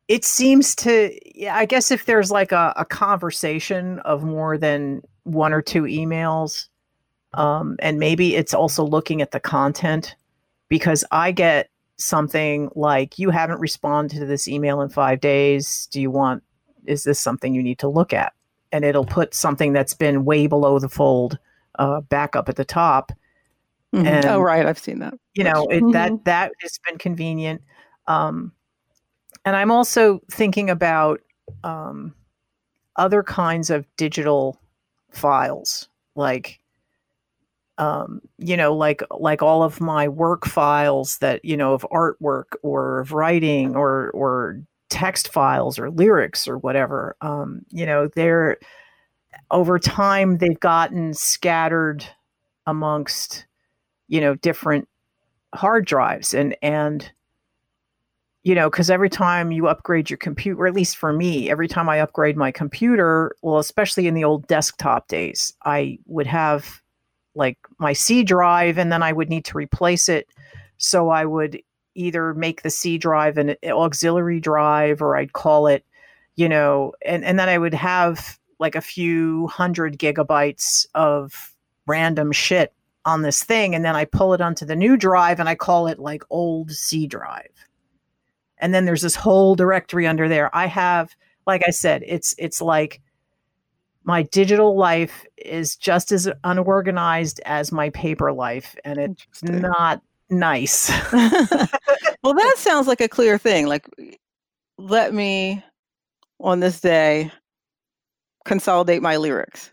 it 0.08 0.26
seems 0.26 0.76
to 0.76 1.18
yeah, 1.40 1.56
i 1.56 1.66
guess 1.66 1.90
if 1.92 2.06
there's 2.06 2.32
like 2.32 2.52
a, 2.52 2.74
a 2.76 2.84
conversation 2.86 4.00
of 4.00 4.24
more 4.24 4.58
than 4.58 5.02
one 5.24 5.54
or 5.54 5.62
two 5.62 5.84
emails 5.84 6.68
um, 7.34 7.76
and 7.80 7.98
maybe 8.00 8.36
it's 8.36 8.54
also 8.54 8.84
looking 8.84 9.22
at 9.22 9.32
the 9.32 9.40
content 9.40 10.16
because 10.70 11.04
i 11.12 11.32
get 11.32 11.70
something 11.98 12.70
like 12.76 13.20
you 13.20 13.30
haven't 13.30 13.60
responded 13.60 14.18
to 14.18 14.26
this 14.26 14.48
email 14.48 14.82
in 14.82 14.90
five 14.90 15.20
days. 15.20 15.88
Do 15.92 16.02
you 16.02 16.10
want 16.10 16.42
is 16.88 17.04
this 17.04 17.20
something 17.20 17.54
you 17.54 17.62
need 17.62 17.78
to 17.80 17.88
look 17.88 18.12
at? 18.12 18.34
And 18.72 18.84
it'll 18.84 19.06
put 19.06 19.36
something 19.36 19.72
that's 19.72 19.94
been 19.94 20.26
way 20.26 20.48
below 20.48 20.80
the 20.80 20.90
fold 20.90 21.38
uh, 21.78 22.02
back 22.02 22.36
up 22.36 22.50
at 22.50 22.56
the 22.56 22.66
top. 22.66 23.12
Mhm. 23.94 24.08
and- 24.08 24.26
oh 24.26 24.40
right, 24.42 24.66
I've 24.66 24.80
seen 24.80 24.98
that. 25.00 25.14
you 25.36 25.44
know 25.44 25.68
it, 25.70 25.84
that 25.94 26.26
that 26.26 26.52
has 26.62 26.80
been 26.90 26.98
convenient. 26.98 27.62
Um 28.08 28.52
and 29.46 29.56
i'm 29.56 29.70
also 29.72 30.22
thinking 30.32 30.70
about 30.72 31.20
um 31.64 32.16
other 32.96 33.22
kinds 33.22 33.70
of 33.70 33.86
digital 33.96 34.60
files 35.12 35.88
like 36.16 36.61
um 37.82 38.22
you 38.38 38.56
know 38.56 38.74
like 38.74 39.04
like 39.12 39.42
all 39.42 39.64
of 39.64 39.82
my 39.82 40.08
work 40.08 40.46
files 40.46 41.18
that 41.18 41.44
you 41.44 41.58
know 41.58 41.74
of 41.74 41.86
artwork 41.92 42.56
or 42.64 43.00
of 43.00 43.12
writing 43.12 43.76
or 43.76 44.12
or 44.12 44.62
text 44.90 45.30
files 45.30 45.80
or 45.80 45.90
lyrics 45.90 46.48
or 46.48 46.58
whatever 46.58 47.16
um 47.22 47.62
you 47.70 47.86
know 47.86 48.08
they're 48.16 48.58
over 49.50 49.80
time 49.80 50.38
they've 50.38 50.60
gotten 50.60 51.14
scattered 51.14 52.06
amongst 52.68 53.46
you 54.08 54.22
know 54.22 54.36
different 54.36 54.88
hard 55.54 55.86
drives. 55.86 56.34
And 56.34 56.56
and 56.62 57.12
you 58.44 58.56
know 58.56 58.70
because 58.70 58.90
every 58.90 59.10
time 59.10 59.52
you 59.52 59.68
upgrade 59.68 60.10
your 60.10 60.18
computer 60.18 60.62
or 60.62 60.68
at 60.68 60.74
least 60.74 60.98
for 60.98 61.14
me 61.14 61.48
every 61.52 61.68
time 61.68 61.88
i 61.88 62.00
upgrade 62.00 62.36
my 62.36 62.52
computer 62.52 63.36
well 63.44 63.60
especially 63.60 64.08
in 64.08 64.16
the 64.16 64.24
old 64.24 64.48
desktop 64.48 65.08
days 65.08 65.54
i 65.64 66.00
would 66.08 66.26
have 66.26 66.81
like 67.36 67.58
my 67.78 67.94
c 67.94 68.24
drive 68.24 68.78
and 68.78 68.92
then 68.92 69.04
i 69.04 69.12
would 69.12 69.30
need 69.30 69.46
to 69.46 69.58
replace 69.58 70.10
it 70.10 70.28
so 70.78 71.10
i 71.10 71.26
would 71.26 71.62
either 71.96 72.34
make 72.34 72.62
the 72.62 72.70
c 72.70 72.98
drive 72.98 73.38
an 73.38 73.56
auxiliary 73.66 74.40
drive 74.40 75.02
or 75.02 75.16
i'd 75.16 75.34
call 75.34 75.68
it 75.68 75.86
you 76.36 76.48
know 76.48 76.94
and 77.06 77.24
and 77.24 77.40
then 77.40 77.50
i 77.50 77.58
would 77.58 77.74
have 77.74 78.40
like 78.60 78.76
a 78.76 78.82
few 78.82 79.48
hundred 79.48 79.98
gigabytes 79.98 80.86
of 80.94 81.54
random 81.88 82.32
shit 82.32 82.74
on 83.06 83.24
this 83.24 83.44
thing 83.44 83.74
and 83.74 83.84
then 83.84 83.96
I 83.96 84.06
pull 84.06 84.34
it 84.34 84.42
onto 84.42 84.66
the 84.66 84.76
new 84.76 84.96
drive 84.96 85.40
and 85.40 85.50
I 85.50 85.56
call 85.56 85.88
it 85.88 86.00
like 86.00 86.24
old 86.30 86.72
C 86.72 87.08
drive. 87.08 87.68
And 88.60 88.74
then 88.74 88.86
there's 88.86 89.02
this 89.02 89.16
whole 89.16 89.56
directory 89.56 90.06
under 90.06 90.30
there. 90.30 90.56
I 90.56 90.68
have 90.68 91.16
like 91.48 91.64
I 91.68 91.72
said 91.72 92.04
it's 92.06 92.36
it's 92.38 92.62
like 92.62 93.02
my 94.04 94.22
digital 94.24 94.78
life 94.78 95.26
is 95.46 95.76
just 95.76 96.12
as 96.12 96.30
unorganized 96.44 97.40
as 97.46 97.72
my 97.72 97.90
paper 97.92 98.32
life 98.32 98.76
and 98.86 98.98
it's 99.00 99.44
not 99.44 100.02
nice. 100.30 100.90
well, 101.14 102.34
that 102.34 102.56
sounds 102.58 102.88
like 102.88 103.02
a 103.02 103.08
clear 103.10 103.38
thing. 103.38 103.68
Like, 103.68 103.88
let 104.78 105.14
me 105.14 105.64
on 106.40 106.60
this 106.60 106.80
day 106.82 107.32
consolidate 108.46 109.02
my 109.02 109.18
lyrics. 109.18 109.72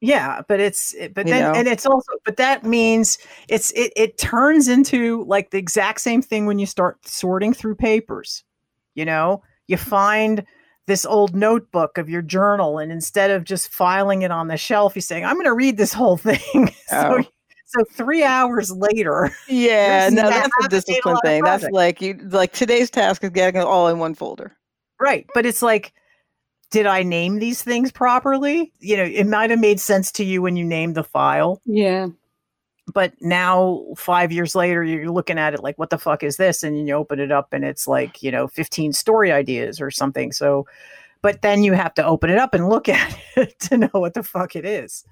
Yeah, 0.00 0.42
but 0.48 0.60
it's 0.60 0.94
it- 0.94 1.14
but 1.14 1.26
You 1.26 1.34
then 1.34 1.42
know? 1.42 1.58
and 1.58 1.66
it's 1.68 1.84
also 1.86 2.12
but 2.24 2.36
that 2.36 2.64
means 2.64 3.18
it's 3.48 3.72
it 3.72 3.92
it 3.96 4.16
turns 4.18 4.68
into 4.68 5.24
like 5.24 5.50
the 5.50 5.58
exact 5.58 6.00
same 6.00 6.22
thing 6.22 6.46
when 6.46 6.58
you 6.58 6.66
start 6.66 7.04
sorting 7.06 7.52
through 7.52 7.74
papers. 7.74 8.44
You 8.94 9.04
know, 9.04 9.42
you 9.66 9.76
find 9.76 10.44
this 10.88 11.06
old 11.06 11.36
notebook 11.36 11.96
of 11.98 12.08
your 12.08 12.22
journal 12.22 12.78
and 12.78 12.90
instead 12.90 13.30
of 13.30 13.44
just 13.44 13.68
filing 13.68 14.22
it 14.22 14.32
on 14.32 14.48
the 14.48 14.56
shelf, 14.56 14.96
you're 14.96 15.02
saying, 15.02 15.24
I'm 15.24 15.36
gonna 15.36 15.54
read 15.54 15.76
this 15.76 15.92
whole 15.92 16.16
thing. 16.16 16.74
Oh. 16.90 17.20
so 17.22 17.28
so 17.66 17.84
three 17.92 18.24
hours 18.24 18.72
later, 18.72 19.30
Yeah, 19.46 20.08
no, 20.10 20.22
that's 20.22 20.36
a 20.36 20.40
happened 20.40 20.64
a 20.64 20.68
discipline 20.68 21.18
thing. 21.22 21.44
That's 21.44 21.66
like 21.70 22.00
you 22.00 22.14
like 22.30 22.52
today's 22.52 22.88
task 22.90 23.22
is 23.22 23.30
getting 23.30 23.60
it 23.60 23.64
all 23.66 23.88
in 23.88 23.98
one 23.98 24.14
folder. 24.14 24.56
right. 24.98 25.26
But 25.34 25.44
it's 25.44 25.60
like, 25.60 25.92
did 26.70 26.86
I 26.86 27.02
name 27.02 27.38
these 27.38 27.62
things 27.62 27.92
properly? 27.92 28.72
You 28.80 28.96
know, 28.96 29.04
it 29.04 29.26
might 29.26 29.50
have 29.50 29.60
made 29.60 29.80
sense 29.80 30.10
to 30.12 30.24
you 30.24 30.40
when 30.40 30.56
you 30.56 30.64
named 30.64 30.94
the 30.94 31.04
file. 31.04 31.60
Yeah. 31.66 32.06
But 32.92 33.12
now 33.20 33.84
five 33.96 34.32
years 34.32 34.54
later 34.54 34.82
you're 34.82 35.10
looking 35.10 35.38
at 35.38 35.54
it 35.54 35.62
like 35.62 35.78
what 35.78 35.90
the 35.90 35.98
fuck 35.98 36.22
is 36.22 36.36
this? 36.36 36.62
And 36.62 36.86
you 36.86 36.94
open 36.94 37.20
it 37.20 37.32
up 37.32 37.52
and 37.52 37.64
it's 37.64 37.86
like 37.86 38.22
you 38.22 38.30
know 38.30 38.48
15 38.48 38.92
story 38.92 39.32
ideas 39.32 39.80
or 39.80 39.90
something. 39.90 40.32
So 40.32 40.66
but 41.20 41.42
then 41.42 41.64
you 41.64 41.72
have 41.72 41.94
to 41.94 42.04
open 42.04 42.30
it 42.30 42.38
up 42.38 42.54
and 42.54 42.68
look 42.68 42.88
at 42.88 43.18
it 43.36 43.58
to 43.60 43.78
know 43.78 43.90
what 43.92 44.14
the 44.14 44.22
fuck 44.22 44.56
it 44.56 44.64
is. 44.64 45.04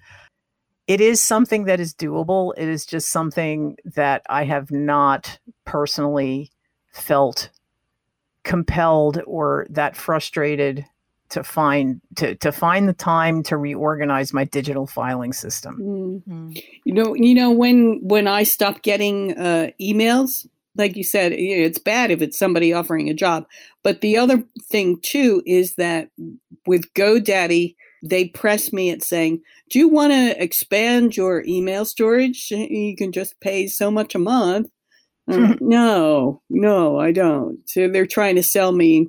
It 0.87 1.01
is 1.01 1.21
something 1.21 1.65
that 1.65 1.81
is 1.81 1.93
doable. 1.93 2.53
It 2.57 2.69
is 2.69 2.87
just 2.87 3.09
something 3.11 3.77
that 3.85 4.23
i 4.29 4.45
have 4.45 4.71
not 4.71 5.39
personally 5.65 6.53
felt 6.93 7.51
compelled 8.45 9.21
or 9.27 9.67
that 9.71 9.97
frustrated 9.97 10.87
to 11.31 11.43
find 11.43 12.01
to 12.17 12.35
to 12.37 12.53
find 12.53 12.89
the 12.89 12.93
time 12.93 13.43
to 13.45 13.57
reorganize 13.57 14.33
my 14.33 14.45
digital 14.45 14.87
filing 14.87 15.33
system 15.33 15.77
Mm. 15.87 16.63
You 16.85 16.95
know, 16.95 17.15
you 17.15 17.35
know 17.35 17.51
when 17.51 18.01
when 18.03 18.27
I 18.27 18.43
stopped 18.43 18.83
getting 18.83 19.37
uh, 19.39 19.71
emails, 19.81 20.47
like 20.77 20.97
you 20.97 21.05
said, 21.05 21.33
it's 21.33 21.79
bad 21.79 22.11
if 22.11 22.23
it's 22.23 22.39
somebody 22.39 22.73
offering 22.73 23.09
a 23.09 23.15
job. 23.15 23.47
But 23.83 24.01
the 24.01 24.17
other 24.17 24.45
thing 24.71 24.99
too 25.03 25.43
is 25.47 25.75
that 25.77 26.11
with 26.67 26.93
GoDaddy, 26.95 27.77
they 28.03 28.29
press 28.29 28.73
me 28.73 28.91
at 28.91 29.03
saying, 29.03 29.43
"Do 29.71 29.79
you 29.79 29.89
want 29.89 30.13
to 30.13 30.43
expand 30.43 31.17
your 31.17 31.45
email 31.47 31.85
storage? 31.85 32.51
You 32.51 32.97
can 32.97 33.13
just 33.13 33.41
pay 33.41 33.67
so 33.67 33.91
much 33.91 34.15
a 34.15 34.21
month." 34.21 34.69
Like, 35.27 35.61
no, 35.61 36.43
no, 36.49 36.99
I 36.99 37.13
don't. 37.13 37.59
So 37.69 37.89
they're 37.89 38.07
trying 38.07 38.37
to 38.37 38.43
sell 38.43 38.73
me 38.73 39.09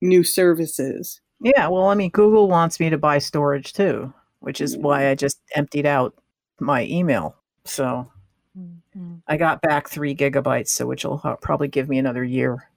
new 0.00 0.22
services. 0.22 1.20
Yeah, 1.40 1.68
well, 1.68 1.88
I 1.88 1.94
mean, 1.94 2.10
Google 2.10 2.48
wants 2.48 2.80
me 2.80 2.90
to 2.90 2.98
buy 2.98 3.18
storage 3.18 3.72
too, 3.72 4.12
which 4.40 4.60
is 4.60 4.76
why 4.76 5.02
mm. 5.02 5.10
I 5.10 5.14
just 5.14 5.40
emptied 5.54 5.86
out 5.86 6.14
my 6.58 6.84
email. 6.86 7.36
So 7.64 8.10
mm-hmm. 8.58 9.14
I 9.28 9.36
got 9.36 9.62
back 9.62 9.88
three 9.88 10.14
gigabytes, 10.14 10.68
so 10.68 10.86
which 10.86 11.04
will 11.04 11.18
probably 11.40 11.68
give 11.68 11.88
me 11.88 11.98
another 11.98 12.24
year 12.24 12.68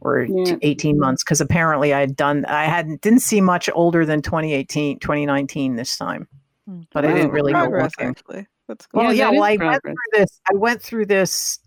or 0.00 0.22
Yeah. 0.22 0.56
18 0.62 0.94
mm-hmm. 0.94 1.00
months 1.00 1.24
because 1.24 1.40
apparently 1.40 1.92
I 1.94 2.00
had 2.00 2.16
done, 2.16 2.44
I 2.46 2.64
hadn't, 2.64 3.00
didn't 3.00 3.20
see 3.20 3.40
much 3.40 3.68
older 3.72 4.04
than 4.04 4.22
2018, 4.22 4.98
2019 4.98 5.76
this 5.76 5.96
time, 5.96 6.26
mm. 6.68 6.86
but 6.92 7.04
I 7.04 7.12
didn't 7.12 7.28
Wow. 7.28 7.34
really 7.34 7.52
go 7.52 7.60
Progress, 7.60 7.92
looking. 7.98 8.10
actually. 8.10 8.46
That's 8.66 8.86
cool. 8.86 9.02
Well, 9.02 9.14
Yeah, 9.14 9.30
yeah, 9.30 9.40
well, 9.40 9.44
I 9.44 9.56
went 9.56 9.82
through 9.82 9.94
this. 10.12 10.40
I 10.50 10.54
went 10.56 10.82
through 10.82 11.06
this 11.06 11.58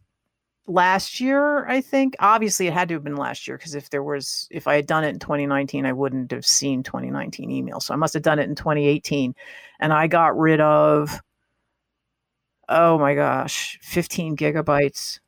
last 0.72 1.20
year, 1.20 1.68
I 1.68 1.82
think. 1.82 2.16
Obviously, 2.20 2.68
it 2.68 2.74
had 2.74 2.88
to 2.90 2.96
have 2.96 3.04
been 3.04 3.18
last 3.18 3.48
year 3.48 3.58
because 3.58 3.76
if 3.76 3.90
there 3.90 4.04
was, 4.04 4.48
if 4.52 4.68
I 4.68 4.76
had 4.76 4.88
done 4.88 5.04
it 5.04 5.10
in 5.10 5.20
2019, 5.20 5.86
I 5.86 5.94
wouldn't 5.94 6.32
have 6.32 6.46
seen 6.46 6.84
2019 6.84 7.50
emails. 7.50 7.84
So 7.84 7.94
I 7.94 7.98
must 7.98 8.14
have 8.14 8.24
done 8.24 8.40
it 8.40 8.50
in 8.50 8.56
2018, 8.56 9.36
and 9.80 9.94
I 9.94 10.08
got 10.08 10.38
rid 10.38 10.62
of, 10.62 11.22
oh 12.70 12.98
my 12.98 13.16
gosh, 13.16 13.78
15 13.82 14.38
gigabytes 14.38 15.20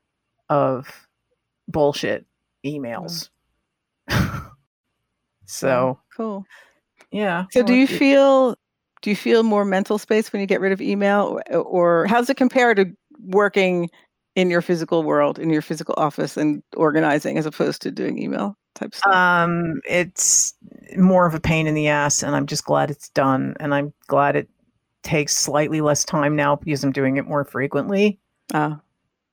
of 0.50 1.08
bullshit 1.68 2.26
mm. 2.66 2.80
emails. 2.80 3.30
so 5.46 6.00
cool. 6.16 6.46
yeah. 7.12 7.46
So 7.52 7.64
do 7.64 7.74
you 7.74 7.88
feel 7.88 8.58
do 9.02 9.10
you 9.10 9.16
feel 9.16 9.44
more 9.44 9.66
mental 9.66 9.98
space 9.98 10.32
when 10.32 10.40
you 10.40 10.46
get 10.46 10.62
rid 10.62 10.72
of 10.72 10.82
email 10.82 11.40
or, 11.50 11.60
or 11.60 12.08
how's 12.08 12.30
it 12.30 12.38
compare 12.38 12.74
to 12.74 12.86
working 13.20 13.90
in 14.36 14.50
your 14.50 14.62
physical 14.62 15.04
world, 15.04 15.40
in 15.40 15.50
your 15.50 15.62
physical 15.62 15.94
office 15.98 16.38
and 16.38 16.64
organizing 16.76 17.38
as 17.38 17.46
opposed 17.46 17.82
to 17.84 17.92
doing 17.92 18.22
email 18.22 18.58
type 18.76 18.96
stuff? 18.96 19.14
Um, 19.14 19.82
it's 19.88 20.54
more 20.98 21.26
of 21.26 21.34
a 21.36 21.40
pain 21.40 21.68
in 21.68 21.74
the 21.76 21.88
ass, 21.88 22.24
and 22.24 22.36
I'm 22.36 22.46
just 22.48 22.66
glad 22.66 22.90
it's 22.92 23.10
done. 23.10 23.56
And 23.60 23.74
I'm 23.74 23.94
glad 24.08 24.36
it 24.36 24.50
takes 25.04 25.36
slightly 25.36 25.82
less 25.82 26.04
time 26.06 26.36
now 26.36 26.56
because 26.56 26.84
I'm 26.84 26.92
doing 26.92 27.18
it 27.18 27.28
more 27.28 27.44
frequently. 27.46 28.20
Ah, 28.54 28.80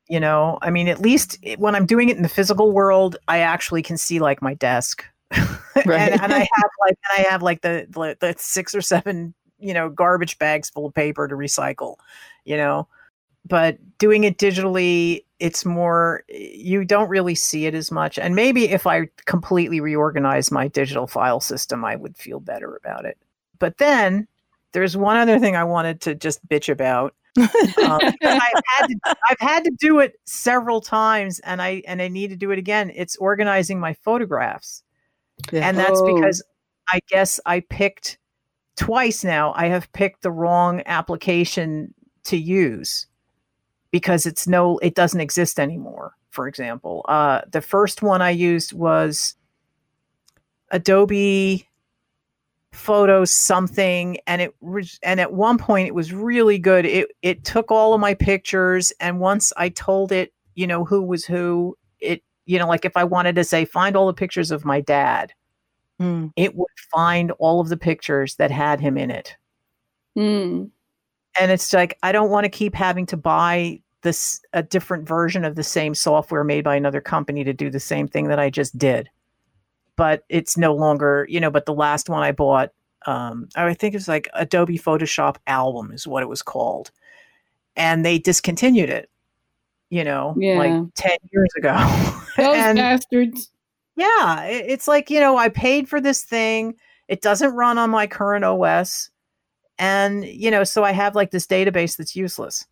You 0.08 0.20
know, 0.20 0.58
I 0.62 0.70
mean, 0.70 0.88
at 0.88 1.00
least 1.00 1.38
it- 1.42 1.58
when 1.60 1.74
I'm 1.74 1.86
doing 1.86 2.08
it 2.08 2.16
in 2.16 2.22
the 2.22 2.28
physical 2.28 2.72
world, 2.72 3.16
I 3.28 3.38
actually 3.38 3.82
can 3.82 3.96
see 3.96 4.18
like 4.18 4.42
my 4.42 4.54
desk. 4.54 5.04
Right. 5.32 5.46
and, 6.12 6.20
and 6.20 6.32
I 6.32 6.38
have 6.40 6.70
like 6.80 6.96
and 7.16 7.26
I 7.26 7.30
have 7.30 7.42
like 7.42 7.62
the, 7.62 7.86
the 7.88 8.16
the 8.20 8.34
six 8.38 8.74
or 8.74 8.82
seven 8.82 9.34
you 9.58 9.72
know 9.72 9.88
garbage 9.88 10.38
bags 10.38 10.68
full 10.70 10.86
of 10.86 10.94
paper 10.94 11.28
to 11.28 11.34
recycle, 11.36 11.96
you 12.44 12.56
know. 12.56 12.88
But 13.46 13.78
doing 13.98 14.24
it 14.24 14.38
digitally, 14.38 15.24
it's 15.38 15.64
more 15.64 16.22
you 16.28 16.84
don't 16.84 17.08
really 17.08 17.34
see 17.34 17.66
it 17.66 17.74
as 17.74 17.90
much. 17.90 18.18
And 18.18 18.34
maybe 18.34 18.68
if 18.68 18.86
I 18.86 19.08
completely 19.26 19.80
reorganize 19.80 20.50
my 20.50 20.68
digital 20.68 21.06
file 21.06 21.40
system, 21.40 21.84
I 21.84 21.96
would 21.96 22.16
feel 22.16 22.40
better 22.40 22.76
about 22.76 23.04
it. 23.06 23.16
But 23.58 23.78
then 23.78 24.28
there's 24.72 24.96
one 24.96 25.16
other 25.16 25.38
thing 25.38 25.56
I 25.56 25.64
wanted 25.64 26.00
to 26.02 26.14
just 26.14 26.46
bitch 26.48 26.70
about. 26.70 27.14
Um, 27.38 27.46
I've 28.22 28.62
had 28.66 28.86
to 28.88 28.96
I've 29.28 29.40
had 29.40 29.64
to 29.64 29.70
do 29.78 30.00
it 30.00 30.14
several 30.26 30.80
times, 30.80 31.38
and 31.40 31.62
I 31.62 31.82
and 31.86 32.02
I 32.02 32.08
need 32.08 32.28
to 32.30 32.36
do 32.36 32.50
it 32.50 32.58
again. 32.58 32.92
It's 32.94 33.16
organizing 33.16 33.80
my 33.80 33.94
photographs 33.94 34.82
Yeah. 35.52 35.66
and 35.68 35.78
that's 35.78 36.00
Oh. 36.00 36.14
because 36.14 36.42
I 36.88 37.00
guess 37.08 37.40
I 37.46 37.60
picked 37.60 38.18
twice 38.76 39.24
now. 39.24 39.52
I 39.56 39.68
have 39.68 39.90
picked 39.92 40.22
the 40.22 40.30
wrong 40.32 40.82
application 40.86 41.94
to 42.24 42.36
use 42.36 43.06
because 43.90 44.26
it's 44.26 44.46
no, 44.46 44.78
it 44.78 44.94
doesn't 44.94 45.20
exist 45.20 45.58
anymore. 45.58 46.14
For 46.30 46.46
example, 46.46 47.04
uh, 47.08 47.42
the 47.50 47.60
first 47.60 48.02
one 48.02 48.22
I 48.22 48.30
used 48.30 48.72
was 48.72 49.34
Adobe 50.70 51.66
Photo 52.72 53.24
something, 53.24 54.18
and 54.28 54.40
it 54.40 54.54
was, 54.60 54.98
and 55.02 55.18
at 55.20 55.32
one 55.32 55.58
point 55.58 55.88
it 55.88 55.94
was 55.94 56.12
really 56.12 56.58
good. 56.58 56.86
It 56.86 57.08
it 57.22 57.44
took 57.44 57.72
all 57.72 57.94
of 57.94 58.00
my 58.00 58.14
pictures, 58.14 58.92
and 59.00 59.18
once 59.18 59.52
I 59.56 59.70
told 59.70 60.12
it, 60.12 60.32
you 60.54 60.68
know, 60.68 60.84
who 60.84 61.02
was 61.02 61.24
who, 61.24 61.76
it 61.98 62.22
you 62.46 62.58
know, 62.60 62.68
like 62.68 62.84
if 62.84 62.96
I 62.96 63.04
wanted 63.04 63.34
to 63.36 63.44
say 63.44 63.64
find 63.64 63.96
all 63.96 64.06
the 64.06 64.14
pictures 64.14 64.52
of 64.52 64.64
my 64.64 64.80
dad, 64.80 65.32
Hmm. 65.98 66.28
it 66.36 66.54
would 66.54 66.70
find 66.94 67.30
all 67.32 67.60
of 67.60 67.68
the 67.68 67.76
pictures 67.76 68.36
that 68.36 68.50
had 68.50 68.80
him 68.80 68.96
in 68.96 69.10
it. 69.10 69.36
Hmm. 70.16 70.66
And 71.38 71.50
it's 71.50 71.72
like 71.72 71.98
I 72.02 72.12
don't 72.12 72.30
want 72.30 72.44
to 72.44 72.50
keep 72.50 72.74
having 72.74 73.06
to 73.06 73.16
buy 73.16 73.80
this 74.02 74.40
a 74.52 74.62
different 74.62 75.06
version 75.06 75.44
of 75.44 75.54
the 75.56 75.62
same 75.62 75.94
software 75.94 76.42
made 76.44 76.64
by 76.64 76.74
another 76.76 77.00
company 77.00 77.44
to 77.44 77.52
do 77.52 77.68
the 77.70 77.80
same 77.80 78.08
thing 78.08 78.28
that 78.28 78.38
I 78.38 78.50
just 78.50 78.76
did. 78.78 79.08
But 79.96 80.24
it's 80.28 80.56
no 80.56 80.74
longer, 80.74 81.26
you 81.28 81.38
know, 81.40 81.50
but 81.50 81.66
the 81.66 81.74
last 81.74 82.08
one 82.08 82.22
I 82.22 82.32
bought 82.32 82.70
um 83.06 83.48
I 83.56 83.72
think 83.74 83.94
it 83.94 83.98
was 83.98 84.08
like 84.08 84.28
Adobe 84.34 84.78
Photoshop 84.78 85.36
album 85.46 85.92
is 85.92 86.06
what 86.06 86.22
it 86.22 86.28
was 86.28 86.42
called. 86.42 86.90
And 87.76 88.04
they 88.04 88.18
discontinued 88.18 88.90
it, 88.90 89.08
you 89.90 90.02
know, 90.04 90.34
Yeah. 90.36 90.58
like 90.58 90.72
10 90.96 91.10
years 91.32 91.48
ago. 91.56 91.74
Those 92.36 92.56
and 92.56 92.76
bastards. 92.78 93.50
yeah, 93.96 94.44
it- 94.44 94.64
it's 94.68 94.88
like, 94.88 95.10
you 95.10 95.20
know, 95.20 95.36
I 95.36 95.48
paid 95.50 95.88
for 95.88 96.00
this 96.00 96.22
thing. 96.24 96.74
It 97.08 97.20
doesn't 97.22 97.54
run 97.54 97.76
on 97.78 97.90
my 97.90 98.06
current 98.06 98.44
OS. 98.44 99.09
And, 99.80 100.24
you 100.24 100.50
know, 100.50 100.62
so 100.62 100.84
I 100.84 100.92
have 100.92 101.16
like 101.16 101.30
this 101.30 101.46
database 101.46 101.96
that's 101.96 102.14
useless. 102.14 102.66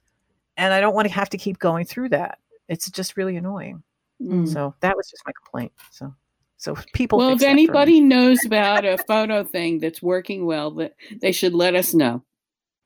And 0.57 0.73
I 0.75 0.81
don't 0.81 0.95
want 0.95 1.09
to 1.09 1.15
have 1.15 1.31
to 1.31 1.39
keep 1.39 1.59
going 1.59 1.85
through 1.87 2.11
that. 2.11 2.39
It's 2.69 2.91
just 2.91 3.17
really 3.17 3.37
annoying. 3.37 3.83
Hmm. 4.23 4.45
So 4.47 4.75
that 4.81 4.97
was 4.97 5.09
just 5.11 5.23
my 5.25 5.33
complaint. 5.33 5.73
So, 5.91 6.15
so 6.59 6.77
people. 6.93 7.19
Well, 7.19 7.31
if 7.31 7.43
anybody 7.43 8.01
knows 8.01 8.45
about 8.45 8.85
a 8.85 8.99
photo 8.99 9.43
thing 9.43 9.79
that's 9.79 10.03
working 10.03 10.45
well, 10.45 10.71
that 10.73 10.95
they 11.21 11.33
should 11.33 11.55
let 11.55 11.75
us 11.75 11.95
know. 11.95 12.23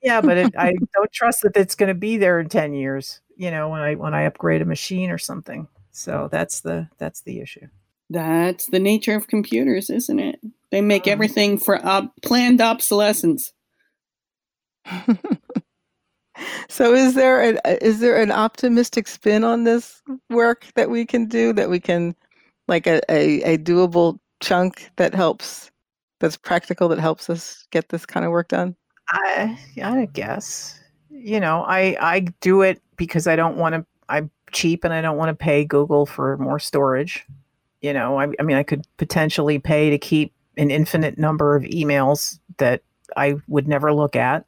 yeah, 0.02 0.20
but 0.20 0.36
it, 0.38 0.54
I 0.56 0.74
don't 0.94 1.12
trust 1.12 1.42
that 1.42 1.56
it's 1.56 1.74
going 1.74 1.88
to 1.88 1.94
be 1.94 2.16
there 2.16 2.38
in 2.38 2.48
10 2.48 2.74
years, 2.74 3.20
you 3.36 3.50
know, 3.50 3.70
when 3.70 3.80
I, 3.80 3.94
when 3.96 4.14
I 4.14 4.24
upgrade 4.24 4.62
a 4.62 4.66
machine 4.66 5.10
or 5.10 5.18
something. 5.18 5.66
So 5.90 6.28
that's 6.30 6.60
the, 6.60 6.88
that's 6.98 7.22
the 7.22 7.40
issue. 7.40 7.66
That's 8.10 8.66
the 8.66 8.78
nature 8.78 9.16
of 9.16 9.26
computers, 9.26 9.88
isn't 9.90 10.18
it? 10.20 10.38
They 10.70 10.80
make 10.82 11.04
Mhm. 11.04 11.12
everything 11.12 11.58
for 11.58 11.84
ob- 11.84 12.12
planned 12.22 12.60
obsolescence. 12.60 13.52
So 16.68 16.94
is 16.94 17.14
there 17.14 17.40
an 17.40 17.58
uh, 17.64 17.76
is 17.80 18.00
there 18.00 18.20
an 18.20 18.30
optimistic 18.30 19.06
spin 19.06 19.44
on 19.44 19.64
this 19.64 20.02
work 20.30 20.66
that 20.74 20.90
we 20.90 21.06
can 21.06 21.26
do 21.26 21.52
that 21.52 21.70
we 21.70 21.80
can 21.80 22.14
like 22.68 22.86
a, 22.86 23.00
a, 23.10 23.42
a 23.54 23.58
doable 23.58 24.18
chunk 24.40 24.90
that 24.96 25.14
helps 25.14 25.70
that's 26.20 26.36
practical 26.36 26.88
that 26.88 26.98
helps 26.98 27.28
us 27.28 27.66
get 27.70 27.88
this 27.88 28.06
kind 28.06 28.24
of 28.24 28.32
work 28.32 28.48
done? 28.48 28.76
I 29.08 29.58
I 29.82 30.08
guess 30.12 30.78
you 31.10 31.40
know 31.40 31.64
I 31.66 31.96
I 32.00 32.20
do 32.40 32.62
it 32.62 32.80
because 32.96 33.26
I 33.26 33.36
don't 33.36 33.56
want 33.56 33.74
to. 33.74 33.86
I'm 34.08 34.30
cheap 34.52 34.84
and 34.84 34.92
I 34.92 35.00
don't 35.00 35.16
want 35.16 35.30
to 35.30 35.34
pay 35.34 35.64
Google 35.64 36.06
for 36.06 36.36
more 36.38 36.58
storage. 36.58 37.26
You 37.80 37.92
know, 37.92 38.18
I, 38.20 38.28
I 38.38 38.42
mean, 38.42 38.56
I 38.56 38.62
could 38.62 38.86
potentially 38.96 39.58
pay 39.58 39.90
to 39.90 39.98
keep 39.98 40.32
an 40.56 40.70
infinite 40.70 41.18
number 41.18 41.56
of 41.56 41.64
emails 41.64 42.38
that 42.58 42.82
I 43.16 43.36
would 43.48 43.66
never 43.66 43.92
look 43.92 44.14
at. 44.14 44.44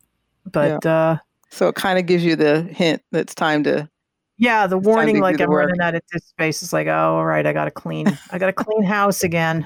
But 0.51 0.85
uh, 0.85 1.19
So 1.51 1.69
it 1.69 1.75
kind 1.75 1.99
of 1.99 2.07
gives 2.07 2.25
you 2.25 2.37
the 2.37 2.63
hint 2.63 3.03
that 3.13 3.21
it's 3.21 3.35
time 3.35 3.65
to 3.65 3.89
yeah, 4.37 4.67
the 4.67 4.79
warning 4.79 5.21
like 5.21 5.41
I'm 5.41 5.49
running 5.49 5.81
out 5.81 5.95
of 5.95 6.03
disk 6.13 6.29
space 6.29 6.63
is 6.63 6.73
like, 6.73 6.89
oh, 6.89 7.17
all 7.17 7.25
right, 7.25 7.47
I 7.47 7.53
got 7.53 7.67
to 7.67 7.71
clean. 7.71 8.19
I 8.33 8.39
got 8.39 8.47
to 8.47 8.53
clean 8.53 8.83
house 8.83 9.23
again. 9.23 9.65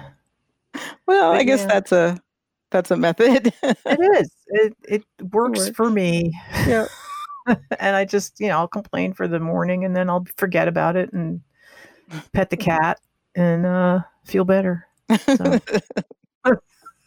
well, 1.07 1.33
I 1.33 1.43
guess 1.43 1.61
yeah. 1.61 1.67
that's 1.67 1.93
a 1.93 2.21
that's 2.71 2.91
a 2.91 2.97
method. 2.97 3.53
It 3.63 4.21
is. 4.21 4.31
It 4.49 4.77
it 4.87 5.05
works 5.33 5.61
works. 5.61 5.77
for 5.77 5.89
me. 5.91 6.33
Yeah. 6.67 6.87
and 7.79 7.97
I 7.97 8.05
just, 8.05 8.39
you 8.41 8.49
know, 8.49 8.59
I'll 8.59 8.69
complain 8.69 9.13
for 9.15 9.27
the 9.27 9.41
morning 9.41 9.85
and 9.85 9.97
then 9.97 10.11
I'll 10.11 10.27
forget 10.37 10.69
about 10.69 10.97
it 10.97 11.13
and 11.13 11.41
pet 12.33 12.51
the 12.51 12.57
cat 12.59 12.99
and 13.35 13.65
uh 13.65 14.01
feel 14.25 14.45
better. 14.45 14.87
So, 15.19 15.59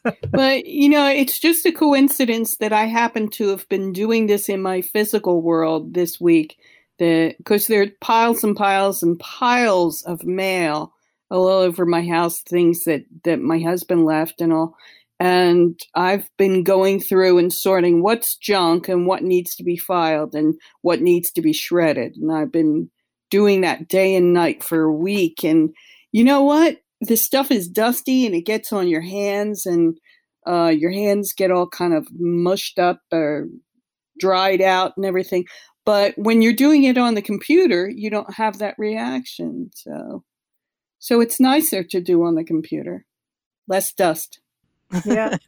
But, 0.04 0.66
you 0.66 0.90
know, 0.90 1.08
it's 1.08 1.40
just 1.40 1.66
a 1.66 1.72
coincidence 1.72 2.58
that 2.58 2.74
I 2.74 2.86
happen 2.86 3.30
to 3.32 3.50
have 3.50 3.68
been 3.70 3.94
doing 3.94 4.28
this 4.28 4.50
in 4.50 4.62
my 4.62 4.82
physical 4.82 5.42
world 5.42 5.94
this 5.94 6.20
week. 6.20 6.58
Because 6.98 7.66
there 7.66 7.82
are 7.82 7.88
piles 8.00 8.44
and 8.44 8.56
piles 8.56 9.02
and 9.02 9.18
piles 9.18 10.04
of 10.04 10.24
mail 10.24 10.94
all 11.32 11.48
over 11.48 11.84
my 11.84 12.06
house, 12.06 12.42
things 12.42 12.84
that, 12.84 13.06
that 13.24 13.40
my 13.40 13.58
husband 13.60 14.06
left 14.06 14.40
and 14.40 14.54
all. 14.54 14.76
And 15.20 15.80
I've 15.96 16.30
been 16.38 16.64
going 16.64 17.00
through 17.00 17.40
and 17.40 17.52
sorting 17.52 18.04
what's 18.04 18.36
junk 18.36 18.88
and 18.88 19.08
what 19.08 19.24
needs 19.24 19.56
to 19.56 19.64
be 19.64 19.78
filed 19.78 20.36
and 20.36 20.54
what 20.82 21.02
needs 21.02 21.32
to 21.32 21.42
be 21.42 21.54
shredded. 21.54 22.18
And 22.18 22.32
I've 22.32 22.52
been 22.52 22.90
doing 23.32 23.62
that 23.62 23.88
day 23.88 24.16
and 24.16 24.34
night 24.34 24.64
for 24.64 24.82
a 24.82 24.94
week. 24.94 25.44
And 25.44 25.74
you 26.12 26.24
know 26.24 26.44
what? 26.44 26.81
This 27.02 27.26
stuff 27.26 27.52
is 27.52 27.68
dusty 27.68 28.26
and 28.26 28.36
it 28.36 28.46
gets 28.46 28.72
on 28.72 28.88
your 28.88 29.02
hands, 29.02 29.66
and 29.66 29.98
uh, 30.48 30.74
your 30.76 30.92
hands 30.92 31.34
get 31.34 31.52
all 31.52 31.68
kind 31.68 31.94
of 31.94 32.08
mushed 32.12 32.80
up 32.80 33.02
or 33.12 33.48
dried 34.20 34.62
out 34.62 34.94
and 34.98 35.06
everything. 35.06 35.46
But 35.86 36.14
when 36.16 36.42
you're 36.42 36.54
doing 36.54 36.84
it 36.84 36.98
on 36.98 37.16
the 37.16 37.22
computer, 37.22 37.90
you 37.90 38.10
don't 38.10 38.34
have 38.36 38.60
that 38.60 38.76
reaction. 38.78 39.72
So, 39.74 40.24
so 41.00 41.22
it's 41.22 41.40
nicer 41.40 41.84
to 41.84 42.02
do 42.02 42.24
on 42.24 42.36
the 42.36 42.44
computer. 42.44 43.06
Less 43.68 43.92
dust. 43.92 44.40
yeah. 45.06 45.38